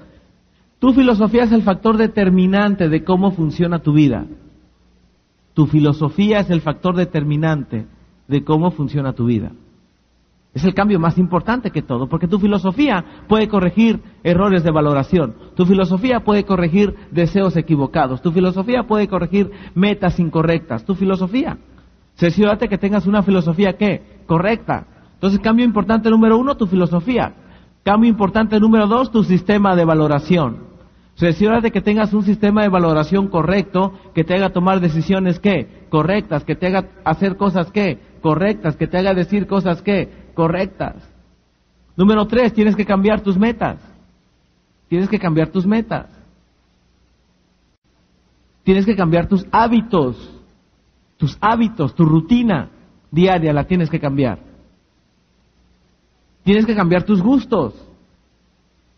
Tu 0.79 0.91
filosofía 0.91 1.43
es 1.43 1.51
el 1.51 1.61
factor 1.61 1.95
determinante 1.95 2.89
de 2.89 3.03
cómo 3.03 3.29
funciona 3.29 3.83
tu 3.83 3.93
vida. 3.93 4.25
Tu 5.53 5.67
filosofía 5.67 6.39
es 6.39 6.49
el 6.49 6.61
factor 6.61 6.95
determinante 6.95 7.85
de 8.27 8.43
cómo 8.43 8.71
funciona 8.71 9.13
tu 9.13 9.25
vida. 9.25 9.51
Es 10.55 10.63
el 10.63 10.73
cambio 10.73 10.99
más 10.99 11.19
importante 11.19 11.69
que 11.69 11.83
todo, 11.83 12.09
porque 12.09 12.27
tu 12.27 12.39
filosofía 12.39 13.05
puede 13.27 13.47
corregir 13.47 14.01
errores 14.23 14.63
de 14.63 14.71
valoración, 14.71 15.35
tu 15.55 15.67
filosofía 15.67 16.21
puede 16.21 16.43
corregir 16.43 16.95
deseos 17.11 17.55
equivocados, 17.55 18.23
tu 18.23 18.31
filosofía 18.31 18.87
puede 18.87 19.07
corregir 19.07 19.51
metas 19.75 20.19
incorrectas, 20.19 20.85
tu 20.85 20.95
filosofía 20.95 21.59
Cerciórate 22.15 22.67
que 22.67 22.77
tengas 22.77 23.07
una 23.07 23.23
filosofía 23.23 23.73
¿qué? 23.73 24.21
correcta. 24.25 24.85
Entonces, 25.13 25.39
cambio 25.39 25.65
importante 25.65 26.09
número 26.09 26.37
uno, 26.37 26.55
tu 26.55 26.67
filosofía. 26.67 27.33
Cambio 27.83 28.09
importante 28.09 28.59
número 28.59 28.87
dos, 28.87 29.11
tu 29.11 29.23
sistema 29.23 29.75
de 29.75 29.85
valoración. 29.85 30.75
Cerciórate 31.17 31.71
que 31.71 31.81
tengas 31.81 32.13
un 32.13 32.23
sistema 32.23 32.63
de 32.63 32.69
valoración 32.69 33.27
correcto, 33.27 33.93
que 34.13 34.23
te 34.23 34.35
haga 34.35 34.49
tomar 34.49 34.81
decisiones 34.81 35.39
¿qué? 35.39 35.85
correctas, 35.89 36.43
que 36.43 36.55
te 36.55 36.67
haga 36.67 36.89
hacer 37.05 37.37
cosas 37.37 37.71
¿qué? 37.71 37.99
correctas, 38.21 38.75
que 38.75 38.87
te 38.87 38.97
haga 38.97 39.13
decir 39.13 39.47
cosas 39.47 39.81
¿qué? 39.81 40.09
correctas. 40.33 40.95
Número 41.95 42.27
tres, 42.27 42.53
tienes 42.53 42.75
que 42.75 42.85
cambiar 42.85 43.21
tus 43.21 43.37
metas. 43.37 43.77
Tienes 44.89 45.07
que 45.07 45.19
cambiar 45.19 45.49
tus 45.49 45.65
metas. 45.65 46.07
Tienes 48.63 48.85
que 48.85 48.95
cambiar 48.95 49.27
tus 49.27 49.45
hábitos. 49.51 50.34
Tus 51.17 51.37
hábitos, 51.41 51.95
tu 51.95 52.05
rutina 52.05 52.69
diaria 53.11 53.53
la 53.53 53.65
tienes 53.65 53.89
que 53.89 53.99
cambiar. 53.99 54.39
Tienes 56.43 56.65
que 56.65 56.75
cambiar 56.75 57.03
tus 57.03 57.21
gustos. 57.21 57.73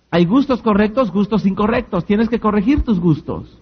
Hay 0.09 0.26
gustos 0.26 0.61
correctos, 0.61 1.11
gustos 1.11 1.45
incorrectos. 1.45 2.05
Tienes 2.05 2.30
que 2.30 2.39
corregir 2.39 2.84
tus 2.84 2.99
gustos. 2.99 3.61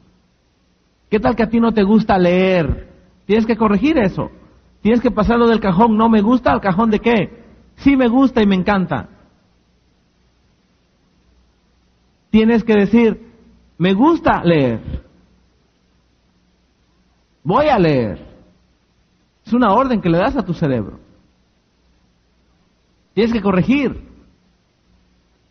¿Qué 1.09 1.19
tal 1.19 1.35
que 1.35 1.43
a 1.43 1.49
ti 1.49 1.59
no 1.59 1.73
te 1.73 1.83
gusta 1.83 2.17
leer? 2.17 2.89
Tienes 3.25 3.45
que 3.45 3.57
corregir 3.57 3.97
eso. 3.97 4.31
Tienes 4.81 5.01
que 5.01 5.11
pasarlo 5.11 5.47
del 5.47 5.59
cajón 5.59 5.97
no 5.97 6.09
me 6.09 6.21
gusta 6.21 6.51
al 6.51 6.61
cajón 6.61 6.91
de 6.91 6.99
qué? 6.99 7.43
Sí 7.77 7.95
me 7.95 8.07
gusta 8.07 8.41
y 8.41 8.47
me 8.47 8.55
encanta. 8.55 9.09
Tienes 12.29 12.63
que 12.63 12.73
decir, 12.73 13.31
me 13.77 13.93
gusta 13.93 14.43
leer. 14.43 15.03
Voy 17.43 17.67
a 17.67 17.79
leer. 17.79 18.34
Es 19.45 19.53
una 19.53 19.73
orden 19.73 20.01
que 20.01 20.09
le 20.09 20.17
das 20.17 20.35
a 20.35 20.43
tu 20.43 20.53
cerebro. 20.53 20.99
Tienes 23.13 23.31
que 23.31 23.41
corregir. 23.41 24.01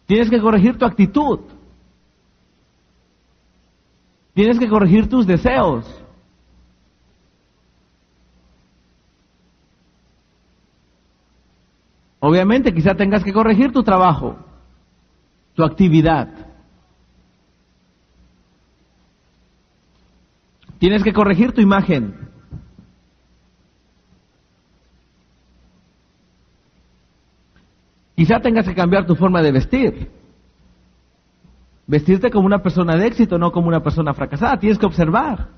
Tienes 0.06 0.28
que 0.28 0.40
corregir 0.40 0.76
tu 0.76 0.84
actitud. 0.84 1.40
Tienes 4.34 4.58
que 4.58 4.68
corregir 4.68 5.08
tus 5.08 5.26
deseos. 5.26 6.04
Obviamente 12.18 12.72
quizá 12.74 12.94
tengas 12.94 13.22
que 13.22 13.32
corregir 13.32 13.70
tu 13.70 13.82
trabajo, 13.82 14.36
tu 15.54 15.62
actividad. 15.62 16.28
Tienes 20.78 21.02
que 21.04 21.12
corregir 21.12 21.52
tu 21.52 21.60
imagen. 21.60 22.23
Quizá 28.16 28.40
tengas 28.40 28.66
que 28.66 28.74
cambiar 28.74 29.06
tu 29.06 29.16
forma 29.16 29.42
de 29.42 29.52
vestir. 29.52 30.10
Vestirte 31.86 32.30
como 32.30 32.46
una 32.46 32.62
persona 32.62 32.96
de 32.96 33.06
éxito, 33.06 33.38
no 33.38 33.52
como 33.52 33.68
una 33.68 33.82
persona 33.82 34.14
fracasada. 34.14 34.58
Tienes 34.58 34.78
que 34.78 34.86
observar 34.86 35.48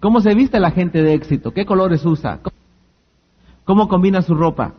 cómo 0.00 0.20
se 0.20 0.34
viste 0.34 0.58
la 0.60 0.70
gente 0.70 1.02
de 1.02 1.14
éxito, 1.14 1.52
qué 1.52 1.64
colores 1.64 2.04
usa, 2.04 2.40
cómo 3.64 3.88
combina 3.88 4.22
su 4.22 4.34
ropa. 4.34 4.74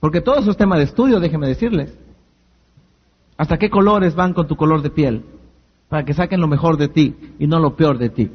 Porque 0.00 0.20
todo 0.20 0.38
eso 0.38 0.50
es 0.50 0.56
tema 0.56 0.76
de 0.76 0.84
estudio, 0.84 1.20
déjeme 1.20 1.46
decirles. 1.46 1.96
Hasta 3.36 3.58
qué 3.58 3.70
colores 3.70 4.14
van 4.14 4.34
con 4.34 4.48
tu 4.48 4.56
color 4.56 4.82
de 4.82 4.90
piel, 4.90 5.24
para 5.88 6.04
que 6.04 6.14
saquen 6.14 6.40
lo 6.40 6.48
mejor 6.48 6.76
de 6.76 6.88
ti 6.88 7.14
y 7.38 7.46
no 7.46 7.58
lo 7.58 7.76
peor 7.76 7.98
de 7.98 8.10
ti. 8.10 8.30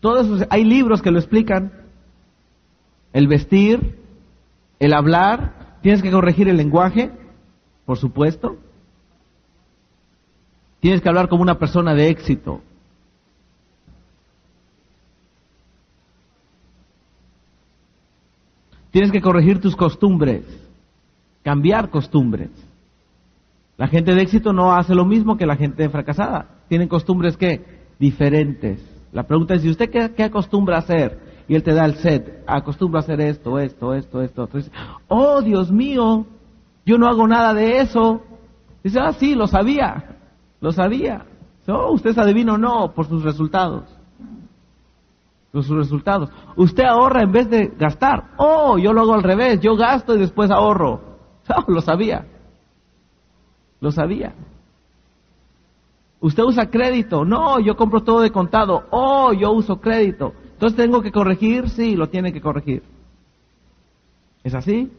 Todo 0.00 0.20
eso, 0.20 0.46
hay 0.50 0.64
libros 0.64 1.02
que 1.02 1.10
lo 1.10 1.18
explican. 1.18 1.72
El 3.12 3.28
vestir, 3.28 3.98
el 4.78 4.92
hablar, 4.92 5.55
Tienes 5.86 6.02
que 6.02 6.10
corregir 6.10 6.48
el 6.48 6.56
lenguaje, 6.56 7.12
por 7.84 7.96
supuesto. 7.96 8.56
Tienes 10.80 11.00
que 11.00 11.08
hablar 11.08 11.28
como 11.28 11.42
una 11.42 11.60
persona 11.60 11.94
de 11.94 12.08
éxito. 12.08 12.60
Tienes 18.90 19.12
que 19.12 19.20
corregir 19.20 19.60
tus 19.60 19.76
costumbres, 19.76 20.42
cambiar 21.44 21.88
costumbres. 21.90 22.50
La 23.76 23.86
gente 23.86 24.12
de 24.12 24.22
éxito 24.22 24.52
no 24.52 24.74
hace 24.74 24.92
lo 24.92 25.04
mismo 25.04 25.36
que 25.36 25.46
la 25.46 25.54
gente 25.54 25.88
fracasada. 25.88 26.48
Tienen 26.68 26.88
costumbres 26.88 27.36
que 27.36 27.64
diferentes. 28.00 28.84
La 29.12 29.22
pregunta 29.28 29.54
es, 29.54 29.64
¿y 29.64 29.70
usted 29.70 29.88
qué, 29.88 30.12
qué 30.16 30.24
acostumbra 30.24 30.78
a 30.78 30.80
hacer? 30.80 31.35
Y 31.48 31.54
él 31.54 31.62
te 31.62 31.74
da 31.74 31.84
el 31.84 31.96
set. 31.96 32.42
Acostumbro 32.46 32.98
a 32.98 33.02
hacer 33.02 33.20
esto, 33.20 33.58
esto, 33.58 33.94
esto, 33.94 34.22
esto. 34.22 34.44
Entonces, 34.44 34.72
oh, 35.08 35.40
Dios 35.42 35.70
mío, 35.70 36.26
yo 36.84 36.98
no 36.98 37.06
hago 37.06 37.26
nada 37.26 37.54
de 37.54 37.80
eso. 37.80 38.22
Dice, 38.82 38.98
ah, 39.00 39.12
sí, 39.12 39.34
lo 39.34 39.46
sabía, 39.46 40.16
lo 40.60 40.72
sabía. 40.72 41.24
Oh, 41.68 41.92
usted 41.92 42.10
es 42.10 42.18
adivino, 42.18 42.58
no, 42.58 42.92
por 42.92 43.06
sus 43.06 43.22
resultados. 43.22 43.84
Por 45.52 45.64
sus 45.64 45.76
resultados. 45.76 46.30
Usted 46.56 46.84
ahorra 46.84 47.22
en 47.22 47.32
vez 47.32 47.50
de 47.50 47.68
gastar. 47.78 48.32
Oh, 48.36 48.78
yo 48.78 48.92
lo 48.92 49.02
hago 49.02 49.14
al 49.14 49.22
revés, 49.22 49.60
yo 49.60 49.76
gasto 49.76 50.14
y 50.14 50.18
después 50.18 50.50
ahorro. 50.50 51.00
Oh, 51.48 51.70
lo 51.70 51.80
sabía. 51.80 52.26
Lo 53.80 53.92
sabía. 53.92 54.34
Usted 56.18 56.42
usa 56.42 56.70
crédito. 56.70 57.24
No, 57.24 57.60
yo 57.60 57.76
compro 57.76 58.02
todo 58.02 58.20
de 58.20 58.32
contado. 58.32 58.82
Oh, 58.90 59.32
yo 59.32 59.52
uso 59.52 59.80
crédito. 59.80 60.32
Entonces 60.56 60.76
tengo 60.76 61.02
que 61.02 61.12
corregir. 61.12 61.68
Sí, 61.68 61.96
lo 61.96 62.08
tiene 62.08 62.32
que 62.32 62.40
corregir. 62.40 62.82
¿Es 64.42 64.54
así? 64.54 64.90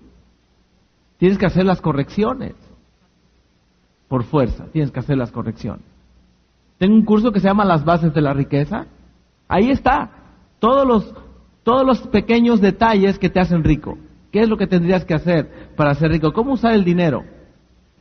Tienes 1.18 1.40
que 1.40 1.48
hacer 1.48 1.66
las 1.66 1.82
correcciones. 1.82 2.54
Por 4.08 4.24
fuerza, 4.24 4.68
tienes 4.72 4.92
que 4.92 5.00
hacer 5.00 5.18
las 5.18 5.32
correcciones. 5.32 5.84
Tengo 6.78 6.94
un 6.94 7.06
curso 7.06 7.32
que 7.32 7.40
se 7.40 7.48
llama 7.48 7.66
Las 7.66 7.84
bases 7.84 8.14
de 8.14 8.22
la 8.22 8.34
riqueza. 8.34 8.86
Ahí 9.48 9.72
está. 9.72 10.12
Todos 10.60 10.88
los, 10.88 11.12
todos 11.64 11.84
los 11.84 12.02
pequeños 12.08 12.62
detalles 12.62 13.18
que 13.18 13.30
te 13.30 13.40
hacen 13.40 13.64
rico. 13.64 13.98
¿Qué 14.32 14.42
es 14.42 14.50
lo 14.50 14.58
que 14.58 14.68
tendrías 14.68 15.06
que 15.06 15.16
hacer 15.16 15.72
para 15.76 15.96
ser 15.96 16.12
rico? 16.12 16.34
¿Cómo 16.34 16.54
usar 16.54 16.74
el 16.74 16.84
dinero? 16.84 17.24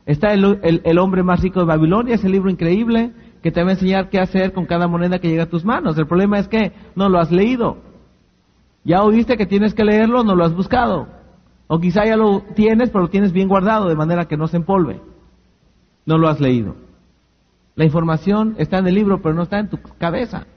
Está 0.05 0.31
el, 0.31 0.99
hombre 0.99 1.23
más 1.23 1.41
rico 1.41 1.59
de 1.59 1.65
Babilonia, 1.65 2.15
ese 2.15 2.29
libro 2.29 2.51
increíble 2.51 3.11
que 3.41 3.51
te 3.51 3.63
va 3.63 3.69
a 3.69 3.73
enseñar 3.73 4.09
qué 4.09 4.19
hacer 4.19 4.53
con 4.53 4.65
cada 4.65 4.87
moneda 4.87 5.19
que 5.19 5.29
llega 5.29 5.43
a 5.43 5.49
tus 5.49 5.65
manos. 5.65 5.97
El 5.97 6.07
problema 6.07 6.39
es 6.39 6.47
que 6.47 6.73
no 6.95 7.09
lo 7.09 7.19
has 7.19 7.31
leído. 7.31 7.77
Ya 8.83 9.03
oíste 9.03 9.37
que 9.37 9.45
tienes 9.45 9.73
que 9.73 9.83
leerlo, 9.83 10.23
no 10.23 10.35
lo 10.35 10.45
has 10.45 10.55
buscado. 10.55 11.07
O 11.67 11.79
quizá 11.79 12.05
ya 12.05 12.15
lo 12.15 12.41
tienes, 12.55 12.89
pero 12.89 13.03
lo 13.03 13.09
tienes 13.09 13.33
bien 13.33 13.47
guardado 13.47 13.89
de 13.89 13.95
manera 13.95 14.25
que 14.25 14.37
no 14.37 14.47
se 14.47 14.57
empolve. 14.57 15.01
No 16.05 16.17
lo 16.17 16.29
has 16.29 16.39
leído. 16.39 16.75
La 17.75 17.85
información 17.85 18.55
está 18.57 18.79
en 18.79 18.87
el 18.87 18.95
libro, 18.95 19.21
pero 19.21 19.35
no 19.35 19.43
está 19.43 19.59
en 19.59 19.69
tu 19.69 19.77
cabeza. 19.99 20.47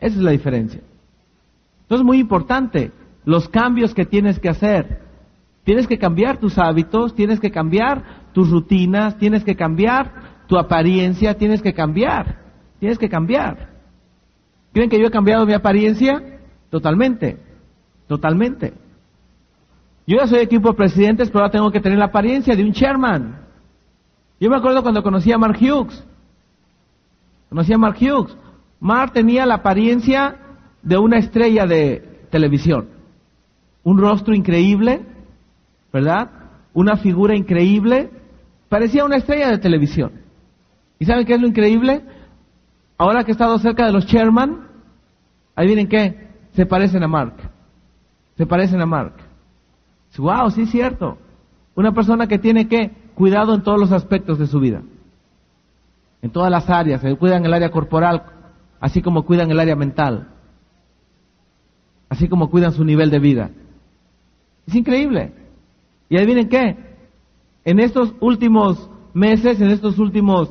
Esa 0.00 0.16
es 0.16 0.22
la 0.22 0.32
diferencia. 0.32 0.80
Entonces 1.82 2.02
es 2.02 2.06
muy 2.06 2.18
importante 2.18 2.90
los 3.24 3.48
cambios 3.48 3.94
que 3.94 4.04
tienes 4.04 4.38
que 4.38 4.48
hacer. 4.48 5.00
Tienes 5.64 5.86
que 5.86 5.98
cambiar 5.98 6.38
tus 6.38 6.58
hábitos, 6.58 7.14
tienes 7.14 7.40
que 7.40 7.50
cambiar 7.50 8.26
tus 8.32 8.50
rutinas, 8.50 9.18
tienes 9.18 9.44
que 9.44 9.56
cambiar 9.56 10.35
tu 10.46 10.58
apariencia, 10.58 11.36
tienes 11.36 11.62
que 11.62 11.72
cambiar, 11.72 12.38
tienes 12.78 12.98
que 12.98 13.08
cambiar. 13.08 13.70
¿Creen 14.72 14.90
que 14.90 14.98
yo 14.98 15.06
he 15.06 15.10
cambiado 15.10 15.46
mi 15.46 15.52
apariencia? 15.52 16.40
Totalmente, 16.70 17.38
totalmente. 18.06 18.74
Yo 20.06 20.18
ya 20.18 20.26
soy 20.26 20.40
equipo 20.40 20.68
de 20.68 20.74
presidentes, 20.74 21.28
pero 21.30 21.40
ahora 21.40 21.52
tengo 21.52 21.70
que 21.70 21.80
tener 21.80 21.98
la 21.98 22.06
apariencia 22.06 22.54
de 22.54 22.62
un 22.62 22.72
chairman. 22.72 23.40
Yo 24.38 24.50
me 24.50 24.56
acuerdo 24.56 24.82
cuando 24.82 25.02
conocí 25.02 25.32
a 25.32 25.38
Mark 25.38 25.58
Hughes. 25.60 26.04
Conocí 27.48 27.72
a 27.72 27.78
Mark 27.78 27.96
Hughes. 28.00 28.36
Mark 28.78 29.12
tenía 29.12 29.46
la 29.46 29.54
apariencia 29.54 30.36
de 30.82 30.98
una 30.98 31.18
estrella 31.18 31.66
de 31.66 32.26
televisión. 32.30 32.88
Un 33.82 33.98
rostro 33.98 34.34
increíble, 34.34 35.00
¿verdad? 35.92 36.30
Una 36.74 36.96
figura 36.96 37.34
increíble, 37.34 38.10
Parecía 38.68 39.04
una 39.04 39.16
estrella 39.16 39.50
de 39.50 39.58
televisión. 39.58 40.12
¿Y 40.98 41.04
saben 41.04 41.26
qué 41.26 41.34
es 41.34 41.40
lo 41.40 41.46
increíble? 41.46 42.02
Ahora 42.98 43.24
que 43.24 43.30
he 43.30 43.32
estado 43.32 43.58
cerca 43.58 43.86
de 43.86 43.92
los 43.92 44.06
Sherman, 44.06 44.68
ahí 45.54 45.66
vienen 45.66 45.88
qué, 45.88 46.28
se 46.52 46.66
parecen 46.66 47.02
a 47.02 47.08
Mark. 47.08 47.34
Se 48.36 48.46
parecen 48.46 48.80
a 48.80 48.86
Mark. 48.86 49.14
Wow, 50.18 50.50
sí 50.50 50.62
es 50.62 50.70
cierto. 50.70 51.18
Una 51.74 51.92
persona 51.92 52.26
que 52.26 52.38
tiene 52.38 52.68
que 52.68 52.90
cuidado 53.14 53.54
en 53.54 53.62
todos 53.62 53.78
los 53.78 53.92
aspectos 53.92 54.38
de 54.38 54.46
su 54.46 54.60
vida. 54.60 54.82
En 56.22 56.30
todas 56.30 56.50
las 56.50 56.70
áreas. 56.70 57.02
Se 57.02 57.14
cuidan 57.16 57.44
el 57.44 57.52
área 57.52 57.70
corporal, 57.70 58.22
así 58.80 59.02
como 59.02 59.24
cuidan 59.24 59.50
el 59.50 59.60
área 59.60 59.76
mental. 59.76 60.28
Así 62.08 62.28
como 62.28 62.48
cuidan 62.48 62.72
su 62.72 62.84
nivel 62.84 63.10
de 63.10 63.18
vida. 63.18 63.50
Es 64.66 64.74
increíble. 64.74 65.34
Y 66.08 66.16
ahí 66.16 66.24
vienen 66.24 66.48
qué? 66.48 66.86
en 67.66 67.80
estos 67.80 68.14
últimos 68.20 68.88
meses, 69.12 69.60
en 69.60 69.70
estos 69.70 69.98
últimos 69.98 70.48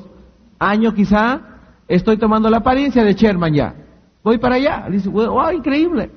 años 0.69 0.93
quizá, 0.93 1.41
estoy 1.87 2.17
tomando 2.17 2.49
la 2.49 2.57
apariencia 2.57 3.03
de 3.03 3.13
Sherman 3.13 3.53
ya. 3.53 3.75
Voy 4.23 4.37
para 4.37 4.55
allá. 4.55 4.87
Dice, 4.89 5.09
wow, 5.09 5.51
increíble. 5.51 6.09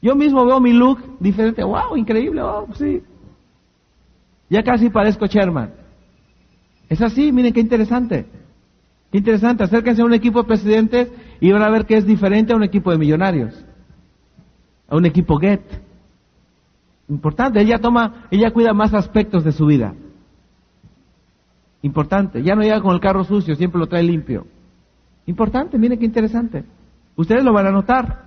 Yo 0.00 0.14
mismo 0.14 0.44
veo 0.44 0.60
mi 0.60 0.72
look 0.72 1.18
diferente. 1.18 1.64
Wow, 1.64 1.96
increíble. 1.96 2.42
Oh, 2.42 2.68
sí. 2.74 3.02
Ya 4.48 4.62
casi 4.62 4.90
parezco 4.90 5.26
Sherman. 5.26 5.70
Es 6.88 7.00
así, 7.02 7.32
miren 7.32 7.52
qué 7.52 7.60
interesante. 7.60 8.26
Qué 9.10 9.18
interesante. 9.18 9.64
Acérquense 9.64 10.02
a 10.02 10.04
un 10.04 10.14
equipo 10.14 10.42
de 10.42 10.48
presidentes 10.48 11.08
y 11.40 11.50
van 11.50 11.62
a 11.62 11.70
ver 11.70 11.86
que 11.86 11.96
es 11.96 12.06
diferente 12.06 12.52
a 12.52 12.56
un 12.56 12.62
equipo 12.62 12.90
de 12.90 12.98
millonarios. 12.98 13.54
A 14.88 14.96
un 14.96 15.06
equipo 15.06 15.38
Get. 15.38 15.62
Importante, 17.08 17.60
ella 17.60 17.78
toma, 17.78 18.26
ella 18.30 18.50
cuida 18.50 18.74
más 18.74 18.92
aspectos 18.92 19.42
de 19.42 19.52
su 19.52 19.66
vida. 19.66 19.94
Importante, 21.82 22.42
ya 22.42 22.54
no 22.54 22.62
llega 22.62 22.80
con 22.80 22.94
el 22.94 23.00
carro 23.00 23.24
sucio, 23.24 23.54
siempre 23.54 23.78
lo 23.78 23.86
trae 23.86 24.02
limpio. 24.02 24.46
Importante, 25.26 25.78
miren 25.78 25.98
qué 25.98 26.06
interesante. 26.06 26.64
Ustedes 27.16 27.44
lo 27.44 27.52
van 27.52 27.66
a 27.66 27.70
notar. 27.70 28.26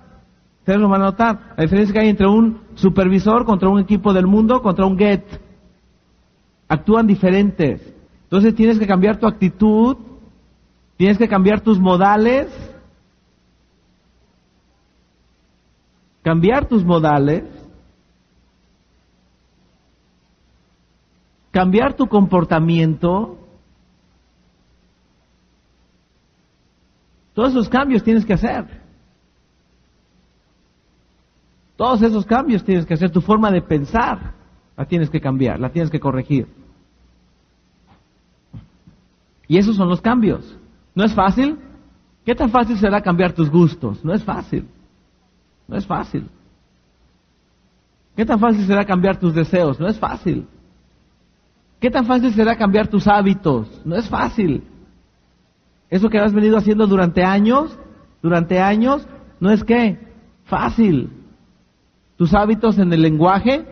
Ustedes 0.60 0.80
lo 0.80 0.88
van 0.88 1.02
a 1.02 1.06
notar. 1.06 1.54
La 1.56 1.64
diferencia 1.64 1.92
que 1.92 2.00
hay 2.00 2.08
entre 2.08 2.26
un 2.26 2.60
supervisor 2.74 3.44
contra 3.44 3.68
un 3.68 3.80
equipo 3.80 4.12
del 4.12 4.26
mundo 4.26 4.62
contra 4.62 4.86
un 4.86 4.96
get. 4.96 5.24
Actúan 6.68 7.06
diferentes. 7.06 7.80
Entonces 8.24 8.54
tienes 8.54 8.78
que 8.78 8.86
cambiar 8.86 9.18
tu 9.18 9.26
actitud, 9.26 9.96
tienes 10.96 11.18
que 11.18 11.28
cambiar 11.28 11.60
tus 11.60 11.78
modales. 11.78 12.48
Cambiar 16.22 16.66
tus 16.66 16.84
modales 16.84 17.44
cambiar 21.52 21.94
tu 21.94 22.08
comportamiento, 22.08 23.38
todos 27.34 27.50
esos 27.50 27.68
cambios 27.68 28.02
tienes 28.02 28.24
que 28.24 28.34
hacer. 28.34 28.82
Todos 31.76 32.02
esos 32.02 32.26
cambios 32.26 32.62
tienes 32.62 32.86
que 32.86 32.94
hacer, 32.94 33.10
tu 33.10 33.20
forma 33.20 33.50
de 33.50 33.62
pensar 33.62 34.34
la 34.76 34.84
tienes 34.84 35.10
que 35.10 35.20
cambiar, 35.20 35.58
la 35.58 35.70
tienes 35.70 35.90
que 35.90 36.00
corregir. 36.00 36.46
Y 39.48 39.58
esos 39.58 39.76
son 39.76 39.88
los 39.88 40.00
cambios. 40.00 40.56
¿No 40.94 41.04
es 41.04 41.14
fácil? 41.14 41.58
¿Qué 42.24 42.34
tan 42.34 42.50
fácil 42.50 42.78
será 42.78 43.00
cambiar 43.00 43.32
tus 43.32 43.50
gustos? 43.50 44.04
No 44.04 44.12
es 44.12 44.22
fácil. 44.22 44.68
No 45.66 45.76
es 45.76 45.86
fácil. 45.86 46.28
¿Qué 48.14 48.24
tan 48.24 48.38
fácil 48.38 48.66
será 48.66 48.84
cambiar 48.84 49.18
tus 49.18 49.34
deseos? 49.34 49.80
No 49.80 49.88
es 49.88 49.98
fácil. 49.98 50.46
¿Qué 51.80 51.90
tan 51.90 52.06
fácil 52.06 52.32
será 52.32 52.56
cambiar 52.56 52.88
tus 52.88 53.08
hábitos? 53.08 53.80
No 53.84 53.96
es 53.96 54.08
fácil. 54.08 54.62
Eso 55.92 56.08
que 56.08 56.18
has 56.18 56.32
venido 56.32 56.56
haciendo 56.56 56.86
durante 56.86 57.22
años, 57.22 57.78
durante 58.22 58.58
años, 58.58 59.06
no 59.40 59.50
es 59.50 59.62
que 59.62 59.98
fácil. 60.46 61.10
Tus 62.16 62.32
hábitos 62.32 62.78
en 62.78 62.90
el 62.94 63.02
lenguaje, 63.02 63.66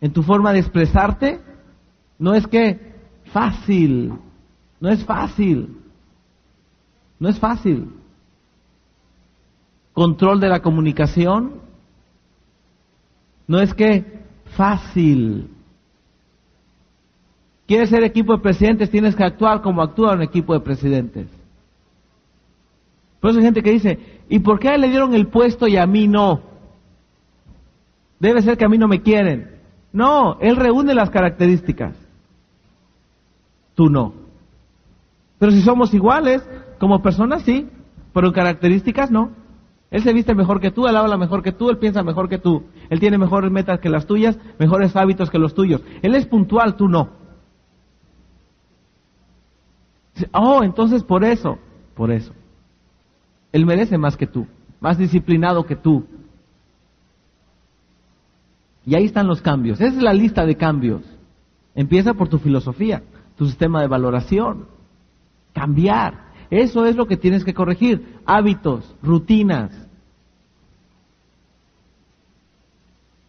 en 0.00 0.12
tu 0.12 0.24
forma 0.24 0.52
de 0.52 0.58
expresarte, 0.58 1.40
no 2.18 2.34
es 2.34 2.48
que 2.48 2.96
fácil. 3.26 4.14
No 4.80 4.88
es 4.88 5.04
fácil. 5.04 5.76
No 7.20 7.28
es 7.28 7.38
fácil. 7.38 7.92
Control 9.92 10.40
de 10.40 10.48
la 10.48 10.62
comunicación, 10.62 11.60
no 13.46 13.60
es 13.60 13.72
que 13.72 14.24
fácil. 14.56 15.48
¿Quieres 17.66 17.90
ser 17.90 18.04
equipo 18.04 18.32
de 18.34 18.42
presidentes? 18.42 18.90
Tienes 18.90 19.16
que 19.16 19.24
actuar 19.24 19.60
como 19.60 19.82
actúa 19.82 20.14
un 20.14 20.22
equipo 20.22 20.54
de 20.54 20.60
presidentes. 20.60 21.26
Por 23.20 23.30
eso 23.30 23.40
hay 23.40 23.44
gente 23.44 23.62
que 23.62 23.72
dice, 23.72 23.98
¿y 24.28 24.38
por 24.38 24.60
qué 24.60 24.78
le 24.78 24.88
dieron 24.88 25.14
el 25.14 25.26
puesto 25.26 25.66
y 25.66 25.76
a 25.76 25.86
mí 25.86 26.06
no? 26.06 26.42
Debe 28.20 28.42
ser 28.42 28.56
que 28.56 28.64
a 28.64 28.68
mí 28.68 28.78
no 28.78 28.86
me 28.86 29.02
quieren. 29.02 29.56
No, 29.92 30.38
él 30.40 30.56
reúne 30.56 30.94
las 30.94 31.10
características. 31.10 31.96
Tú 33.74 33.90
no. 33.90 34.14
Pero 35.38 35.52
si 35.52 35.60
somos 35.60 35.92
iguales, 35.92 36.48
como 36.78 37.02
personas 37.02 37.42
sí, 37.42 37.68
pero 38.12 38.28
en 38.28 38.32
características 38.32 39.10
no. 39.10 39.30
Él 39.90 40.02
se 40.02 40.12
viste 40.12 40.34
mejor 40.34 40.60
que 40.60 40.70
tú, 40.70 40.86
él 40.86 40.96
habla 40.96 41.16
mejor 41.16 41.42
que 41.42 41.52
tú, 41.52 41.70
él 41.70 41.78
piensa 41.78 42.02
mejor 42.02 42.28
que 42.28 42.38
tú. 42.38 42.64
Él 42.90 43.00
tiene 43.00 43.18
mejores 43.18 43.50
metas 43.50 43.80
que 43.80 43.88
las 43.88 44.06
tuyas, 44.06 44.38
mejores 44.58 44.94
hábitos 44.96 45.30
que 45.30 45.38
los 45.38 45.54
tuyos. 45.54 45.82
Él 46.02 46.14
es 46.14 46.26
puntual, 46.26 46.76
tú 46.76 46.88
no. 46.88 47.25
Oh, 50.32 50.62
entonces 50.62 51.02
por 51.02 51.24
eso, 51.24 51.58
por 51.94 52.10
eso. 52.10 52.32
Él 53.52 53.66
merece 53.66 53.98
más 53.98 54.16
que 54.16 54.26
tú. 54.26 54.46
más 54.80 54.98
disciplinado 54.98 55.64
que 55.64 55.76
tú. 55.76 56.04
Y 58.84 58.94
ahí 58.94 59.04
están 59.04 59.26
los 59.26 59.42
cambios. 59.42 59.80
Esa 59.80 59.96
es 59.96 60.02
la 60.02 60.12
lista 60.12 60.46
de 60.46 60.56
cambios. 60.56 61.02
Empieza 61.74 62.14
por 62.14 62.28
tu 62.28 62.38
filosofía, 62.38 63.02
tu 63.36 63.46
sistema 63.46 63.80
de 63.80 63.88
valoración. 63.88 64.66
Cambiar. 65.52 66.26
Eso 66.50 66.84
es 66.86 66.94
lo 66.94 67.06
que 67.06 67.16
tienes 67.16 67.44
que 67.44 67.54
corregir. 67.54 68.20
Hábitos, 68.24 68.94
rutinas. 69.02 69.72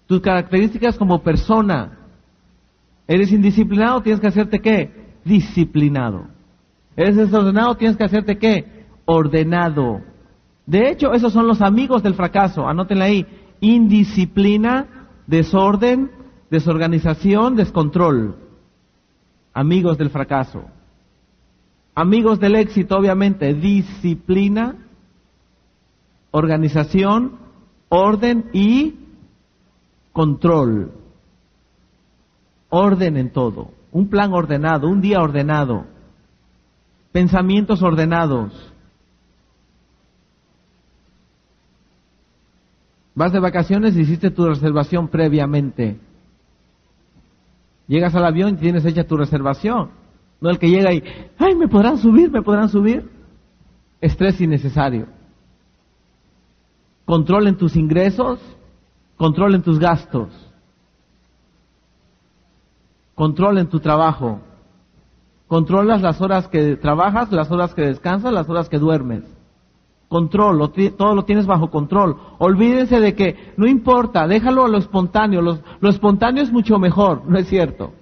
Tus 0.06 0.22
características 0.22 0.98
como 0.98 1.24
persona. 1.24 1.98
¿Eres 3.08 3.32
indisciplinado? 3.32 4.02
Tienes 4.02 4.22
que 4.22 4.28
hacerte 4.28 4.60
qué? 4.60 4.92
Disciplinado. 5.26 6.37
¿Eres 6.98 7.16
desordenado? 7.16 7.76
Tienes 7.76 7.96
que 7.96 8.04
hacerte 8.04 8.40
qué? 8.40 8.86
Ordenado. 9.06 10.02
De 10.66 10.90
hecho, 10.90 11.14
esos 11.14 11.32
son 11.32 11.48
los 11.48 11.62
amigos 11.62 12.02
del 12.02 12.16
fracaso. 12.16 12.68
Anótenla 12.68 13.06
ahí. 13.06 13.26
Indisciplina, 13.62 15.08
desorden, 15.28 16.12
desorganización, 16.50 17.56
descontrol. 17.56 18.36
Amigos 19.54 20.00
del 20.00 20.10
fracaso. 20.10 20.66
Amigos 21.94 22.40
del 22.40 22.56
éxito, 22.56 22.98
obviamente, 22.98 23.54
disciplina, 23.54 24.76
organización, 26.32 27.38
orden 27.90 28.50
y 28.54 28.96
control. 30.14 30.94
Orden 32.70 33.18
en 33.18 33.32
todo. 33.32 33.70
Un 33.92 34.10
plan 34.10 34.34
ordenado, 34.34 34.90
un 34.90 35.00
día 35.00 35.22
ordenado. 35.22 35.86
Pensamientos 37.18 37.82
ordenados. 37.82 38.54
Vas 43.16 43.34
de 43.34 43.40
vacaciones 43.40 43.96
y 43.96 44.02
hiciste 44.02 44.30
tu 44.30 44.46
reservación 44.46 45.08
previamente. 45.08 46.00
Llegas 47.88 48.14
al 48.14 48.24
avión 48.24 48.50
y 48.50 48.58
tienes 48.58 48.86
hecha 48.86 49.08
tu 49.08 49.18
reservación. 49.18 49.90
No 50.40 50.52
el 50.52 50.60
que 50.60 50.70
llega 50.70 50.94
y, 50.94 51.04
ay, 51.40 51.56
¿me 51.56 51.68
podrán 51.68 51.98
subir? 51.98 52.30
¿Me 52.30 52.44
podrán 52.44 52.70
subir? 52.70 53.10
Estrés 54.00 54.40
innecesario. 54.40 55.08
Controlen 57.04 57.58
tus 57.58 57.76
ingresos, 57.78 58.40
controlen 59.16 59.64
tus 59.64 59.80
gastos. 59.80 60.30
Controlen 63.16 63.66
tu 63.66 63.80
trabajo. 63.80 64.40
Controlas 65.48 66.02
las 66.02 66.20
horas 66.22 66.48
que 66.48 66.76
trabajas, 66.76 67.32
las 67.32 67.50
horas 67.52 67.74
que 67.74 67.84
descansas, 67.84 68.34
las 68.34 68.50
horas 68.50 68.68
que 68.70 68.80
duermes. 68.80 69.24
Control, 70.10 70.72
todo 70.98 71.16
lo 71.16 71.26
tienes 71.26 71.46
bajo 71.46 71.70
control. 71.70 72.18
Olvídense 72.38 73.00
de 73.00 73.14
que 73.16 73.54
no 73.58 73.68
importa, 73.68 74.28
déjalo 74.28 74.66
a 74.66 74.70
lo 74.70 74.78
espontáneo. 74.78 75.42
lo 75.42 75.90
espontáneo 75.90 76.44
es 76.44 76.52
mucho 76.52 76.80
mejor, 76.80 77.24
no 77.28 77.38
es 77.38 77.48
cierto. 77.48 77.94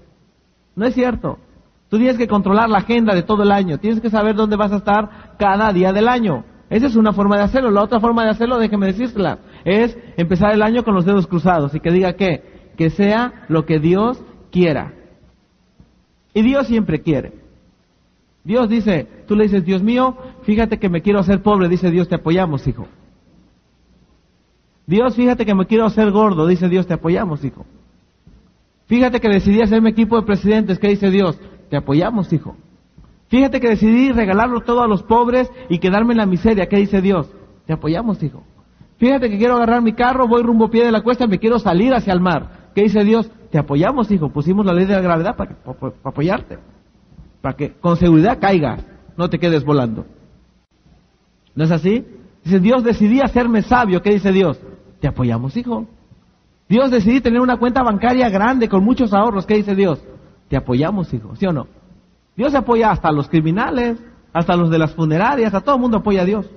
No 0.76 0.86
es 0.86 0.94
cierto. 0.94 1.40
Tú 1.90 1.98
tienes 1.98 2.18
que 2.18 2.28
controlar 2.28 2.70
la 2.70 2.80
agenda 2.80 3.14
de 3.14 3.24
todo 3.24 3.44
el 3.44 3.52
año. 3.52 3.78
Tienes 3.78 4.02
que 4.02 4.10
saber 4.10 4.36
dónde 4.36 4.56
vas 4.56 4.72
a 4.72 4.78
estar 4.78 5.36
cada 5.38 5.72
día 5.72 5.94
del 5.94 6.08
año. 6.08 6.44
Esa 6.70 6.88
es 6.88 6.96
una 6.96 7.14
forma 7.14 7.38
de 7.38 7.44
hacerlo. 7.44 7.70
La 7.70 7.84
otra 7.84 8.00
forma 8.00 8.24
de 8.24 8.32
hacerlo, 8.32 8.58
déjeme 8.58 8.88
decírsela, 8.88 9.38
es 9.64 9.98
empezar 10.18 10.52
el 10.52 10.64
año 10.64 10.84
con 10.84 10.96
los 10.96 11.06
dedos 11.06 11.28
cruzados 11.28 11.76
y 11.76 11.80
que 11.80 11.92
diga 11.92 12.14
que, 12.14 12.72
que 12.76 12.90
sea 12.90 13.46
lo 13.48 13.66
que 13.66 13.80
Dios 13.80 14.22
quiera. 14.52 14.94
Y 16.36 16.44
Dios 16.44 16.68
siempre 16.68 17.02
quiere. 17.02 17.32
Dios 18.44 18.70
dice, 18.70 19.08
tú 19.26 19.36
le 19.36 19.46
dices, 19.46 19.66
Dios 19.66 19.82
mío, 19.82 20.16
fíjate 20.44 20.78
que 20.78 20.90
me 20.90 21.02
quiero 21.02 21.20
hacer 21.20 21.42
pobre, 21.42 21.68
dice 21.68 21.90
Dios, 21.90 22.08
te 22.08 22.16
apoyamos, 22.16 22.68
hijo. 22.68 22.86
Dios, 24.86 25.16
fíjate 25.16 25.46
que 25.46 25.56
me 25.56 25.66
quiero 25.66 25.86
hacer 25.86 26.12
gordo, 26.12 26.46
dice 26.46 26.70
Dios, 26.70 26.86
te 26.86 26.94
apoyamos, 26.94 27.44
hijo. 27.44 27.66
Fíjate 28.86 29.20
que 29.20 29.30
decidí 29.30 29.62
hacerme 29.62 29.90
equipo 29.90 30.18
de 30.18 30.28
presidentes, 30.28 30.78
¿qué 30.78 30.90
dice 30.90 31.10
Dios? 31.10 31.40
Te 31.70 31.78
apoyamos, 31.78 32.32
hijo. 32.34 32.56
Fíjate 33.30 33.60
que 33.60 33.70
decidí 33.70 34.12
regalarlo 34.12 34.60
todo 34.62 34.84
a 34.84 34.88
los 34.88 35.04
pobres 35.04 35.50
y 35.70 35.80
quedarme 35.80 36.14
en 36.14 36.18
la 36.18 36.26
miseria. 36.28 36.68
¿Qué 36.68 36.78
dice 36.78 37.02
Dios? 37.02 37.28
Te 37.66 37.74
apoyamos, 37.74 38.22
hijo. 38.22 38.44
Fíjate 38.98 39.30
que 39.30 39.38
quiero 39.38 39.56
agarrar 39.56 39.82
mi 39.82 39.94
carro, 39.94 40.28
voy 40.28 40.44
rumbo 40.44 40.70
pie 40.70 40.86
de 40.86 40.92
la 40.92 41.02
cuesta, 41.02 41.26
me 41.26 41.40
quiero 41.40 41.58
salir 41.58 41.94
hacia 41.94 42.14
el 42.14 42.20
mar. 42.20 42.70
¿Qué 42.76 42.84
dice 42.84 43.04
Dios? 43.04 43.32
Te 43.52 43.58
apoyamos, 43.58 44.12
hijo. 44.12 44.30
Pusimos 44.30 44.66
la 44.66 44.74
ley 44.74 44.86
de 44.86 44.96
la 44.96 45.02
gravedad 45.02 45.36
para, 45.36 45.56
apoyarte. 46.04 46.58
Para 47.42 47.56
que 47.56 47.74
con 47.74 47.98
seguridad 47.98 48.40
caigas, 48.40 48.86
no 49.18 49.30
te 49.30 49.40
quedes 49.40 49.64
volando. 49.64 50.06
¿No 51.56 51.64
es 51.64 51.72
así? 51.72 52.06
Dice, 52.44 52.60
Dios 52.60 52.84
decidí 52.84 53.22
hacerme 53.22 53.62
sabio. 53.62 54.02
¿Qué 54.02 54.12
dice 54.12 54.32
Dios? 54.32 54.60
Te 55.00 55.08
apoyamos, 55.08 55.56
hijo. 55.58 55.88
Dios 56.68 56.92
decidí 56.92 57.22
tener 57.22 57.42
una 57.42 57.58
cuenta 57.58 57.84
bancaria 57.84 58.30
grande 58.30 58.68
con 58.68 58.84
muchos 58.84 59.14
ahorros. 59.14 59.46
¿Qué 59.46 59.56
dice 59.56 59.76
Dios? 59.76 60.04
Te 60.50 60.58
apoyamos, 60.58 61.14
hijo, 61.14 61.36
¿sí 61.36 61.46
o 61.46 61.54
no? 61.54 61.68
Dios 62.36 62.54
apoya 62.54 62.92
hasta 62.92 63.10
a 63.10 63.12
los 63.12 63.30
criminales, 63.30 63.98
hasta 64.34 64.54
a 64.54 64.58
los 64.58 64.70
de 64.70 64.78
las 64.78 64.94
funerarias, 64.94 65.54
a 65.54 65.62
todo 65.62 65.76
el 65.76 65.82
mundo 65.82 65.98
apoya 65.98 66.24
a 66.24 66.26
Dios. 66.26 66.50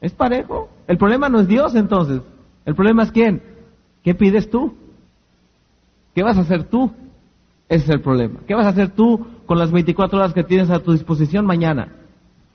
¿Es 0.00 0.12
parejo? 0.12 0.68
El 0.86 0.96
problema 0.96 1.28
no 1.28 1.40
es 1.40 1.48
Dios 1.48 1.74
entonces. 1.74 2.22
El 2.64 2.74
problema 2.74 3.02
es 3.02 3.12
quién. 3.12 3.42
¿Qué 4.08 4.14
pides 4.14 4.48
tú? 4.48 4.74
¿Qué 6.14 6.22
vas 6.22 6.38
a 6.38 6.40
hacer 6.40 6.64
tú? 6.64 6.90
Ese 7.68 7.84
es 7.84 7.90
el 7.90 8.00
problema. 8.00 8.40
¿Qué 8.46 8.54
vas 8.54 8.64
a 8.64 8.70
hacer 8.70 8.88
tú 8.88 9.26
con 9.44 9.58
las 9.58 9.70
24 9.70 10.18
horas 10.18 10.32
que 10.32 10.44
tienes 10.44 10.70
a 10.70 10.78
tu 10.78 10.92
disposición 10.92 11.44
mañana? 11.44 11.92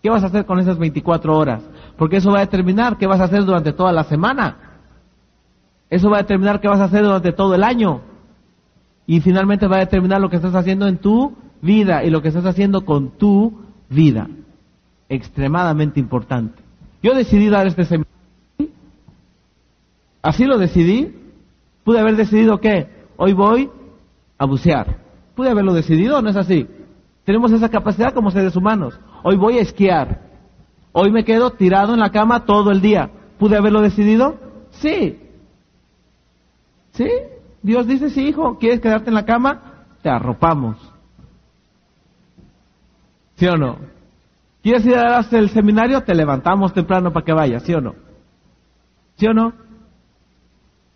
¿Qué 0.01 0.10
vas 0.10 0.24
a 0.24 0.26
hacer 0.26 0.47
con 0.47 0.58
esas 0.58 0.80
24 0.80 1.38
horas? 1.38 1.62
Porque 1.95 2.18
eso 2.18 2.32
va 2.32 2.39
a 2.39 2.45
determinar 2.47 2.97
qué 2.97 3.06
vas 3.06 3.20
a 3.20 3.26
hacer 3.26 3.45
durante 3.45 3.72
toda 3.72 3.91
la 3.91 4.04
semana. 4.04 4.58
Eso 5.91 6.10
va 6.10 6.18
a 6.18 6.22
determinar 6.24 6.60
qué 6.60 6.70
vas 6.70 6.80
a 6.80 6.86
hacer 6.86 7.04
durante 7.04 7.32
todo 7.34 7.54
el 7.54 7.64
año 7.64 8.01
y 9.06 9.22
finalmente 9.22 9.68
va 9.68 9.76
a 9.76 9.82
determinar 9.82 10.22
lo 10.22 10.32
que 10.32 10.38
estás 10.38 10.56
haciendo 10.56 10.88
en 10.88 10.97
tu 10.97 11.36
vida 11.62 12.04
y 12.04 12.10
lo 12.10 12.24
que 12.24 12.30
estás 12.30 12.47
haciendo 12.47 12.84
con 12.84 13.12
tu 13.12 13.62
vida. 13.89 14.28
Extremadamente 15.08 15.99
importante. 15.99 16.64
Yo 17.04 17.14
decidí 17.14 17.47
dar 17.47 17.68
este 17.68 17.86
seminario. 17.86 18.10
Así 20.24 20.45
lo 20.45 20.58
decidí. 20.58 21.20
Pude 21.84 22.00
haber 22.00 22.16
decidido 22.16 22.60
que 22.60 22.88
hoy 23.18 23.34
voy 23.34 23.70
a 24.38 24.46
bucear. 24.46 24.98
Pude 25.36 25.50
haberlo 25.50 25.74
decidido, 25.74 26.22
¿no 26.22 26.30
es 26.30 26.36
así? 26.36 26.68
Tenemos 27.26 27.52
esa 27.52 27.70
capacidad 27.70 28.14
como 28.14 28.32
seres 28.32 28.56
humanos. 28.56 29.00
Hoy 29.24 29.38
voy 29.38 29.58
a 29.58 29.62
esquiar. 29.62 30.22
Hoy 30.92 31.12
me 31.12 31.24
quedo 31.26 31.52
tirado 31.52 31.94
en 31.94 32.00
la 32.00 32.12
cama 32.12 32.46
todo 32.46 32.72
el 32.72 32.82
día. 32.82 33.10
¿Pude 33.40 33.58
haberlo 33.58 33.82
decidido? 33.82 34.36
Sí. 34.72 35.20
¿Sí? 36.92 37.10
Dios 37.62 37.88
dice, 37.88 38.10
sí, 38.10 38.28
hijo, 38.28 38.58
¿quieres 38.60 38.82
quedarte 38.82 39.10
en 39.10 39.16
la 39.16 39.26
cama? 39.26 39.86
Te 40.02 40.10
arropamos. 40.10 40.78
¿Sí 43.36 43.48
o 43.48 43.58
no? 43.58 43.78
¿Quieres 44.62 44.86
ir 44.86 44.96
a 44.96 45.20
el 45.20 45.50
seminario? 45.50 46.02
Te 46.02 46.14
levantamos 46.14 46.74
temprano 46.74 47.12
para 47.12 47.26
que 47.26 47.34
vayas, 47.34 47.64
¿sí 47.64 47.74
o 47.74 47.82
no? 47.82 47.96
¿Sí 49.16 49.28
o 49.28 49.34
no? 49.34 49.54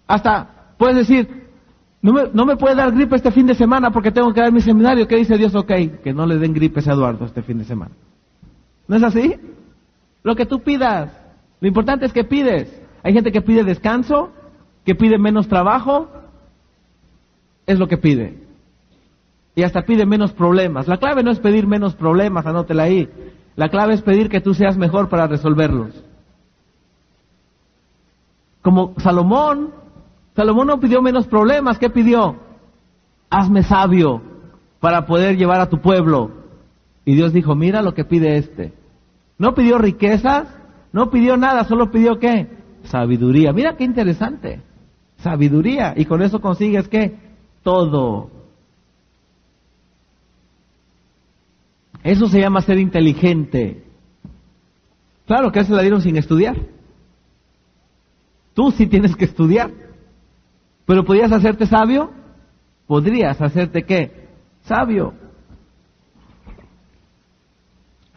Hasta 0.07 0.56
puedes 0.77 0.95
decir, 0.95 1.47
no 2.01 2.13
me, 2.13 2.23
no 2.33 2.45
me 2.45 2.55
puede 2.55 2.75
dar 2.75 2.91
gripe 2.91 3.15
este 3.15 3.31
fin 3.31 3.47
de 3.47 3.55
semana 3.55 3.91
porque 3.91 4.11
tengo 4.11 4.33
que 4.33 4.41
dar 4.41 4.51
mi 4.51 4.61
seminario. 4.61 5.07
¿Qué 5.07 5.17
dice 5.17 5.37
Dios? 5.37 5.55
Ok, 5.55 5.71
que 6.03 6.13
no 6.13 6.25
le 6.25 6.37
den 6.37 6.53
gripe 6.53 6.79
a 6.79 6.93
Eduardo 6.93 7.25
este 7.25 7.41
fin 7.41 7.57
de 7.57 7.65
semana. 7.65 7.91
¿No 8.87 8.95
es 8.95 9.03
así? 9.03 9.35
Lo 10.23 10.35
que 10.35 10.45
tú 10.45 10.61
pidas. 10.61 11.11
Lo 11.59 11.67
importante 11.67 12.05
es 12.05 12.13
que 12.13 12.23
pides. 12.23 12.81
Hay 13.03 13.13
gente 13.13 13.31
que 13.31 13.41
pide 13.41 13.63
descanso, 13.63 14.31
que 14.85 14.95
pide 14.95 15.17
menos 15.17 15.47
trabajo, 15.47 16.09
es 17.65 17.79
lo 17.79 17.87
que 17.87 17.97
pide. 17.97 18.37
Y 19.55 19.63
hasta 19.63 19.83
pide 19.83 20.05
menos 20.05 20.31
problemas. 20.33 20.87
La 20.87 20.97
clave 20.97 21.23
no 21.23 21.31
es 21.31 21.39
pedir 21.39 21.67
menos 21.67 21.95
problemas, 21.95 22.45
anótela 22.45 22.83
ahí. 22.83 23.09
La 23.55 23.69
clave 23.69 23.95
es 23.95 24.01
pedir 24.01 24.29
que 24.29 24.39
tú 24.39 24.53
seas 24.53 24.77
mejor 24.77 25.09
para 25.09 25.27
resolverlos. 25.27 26.03
Como 28.61 28.93
Salomón, 28.97 29.71
Salomón 30.37 30.67
no 30.67 30.79
pidió 30.79 31.01
menos 31.01 31.27
problemas, 31.27 31.77
¿qué 31.77 31.89
pidió? 31.89 32.37
Hazme 33.29 33.63
sabio 33.63 34.21
para 34.79 35.05
poder 35.05 35.35
llevar 35.35 35.59
a 35.59 35.69
tu 35.69 35.81
pueblo. 35.81 36.31
Y 37.03 37.15
Dios 37.15 37.33
dijo, 37.33 37.55
mira 37.55 37.81
lo 37.81 37.93
que 37.93 38.05
pide 38.05 38.37
este. 38.37 38.71
No 39.37 39.53
pidió 39.53 39.77
riquezas, 39.79 40.47
no 40.93 41.09
pidió 41.09 41.35
nada, 41.35 41.65
solo 41.65 41.91
pidió 41.91 42.19
qué? 42.19 42.47
Sabiduría. 42.83 43.51
Mira 43.51 43.75
qué 43.75 43.83
interesante. 43.83 44.61
Sabiduría. 45.17 45.93
Y 45.97 46.05
con 46.05 46.21
eso 46.21 46.39
consigues 46.39 46.87
qué? 46.87 47.17
todo. 47.67 48.29
Eso 52.01 52.27
se 52.27 52.39
llama 52.39 52.61
ser 52.61 52.77
inteligente. 52.77 53.83
Claro 55.25 55.51
que 55.51 55.65
se 55.65 55.73
la 55.73 55.81
dieron 55.81 56.01
sin 56.01 56.15
estudiar. 56.15 56.55
Tú 58.53 58.71
sí 58.71 58.87
tienes 58.87 59.17
que 59.17 59.25
estudiar. 59.25 59.71
Pero 60.87 61.03
¿podrías 61.03 61.33
hacerte 61.33 61.67
sabio? 61.67 62.11
¿Podrías 62.87 63.39
hacerte 63.41 63.83
qué? 63.83 64.29
Sabio. 64.63 65.13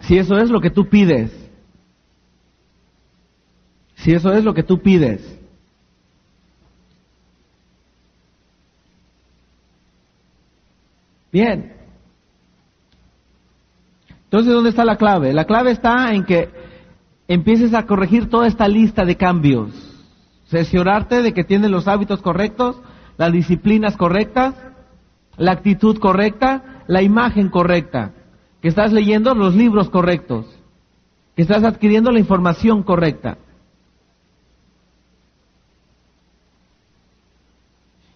Si 0.02 0.16
eso 0.16 0.38
es 0.38 0.48
lo 0.50 0.60
que 0.60 0.70
tú 0.70 0.88
pides. 0.88 1.32
Si 3.96 4.12
eso 4.12 4.32
es 4.32 4.44
lo 4.44 4.54
que 4.54 4.62
tú 4.62 4.80
pides. 4.80 5.20
Bien. 11.32 11.72
Entonces, 14.24 14.54
¿dónde 14.54 14.70
está 14.70 14.84
la 14.84 14.96
clave? 14.96 15.32
La 15.32 15.44
clave 15.44 15.72
está 15.72 16.14
en 16.14 16.24
que 16.24 16.48
empieces 17.26 17.74
a 17.74 17.84
corregir 17.84 18.30
toda 18.30 18.46
esta 18.46 18.68
lista 18.68 19.04
de 19.04 19.16
cambios. 19.16 19.89
Cerciorarte 20.50 21.22
de 21.22 21.32
que 21.32 21.44
tienes 21.44 21.70
los 21.70 21.88
hábitos 21.88 22.20
correctos, 22.20 22.76
las 23.16 23.32
disciplinas 23.32 23.96
correctas, 23.96 24.54
la 25.36 25.52
actitud 25.52 25.98
correcta, 25.98 26.82
la 26.86 27.02
imagen 27.02 27.48
correcta, 27.48 28.12
que 28.60 28.68
estás 28.68 28.92
leyendo 28.92 29.34
los 29.34 29.54
libros 29.54 29.88
correctos, 29.90 30.46
que 31.36 31.42
estás 31.42 31.62
adquiriendo 31.64 32.10
la 32.10 32.18
información 32.18 32.82
correcta. 32.82 33.38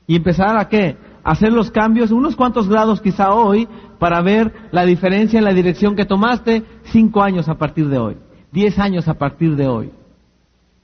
Y 0.07 0.17
empezar 0.17 0.59
a 0.59 0.69
qué? 0.69 0.97
hacer 1.25 1.53
los 1.53 1.71
cambios, 1.71 2.11
unos 2.11 2.37
cuantos 2.37 2.69
grados 2.69 3.01
quizá 3.01 3.33
hoy, 3.33 3.67
para 3.99 4.21
ver 4.21 4.53
la 4.71 4.85
diferencia 4.85 5.39
en 5.39 5.45
la 5.45 5.55
dirección 5.55 5.97
que 5.97 6.05
tomaste 6.05 6.63
cinco 6.93 7.23
años 7.23 7.49
a 7.49 7.55
partir 7.55 7.89
de 7.89 7.99
hoy, 7.99 8.19
diez 8.53 8.79
años 8.79 9.09
a 9.09 9.15
partir 9.15 9.57
de 9.57 9.67
hoy. 9.67 9.91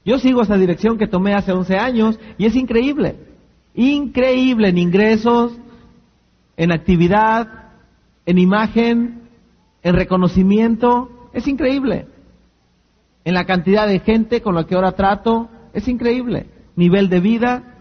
Yo 0.03 0.17
sigo 0.17 0.41
esa 0.41 0.57
dirección 0.57 0.97
que 0.97 1.07
tomé 1.07 1.33
hace 1.33 1.51
once 1.51 1.77
años 1.77 2.19
y 2.37 2.45
es 2.45 2.55
increíble, 2.55 3.17
increíble 3.75 4.69
en 4.69 4.77
ingresos, 4.77 5.53
en 6.57 6.71
actividad, 6.71 7.69
en 8.25 8.37
imagen, 8.37 9.21
en 9.83 9.95
reconocimiento, 9.95 11.29
es 11.33 11.47
increíble. 11.47 12.07
En 13.23 13.33
la 13.35 13.45
cantidad 13.45 13.87
de 13.87 13.99
gente 13.99 14.41
con 14.41 14.55
la 14.55 14.65
que 14.65 14.75
ahora 14.75 14.93
trato, 14.93 15.49
es 15.73 15.87
increíble. 15.87 16.47
Nivel 16.75 17.09
de 17.09 17.19
vida, 17.19 17.71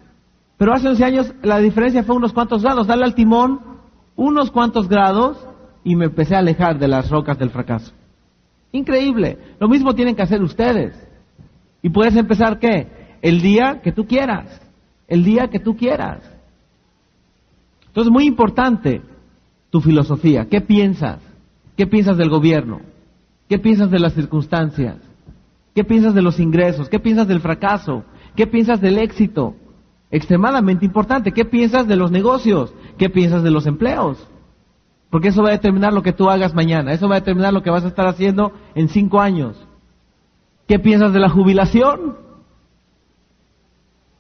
pero 0.61 0.75
hace 0.75 0.89
11 0.89 1.05
años 1.05 1.35
la 1.43 1.59
diferencia 1.59 2.03
fue 2.03 2.17
unos 2.17 2.35
cuantos 2.35 2.63
grados. 2.63 2.87
Dale 2.87 3.05
al 3.05 3.15
timón 3.15 3.61
unos 4.15 4.51
cuantos 4.51 4.89
grados 4.89 5.39
y 5.83 5.97
me 5.97 6.05
empecé 6.05 6.37
a 6.37 6.41
alejar 6.41 6.79
de 6.79 6.87
las 6.87 7.09
rocas 7.09 7.39
del 7.39 7.49
fracaso. 7.49 7.93
Increíble. 8.71 9.39
Lo 9.59 9.69
mismo 9.69 9.95
tienen 9.95 10.15
que 10.15 10.23
hacer 10.23 10.43
ustedes. 10.43 10.95
Y 11.83 11.89
puedes 11.91 12.17
empezar 12.17 12.59
qué? 12.59 12.87
El 13.23 13.41
día 13.41 13.81
que 13.83 13.93
tú 13.93 14.07
quieras. 14.07 14.61
El 15.09 15.25
día 15.25 15.49
que 15.49 15.59
tú 15.59 15.77
quieras. 15.77 16.19
Entonces, 17.87 18.13
muy 18.13 18.25
importante 18.25 19.03
tu 19.71 19.81
filosofía. 19.81 20.47
¿Qué 20.47 20.61
piensas? 20.61 21.19
¿Qué 21.77 21.87
piensas 21.87 22.17
del 22.17 22.31
gobierno? 22.31 22.81
¿Qué 23.49 23.59
piensas 23.59 23.91
de 23.91 23.99
las 23.99 24.15
circunstancias? 24.15 24.97
¿Qué 25.75 25.85
piensas 25.85 26.15
de 26.15 26.23
los 26.23 26.39
ingresos? 26.39 26.89
¿Qué 26.89 27.01
piensas 27.01 27.27
del 27.27 27.41
fracaso? 27.41 28.05
¿Qué 28.37 28.47
piensas 28.47 28.81
del 28.81 28.99
éxito? 28.99 29.55
extremadamente 30.11 30.85
importante. 30.85 31.33
¿Qué 31.33 31.45
piensas 31.45 31.87
de 31.87 31.97
los 31.97 32.11
negocios? 32.11 32.75
¿Qué 32.99 33.09
piensas 33.11 33.43
de 33.43 33.51
los 33.51 33.67
empleos? 33.67 34.27
Porque 35.09 35.29
eso 35.29 35.43
va 35.43 35.51
a 35.51 35.53
determinar 35.53 35.93
lo 35.93 36.03
que 36.03 36.13
tú 36.13 36.29
hagas 36.29 36.55
mañana. 36.55 36.93
Eso 36.93 37.09
va 37.09 37.17
a 37.17 37.21
determinar 37.21 37.53
lo 37.53 37.63
que 37.63 37.71
vas 37.71 37.85
a 37.85 37.89
estar 37.89 38.07
haciendo 38.07 38.53
en 38.75 38.89
cinco 38.89 39.21
años. 39.21 39.57
¿Qué 40.71 40.79
piensas 40.79 41.13
de 41.13 41.19
la 41.19 41.29
jubilación? 41.29 42.17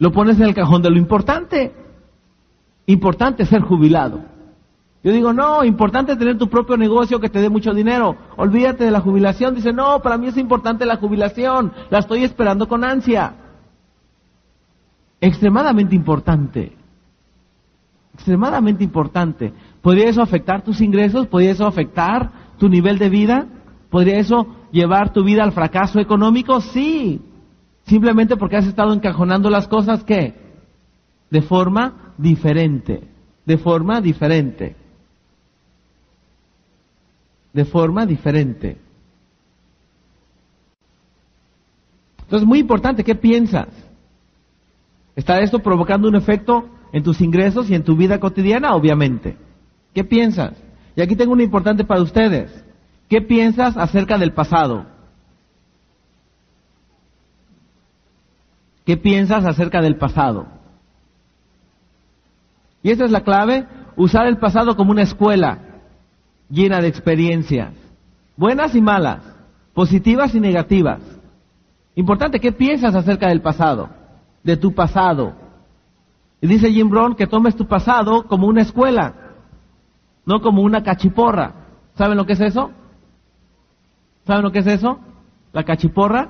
Lo 0.00 0.10
pones 0.10 0.36
en 0.40 0.46
el 0.46 0.54
cajón 0.56 0.82
de 0.82 0.90
lo 0.90 0.98
importante. 0.98 1.72
Importante 2.86 3.46
ser 3.46 3.62
jubilado. 3.62 4.24
Yo 5.04 5.12
digo, 5.12 5.32
no, 5.32 5.62
importante 5.62 6.16
tener 6.16 6.38
tu 6.38 6.48
propio 6.48 6.76
negocio 6.76 7.20
que 7.20 7.28
te 7.28 7.40
dé 7.40 7.48
mucho 7.48 7.72
dinero. 7.72 8.16
Olvídate 8.36 8.82
de 8.82 8.90
la 8.90 9.00
jubilación. 9.00 9.54
Dice, 9.54 9.72
no, 9.72 10.02
para 10.02 10.18
mí 10.18 10.26
es 10.26 10.36
importante 10.36 10.84
la 10.86 10.96
jubilación. 10.96 11.72
La 11.88 12.00
estoy 12.00 12.24
esperando 12.24 12.66
con 12.66 12.82
ansia 12.82 13.32
extremadamente 15.20 15.94
importante. 15.94 16.72
Extremadamente 18.14 18.82
importante. 18.82 19.52
¿Podría 19.80 20.08
eso 20.08 20.20
afectar 20.20 20.62
tus 20.62 20.80
ingresos? 20.80 21.28
¿Podría 21.28 21.52
eso 21.52 21.64
afectar 21.64 22.28
tu 22.58 22.68
nivel 22.68 22.98
de 22.98 23.08
vida? 23.08 23.46
¿Podría 23.90 24.18
eso 24.18 24.46
llevar 24.70 25.12
tu 25.12 25.24
vida 25.24 25.42
al 25.42 25.52
fracaso 25.52 25.98
económico? 25.98 26.60
Sí. 26.60 27.20
Simplemente 27.86 28.36
porque 28.36 28.56
has 28.56 28.66
estado 28.66 28.92
encajonando 28.92 29.50
las 29.50 29.66
cosas 29.66 30.04
que 30.04 30.34
de 31.28 31.42
forma 31.42 32.14
diferente. 32.16 33.08
De 33.44 33.58
forma 33.58 34.00
diferente. 34.00 34.76
De 37.52 37.64
forma 37.64 38.06
diferente. 38.06 38.76
Entonces, 42.22 42.46
muy 42.46 42.60
importante, 42.60 43.02
¿qué 43.02 43.16
piensas? 43.16 43.68
¿Está 45.16 45.40
esto 45.40 45.58
provocando 45.58 46.06
un 46.06 46.14
efecto 46.14 46.68
en 46.92 47.02
tus 47.02 47.20
ingresos 47.20 47.68
y 47.68 47.74
en 47.74 47.82
tu 47.82 47.96
vida 47.96 48.20
cotidiana? 48.20 48.76
Obviamente. 48.76 49.36
¿Qué 49.92 50.04
piensas? 50.04 50.54
Y 50.94 51.02
aquí 51.02 51.16
tengo 51.16 51.32
una 51.32 51.42
importante 51.42 51.84
para 51.84 52.02
ustedes. 52.02 52.64
¿Qué 53.10 53.20
piensas 53.20 53.76
acerca 53.76 54.16
del 54.16 54.32
pasado? 54.32 54.86
¿Qué 58.86 58.96
piensas 58.96 59.44
acerca 59.44 59.82
del 59.82 59.96
pasado? 59.96 60.46
Y 62.82 62.90
esa 62.90 63.04
es 63.04 63.10
la 63.10 63.20
clave, 63.20 63.66
usar 63.96 64.26
el 64.26 64.38
pasado 64.38 64.74
como 64.76 64.92
una 64.92 65.02
escuela 65.02 65.58
llena 66.48 66.80
de 66.80 66.88
experiencias, 66.88 67.74
buenas 68.38 68.74
y 68.74 68.80
malas, 68.80 69.22
positivas 69.74 70.34
y 70.34 70.40
negativas. 70.40 71.00
Importante, 71.94 72.40
¿qué 72.40 72.52
piensas 72.52 72.94
acerca 72.94 73.28
del 73.28 73.42
pasado? 73.42 74.00
de 74.42 74.56
tu 74.56 74.74
pasado. 74.74 75.34
Y 76.40 76.46
dice 76.46 76.70
Jim 76.70 76.88
Brown 76.88 77.14
que 77.14 77.26
tomes 77.26 77.56
tu 77.56 77.66
pasado 77.66 78.24
como 78.26 78.46
una 78.46 78.62
escuela, 78.62 79.14
no 80.24 80.40
como 80.40 80.62
una 80.62 80.82
cachiporra. 80.82 81.52
¿Saben 81.96 82.16
lo 82.16 82.24
que 82.24 82.32
es 82.32 82.40
eso? 82.40 82.70
¿Saben 84.26 84.42
lo 84.42 84.52
que 84.52 84.60
es 84.60 84.66
eso? 84.66 85.00
La 85.52 85.64
cachiporra. 85.64 86.28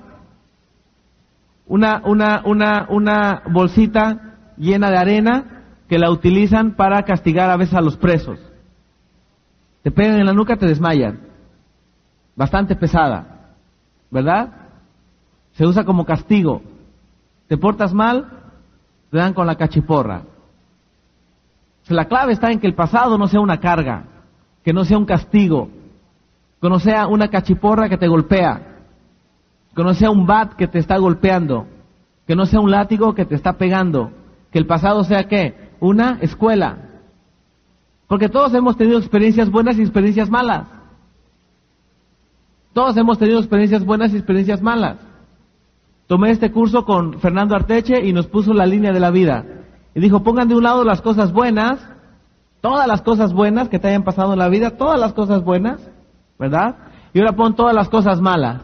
Una, 1.67 2.03
una, 2.05 2.43
una, 2.45 2.87
una 2.89 3.43
bolsita 3.51 4.37
llena 4.57 4.91
de 4.91 4.99
arena 4.99 5.63
que 5.89 5.99
la 5.99 6.11
utilizan 6.11 6.75
para 6.75 7.03
castigar 7.05 7.51
a 7.51 7.57
veces 7.57 7.75
a 7.75 7.81
los 7.81 7.97
presos. 7.97 8.39
Te 9.83 9.91
pegan 9.91 10.21
en 10.21 10.27
la 10.27 10.33
nuca, 10.33 10.57
te 10.57 10.67
desmayan. 10.67 11.21
Bastante 12.37 12.77
pesada. 12.77 13.55
¿Verdad? 14.11 14.51
Se 15.53 15.67
usa 15.67 15.85
como 15.85 16.05
castigo. 16.05 16.63
Te 17.49 17.57
portas 17.57 17.93
mal, 17.93 18.29
te 19.11 19.19
dan 19.19 19.35
con 19.35 19.47
la 19.47 19.57
cachiporra. 19.57 20.23
La 21.89 22.05
clave 22.05 22.33
está 22.33 22.53
en 22.53 22.61
que 22.61 22.69
el 22.69 22.75
pasado 22.75 23.19
no 23.19 23.27
sea 23.27 23.41
una 23.41 23.59
carga, 23.59 24.05
que 24.63 24.73
no 24.73 24.85
sea 24.85 24.97
un 24.97 25.07
castigo, 25.07 25.69
que 26.61 26.69
no 26.69 26.79
sea 26.79 27.07
una 27.07 27.29
cachiporra 27.29 27.89
que 27.89 27.97
te 27.97 28.09
golpea, 28.09 28.79
que 29.75 29.83
no 29.83 29.95
sea 29.95 30.11
un 30.11 30.27
bat 30.27 30.55
que 30.55 30.69
te 30.69 30.79
está 30.79 30.99
golpeando, 30.99 31.67
que 32.27 32.37
no 32.37 32.47
sea 32.47 32.61
un 32.61 32.71
látigo 32.71 33.15
que 33.15 33.25
te 33.25 33.35
está 33.35 33.55
pegando, 33.55 34.13
que 34.53 34.59
el 34.59 34.67
pasado 34.67 35.05
sea 35.05 35.25
qué? 35.25 35.71
Una 35.81 36.19
escuela. 36.21 36.79
Porque 38.07 38.29
todos 38.29 38.53
hemos 38.55 38.77
tenido 38.77 38.99
experiencias 38.99 39.51
buenas 39.51 39.79
y 39.79 39.83
experiencias 39.83 40.29
malas. 40.29 40.67
Todos 42.73 42.97
hemos 42.97 43.19
tenido 43.19 43.39
experiencias 43.39 43.85
buenas 43.85 44.13
y 44.13 44.17
experiencias 44.17 44.61
malas. 44.61 44.99
Tomé 46.07 46.33
este 46.33 46.51
curso 46.51 46.85
con 46.85 47.21
Fernando 47.21 47.55
Arteche 47.55 48.05
y 48.05 48.13
nos 48.13 48.27
puso 48.27 48.53
la 48.53 48.67
línea 48.67 48.93
de 48.93 49.01
la 49.01 49.11
vida. 49.11 49.45
Y 49.95 50.01
dijo, 50.01 50.23
pongan 50.23 50.49
de 50.49 50.57
un 50.57 50.65
lado 50.65 50.85
las 50.85 51.01
cosas 51.03 51.33
buenas, 51.33 51.79
todas 52.61 52.87
las 52.87 53.03
cosas 53.03 53.33
buenas 53.33 53.69
que 53.69 53.79
te 53.79 53.89
hayan 53.89 54.03
pasado 54.03 54.33
en 54.33 54.41
la 54.41 54.49
vida, 54.49 54.77
todas 54.77 54.99
las 54.99 55.13
cosas 55.13 55.45
buenas, 55.45 55.81
¿verdad? 56.41 56.75
Y 57.13 57.21
ahora 57.21 57.37
pon 57.37 57.55
todas 57.55 57.75
las 57.75 57.91
cosas 57.91 58.19
malas. 58.21 58.63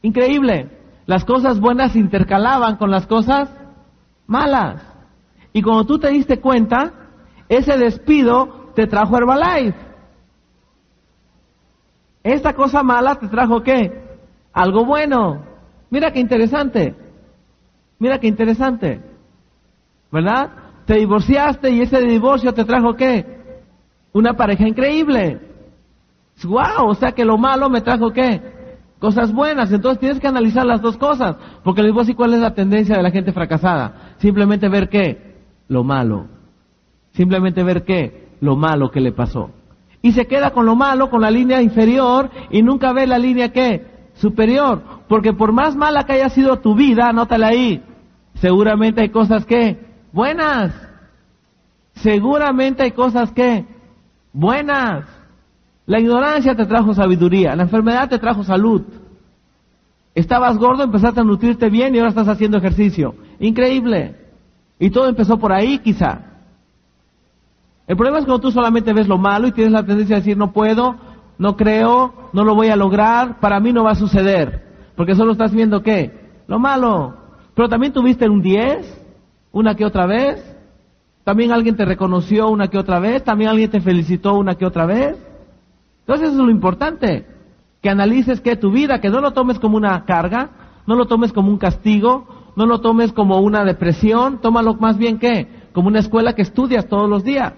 Increíble. 0.00 0.70
Las 1.04 1.24
cosas 1.26 1.60
buenas 1.60 1.92
se 1.92 1.98
intercalaban 1.98 2.76
con 2.76 2.90
las 2.90 3.06
cosas 3.06 3.50
malas. 4.26 4.82
Y 5.52 5.60
cuando 5.60 5.84
tú 5.84 5.98
te 5.98 6.08
diste 6.08 6.40
cuenta, 6.40 6.92
ese 7.50 7.76
despido 7.76 8.72
te 8.74 8.86
trajo 8.86 9.16
Herbalife. 9.16 9.78
Esta 12.22 12.54
cosa 12.54 12.82
mala 12.82 13.16
te 13.16 13.28
trajo 13.28 13.62
qué? 13.62 14.18
Algo 14.54 14.86
bueno. 14.86 15.44
Mira 15.90 16.10
qué 16.12 16.20
interesante. 16.20 16.94
Mira 17.98 18.18
qué 18.18 18.26
interesante. 18.26 19.02
¿Verdad? 20.10 20.50
Te 20.86 20.94
divorciaste 20.94 21.70
y 21.70 21.82
ese 21.82 22.00
divorcio 22.00 22.54
te 22.54 22.64
trajo 22.64 22.94
qué? 22.94 23.60
Una 24.14 24.32
pareja 24.32 24.66
increíble. 24.66 25.53
¡Wow! 26.42 26.88
O 26.88 26.94
sea 26.94 27.12
que 27.12 27.24
lo 27.24 27.38
malo 27.38 27.70
me 27.70 27.80
trajo 27.80 28.12
qué? 28.12 28.40
Cosas 28.98 29.32
buenas. 29.32 29.70
Entonces 29.72 30.00
tienes 30.00 30.20
que 30.20 30.26
analizar 30.26 30.66
las 30.66 30.82
dos 30.82 30.96
cosas. 30.96 31.36
Porque 31.62 31.82
les 31.82 31.92
voy 31.92 32.00
a 32.00 32.02
decir 32.02 32.16
cuál 32.16 32.34
es 32.34 32.40
la 32.40 32.54
tendencia 32.54 32.96
de 32.96 33.02
la 33.02 33.10
gente 33.10 33.32
fracasada. 33.32 34.14
Simplemente 34.18 34.68
ver 34.68 34.88
qué? 34.88 35.36
Lo 35.68 35.84
malo. 35.84 36.26
Simplemente 37.12 37.62
ver 37.62 37.84
qué? 37.84 38.28
Lo 38.40 38.56
malo 38.56 38.90
que 38.90 39.00
le 39.00 39.12
pasó. 39.12 39.50
Y 40.02 40.12
se 40.12 40.26
queda 40.26 40.50
con 40.50 40.66
lo 40.66 40.76
malo, 40.76 41.08
con 41.08 41.22
la 41.22 41.30
línea 41.30 41.62
inferior 41.62 42.30
y 42.50 42.62
nunca 42.62 42.92
ve 42.92 43.06
la 43.06 43.18
línea 43.18 43.52
qué? 43.52 43.86
Superior 44.14 44.82
Porque 45.08 45.32
por 45.32 45.52
más 45.52 45.74
mala 45.76 46.04
que 46.04 46.12
haya 46.12 46.28
sido 46.28 46.58
tu 46.58 46.74
vida, 46.74 47.08
anótala 47.08 47.48
ahí, 47.48 47.82
seguramente 48.34 49.00
hay 49.00 49.08
cosas 49.08 49.46
que 49.46 49.78
buenas. 50.12 50.74
Seguramente 51.94 52.82
hay 52.82 52.90
cosas 52.90 53.32
que 53.32 53.64
buenas. 54.32 55.06
La 55.86 56.00
ignorancia 56.00 56.54
te 56.54 56.66
trajo 56.66 56.94
sabiduría, 56.94 57.54
la 57.54 57.64
enfermedad 57.64 58.08
te 58.08 58.18
trajo 58.18 58.42
salud. 58.42 58.82
Estabas 60.14 60.56
gordo, 60.56 60.84
empezaste 60.84 61.20
a 61.20 61.24
nutrirte 61.24 61.68
bien 61.68 61.94
y 61.94 61.98
ahora 61.98 62.10
estás 62.10 62.28
haciendo 62.28 62.56
ejercicio. 62.56 63.14
Increíble. 63.40 64.16
Y 64.78 64.90
todo 64.90 65.08
empezó 65.08 65.38
por 65.38 65.52
ahí, 65.52 65.78
quizá. 65.78 66.20
El 67.86 67.96
problema 67.96 68.18
es 68.18 68.24
cuando 68.24 68.40
tú 68.40 68.50
solamente 68.50 68.92
ves 68.92 69.08
lo 69.08 69.18
malo 69.18 69.48
y 69.48 69.52
tienes 69.52 69.72
la 69.72 69.84
tendencia 69.84 70.16
a 70.16 70.20
decir 70.20 70.36
no 70.38 70.52
puedo, 70.52 70.96
no 71.36 71.56
creo, 71.56 72.30
no 72.32 72.44
lo 72.44 72.54
voy 72.54 72.68
a 72.68 72.76
lograr, 72.76 73.40
para 73.40 73.60
mí 73.60 73.72
no 73.72 73.84
va 73.84 73.90
a 73.90 73.96
suceder. 73.96 74.62
Porque 74.96 75.14
solo 75.14 75.32
estás 75.32 75.52
viendo 75.52 75.82
qué? 75.82 76.30
Lo 76.46 76.58
malo. 76.58 77.14
Pero 77.54 77.68
también 77.68 77.92
tuviste 77.92 78.28
un 78.28 78.40
10, 78.40 79.02
una 79.52 79.74
que 79.74 79.84
otra 79.84 80.06
vez. 80.06 80.42
También 81.24 81.52
alguien 81.52 81.76
te 81.76 81.84
reconoció 81.84 82.48
una 82.48 82.68
que 82.68 82.78
otra 82.78 83.00
vez. 83.00 83.22
También 83.24 83.50
alguien 83.50 83.70
te 83.70 83.80
felicitó 83.80 84.34
una 84.34 84.54
que 84.54 84.64
otra 84.64 84.86
vez. 84.86 85.16
Entonces 86.06 86.28
eso 86.28 86.40
es 86.40 86.44
lo 86.44 86.50
importante. 86.50 87.26
Que 87.82 87.90
analices 87.90 88.40
que 88.40 88.56
tu 88.56 88.70
vida, 88.70 89.00
que 89.00 89.10
no 89.10 89.20
lo 89.20 89.32
tomes 89.32 89.58
como 89.58 89.76
una 89.76 90.04
carga, 90.04 90.50
no 90.86 90.94
lo 90.94 91.06
tomes 91.06 91.32
como 91.32 91.50
un 91.50 91.58
castigo, 91.58 92.26
no 92.56 92.66
lo 92.66 92.80
tomes 92.80 93.12
como 93.12 93.38
una 93.40 93.64
depresión, 93.64 94.40
tómalo 94.40 94.74
más 94.74 94.98
bien 94.98 95.18
que 95.18 95.48
como 95.72 95.88
una 95.88 96.00
escuela 96.00 96.34
que 96.34 96.42
estudias 96.42 96.88
todos 96.88 97.08
los 97.08 97.24
días. 97.24 97.54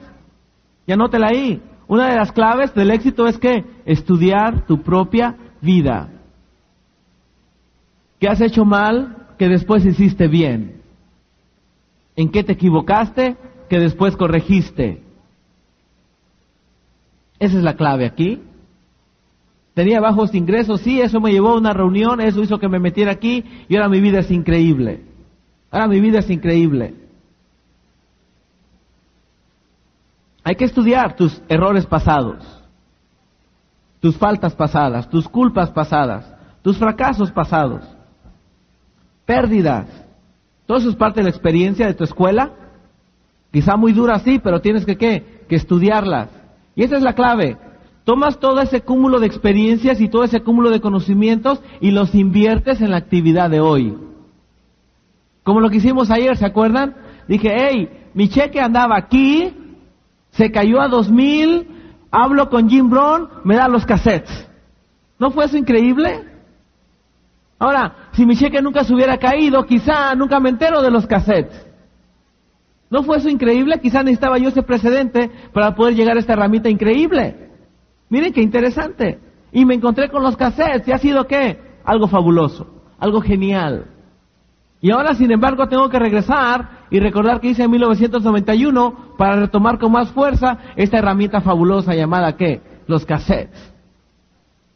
Y 0.86 0.92
anótela 0.92 1.28
ahí. 1.28 1.60
Una 1.88 2.08
de 2.08 2.16
las 2.16 2.32
claves 2.32 2.74
del 2.74 2.90
éxito 2.90 3.26
es 3.26 3.38
que 3.38 3.64
estudiar 3.84 4.66
tu 4.66 4.82
propia 4.82 5.36
vida. 5.60 6.08
¿Qué 8.18 8.28
has 8.28 8.40
hecho 8.40 8.64
mal 8.64 9.28
que 9.38 9.48
después 9.48 9.84
hiciste 9.84 10.28
bien? 10.28 10.82
¿En 12.16 12.30
qué 12.30 12.42
te 12.42 12.52
equivocaste 12.52 13.36
que 13.68 13.78
después 13.78 14.16
corregiste? 14.16 15.02
Esa 17.38 17.58
es 17.58 17.62
la 17.62 17.74
clave 17.74 18.06
aquí. 18.06 18.40
Tenía 19.74 20.00
bajos 20.00 20.34
ingresos, 20.34 20.80
sí, 20.80 21.00
eso 21.00 21.20
me 21.20 21.32
llevó 21.32 21.50
a 21.50 21.58
una 21.58 21.74
reunión, 21.74 22.20
eso 22.20 22.42
hizo 22.42 22.58
que 22.58 22.68
me 22.68 22.78
metiera 22.78 23.12
aquí 23.12 23.44
y 23.68 23.76
ahora 23.76 23.90
mi 23.90 24.00
vida 24.00 24.20
es 24.20 24.30
increíble. 24.30 25.02
Ahora 25.70 25.86
mi 25.86 26.00
vida 26.00 26.20
es 26.20 26.30
increíble. 26.30 26.94
Hay 30.42 30.54
que 30.54 30.64
estudiar 30.64 31.16
tus 31.16 31.42
errores 31.48 31.84
pasados, 31.84 32.38
tus 34.00 34.16
faltas 34.16 34.54
pasadas, 34.54 35.10
tus 35.10 35.28
culpas 35.28 35.70
pasadas, 35.70 36.32
tus 36.62 36.78
fracasos 36.78 37.30
pasados, 37.32 37.84
pérdidas. 39.26 39.88
Todo 40.64 40.78
eso 40.78 40.88
es 40.88 40.96
parte 40.96 41.20
de 41.20 41.24
la 41.24 41.30
experiencia 41.30 41.86
de 41.86 41.94
tu 41.94 42.04
escuela. 42.04 42.52
Quizá 43.52 43.76
muy 43.76 43.92
dura, 43.92 44.18
sí, 44.20 44.38
pero 44.38 44.60
tienes 44.60 44.86
que, 44.86 44.96
¿qué? 44.96 45.44
que 45.48 45.56
estudiarlas. 45.56 46.30
Y 46.76 46.84
esa 46.84 46.96
es 46.96 47.02
la 47.02 47.14
clave. 47.14 47.56
Tomas 48.04 48.38
todo 48.38 48.60
ese 48.60 48.82
cúmulo 48.82 49.18
de 49.18 49.26
experiencias 49.26 50.00
y 50.00 50.08
todo 50.08 50.22
ese 50.22 50.42
cúmulo 50.42 50.70
de 50.70 50.80
conocimientos 50.80 51.60
y 51.80 51.90
los 51.90 52.14
inviertes 52.14 52.80
en 52.80 52.92
la 52.92 52.98
actividad 52.98 53.50
de 53.50 53.60
hoy. 53.60 53.96
Como 55.42 55.60
lo 55.60 55.70
que 55.70 55.78
hicimos 55.78 56.10
ayer, 56.10 56.36
¿se 56.36 56.46
acuerdan? 56.46 56.94
Dije, 57.26 57.52
hey, 57.52 57.88
mi 58.14 58.28
cheque 58.28 58.60
andaba 58.60 58.96
aquí, 58.96 59.52
se 60.30 60.52
cayó 60.52 60.80
a 60.80 60.88
dos 60.88 61.10
mil, 61.10 61.66
hablo 62.12 62.48
con 62.48 62.68
Jim 62.68 62.88
Brown, 62.88 63.28
me 63.42 63.56
da 63.56 63.66
los 63.66 63.84
cassettes. 63.84 64.48
¿No 65.18 65.30
fue 65.30 65.46
eso 65.46 65.56
increíble? 65.56 66.24
Ahora, 67.58 68.10
si 68.12 68.26
mi 68.26 68.36
cheque 68.36 68.60
nunca 68.60 68.84
se 68.84 68.94
hubiera 68.94 69.16
caído, 69.18 69.64
quizá 69.64 70.14
nunca 70.14 70.38
me 70.38 70.50
entero 70.50 70.82
de 70.82 70.90
los 70.90 71.06
cassettes. 71.06 71.65
¿No 72.90 73.02
fue 73.02 73.18
eso 73.18 73.28
increíble? 73.28 73.80
Quizá 73.80 74.02
necesitaba 74.02 74.38
yo 74.38 74.48
ese 74.48 74.62
precedente 74.62 75.30
para 75.52 75.74
poder 75.74 75.94
llegar 75.94 76.16
a 76.16 76.20
esta 76.20 76.34
herramienta 76.34 76.68
increíble. 76.68 77.50
Miren 78.08 78.32
qué 78.32 78.42
interesante. 78.42 79.18
Y 79.52 79.64
me 79.64 79.74
encontré 79.74 80.08
con 80.08 80.22
los 80.22 80.36
cassettes 80.36 80.86
y 80.86 80.92
ha 80.92 80.98
sido 80.98 81.26
qué? 81.26 81.58
Algo 81.84 82.08
fabuloso, 82.08 82.82
algo 82.98 83.20
genial. 83.20 83.86
Y 84.80 84.90
ahora, 84.90 85.14
sin 85.14 85.30
embargo, 85.32 85.68
tengo 85.68 85.88
que 85.88 85.98
regresar 85.98 86.86
y 86.90 87.00
recordar 87.00 87.40
que 87.40 87.48
hice 87.48 87.64
en 87.64 87.70
1991 87.70 89.14
para 89.16 89.36
retomar 89.36 89.78
con 89.78 89.92
más 89.92 90.10
fuerza 90.12 90.58
esta 90.76 90.98
herramienta 90.98 91.40
fabulosa 91.40 91.94
llamada 91.94 92.36
qué? 92.36 92.60
Los 92.86 93.04
cassettes. 93.04 93.72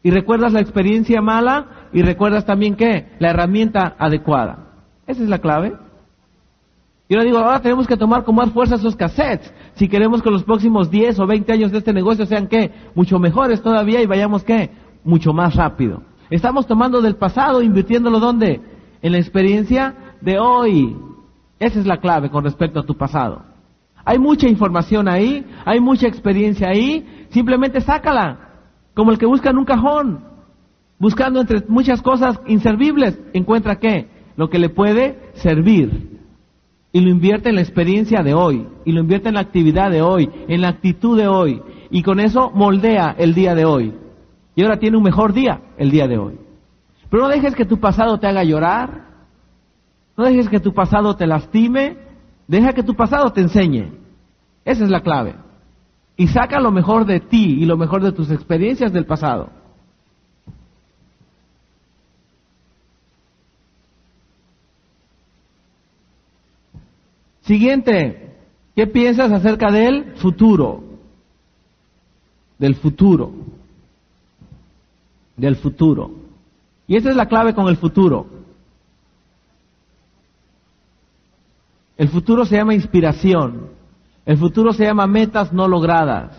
Y 0.02 0.10
recuerdas 0.10 0.52
la 0.52 0.60
experiencia 0.60 1.20
mala 1.20 1.88
y 1.92 2.02
recuerdas 2.02 2.46
también 2.46 2.74
qué? 2.74 3.10
La 3.18 3.30
herramienta 3.30 3.94
adecuada. 3.98 4.70
Esa 5.06 5.22
es 5.22 5.28
la 5.28 5.38
clave. 5.38 5.74
Y 7.10 7.14
ahora 7.14 7.24
digo, 7.24 7.38
ahora 7.38 7.60
tenemos 7.60 7.88
que 7.88 7.96
tomar 7.96 8.22
con 8.22 8.36
más 8.36 8.50
fuerza 8.50 8.76
esos 8.76 8.94
cassettes 8.94 9.52
si 9.74 9.88
queremos 9.88 10.22
que 10.22 10.30
los 10.30 10.44
próximos 10.44 10.92
10 10.92 11.18
o 11.18 11.26
20 11.26 11.52
años 11.52 11.72
de 11.72 11.78
este 11.78 11.92
negocio 11.92 12.24
sean 12.24 12.46
qué, 12.46 12.70
mucho 12.94 13.18
mejores 13.18 13.60
todavía 13.62 14.00
y 14.00 14.06
vayamos 14.06 14.44
qué, 14.44 14.70
mucho 15.02 15.32
más 15.32 15.56
rápido. 15.56 16.04
Estamos 16.30 16.68
tomando 16.68 17.02
del 17.02 17.16
pasado, 17.16 17.62
invirtiéndolo 17.62 18.20
dónde? 18.20 18.60
En 19.02 19.10
la 19.10 19.18
experiencia 19.18 20.14
de 20.20 20.38
hoy. 20.38 20.96
Esa 21.58 21.80
es 21.80 21.86
la 21.86 21.96
clave 21.96 22.30
con 22.30 22.44
respecto 22.44 22.78
a 22.78 22.86
tu 22.86 22.96
pasado. 22.96 23.42
Hay 24.04 24.20
mucha 24.20 24.48
información 24.48 25.08
ahí, 25.08 25.44
hay 25.64 25.80
mucha 25.80 26.06
experiencia 26.06 26.68
ahí, 26.68 27.26
simplemente 27.30 27.80
sácala, 27.80 28.50
como 28.94 29.10
el 29.10 29.18
que 29.18 29.26
busca 29.26 29.50
en 29.50 29.58
un 29.58 29.64
cajón, 29.64 30.24
buscando 31.00 31.40
entre 31.40 31.64
muchas 31.66 32.02
cosas 32.02 32.40
inservibles, 32.46 33.18
encuentra 33.32 33.80
qué, 33.80 34.06
lo 34.36 34.48
que 34.48 34.60
le 34.60 34.68
puede 34.68 35.18
servir 35.34 36.09
y 36.92 37.00
lo 37.00 37.10
invierte 37.10 37.48
en 37.48 37.54
la 37.54 37.60
experiencia 37.60 38.22
de 38.22 38.34
hoy, 38.34 38.66
y 38.84 38.92
lo 38.92 39.00
invierte 39.00 39.28
en 39.28 39.34
la 39.34 39.40
actividad 39.40 39.90
de 39.90 40.02
hoy, 40.02 40.28
en 40.48 40.60
la 40.60 40.68
actitud 40.68 41.16
de 41.16 41.28
hoy, 41.28 41.62
y 41.90 42.02
con 42.02 42.20
eso 42.20 42.50
moldea 42.52 43.14
el 43.18 43.34
día 43.34 43.54
de 43.54 43.64
hoy. 43.64 43.94
Y 44.56 44.62
ahora 44.62 44.78
tiene 44.78 44.96
un 44.96 45.02
mejor 45.02 45.32
día 45.32 45.60
el 45.76 45.90
día 45.90 46.08
de 46.08 46.18
hoy. 46.18 46.38
Pero 47.08 47.24
no 47.24 47.28
dejes 47.28 47.54
que 47.54 47.64
tu 47.64 47.78
pasado 47.78 48.18
te 48.18 48.26
haga 48.26 48.44
llorar, 48.44 49.06
no 50.16 50.24
dejes 50.24 50.48
que 50.48 50.60
tu 50.60 50.74
pasado 50.74 51.16
te 51.16 51.26
lastime, 51.26 51.96
deja 52.46 52.72
que 52.72 52.82
tu 52.82 52.94
pasado 52.94 53.32
te 53.32 53.40
enseñe. 53.40 53.92
Esa 54.64 54.84
es 54.84 54.90
la 54.90 55.00
clave. 55.00 55.34
Y 56.16 56.28
saca 56.28 56.60
lo 56.60 56.70
mejor 56.70 57.06
de 57.06 57.20
ti 57.20 57.56
y 57.60 57.64
lo 57.64 57.76
mejor 57.76 58.02
de 58.02 58.12
tus 58.12 58.30
experiencias 58.30 58.92
del 58.92 59.06
pasado. 59.06 59.50
Siguiente, 67.42 68.36
¿qué 68.76 68.86
piensas 68.86 69.32
acerca 69.32 69.70
del 69.70 70.16
futuro? 70.16 70.82
Del 72.58 72.74
futuro. 72.74 73.32
Del 75.36 75.56
futuro. 75.56 76.10
Y 76.86 76.96
esa 76.96 77.10
es 77.10 77.16
la 77.16 77.26
clave 77.26 77.54
con 77.54 77.68
el 77.68 77.76
futuro. 77.76 78.26
El 81.96 82.08
futuro 82.08 82.44
se 82.44 82.56
llama 82.56 82.74
inspiración. 82.74 83.68
El 84.26 84.38
futuro 84.38 84.72
se 84.72 84.84
llama 84.84 85.06
metas 85.06 85.52
no 85.52 85.68
logradas. 85.68 86.36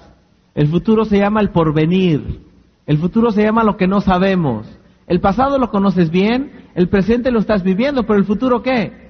El 0.53 0.67
futuro 0.67 1.05
se 1.05 1.17
llama 1.17 1.41
el 1.41 1.51
porvenir. 1.51 2.41
El 2.85 2.97
futuro 2.97 3.31
se 3.31 3.43
llama 3.43 3.63
lo 3.63 3.77
que 3.77 3.87
no 3.87 4.01
sabemos. 4.01 4.67
El 5.07 5.19
pasado 5.19 5.57
lo 5.57 5.69
conoces 5.71 6.09
bien, 6.09 6.69
el 6.73 6.89
presente 6.89 7.31
lo 7.31 7.39
estás 7.39 7.63
viviendo, 7.63 8.03
pero 8.05 8.19
el 8.19 8.25
futuro 8.25 8.61
qué? 8.61 9.00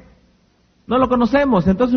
No 0.87 0.97
lo 0.97 1.07
conocemos. 1.07 1.67
Entonces 1.67 1.89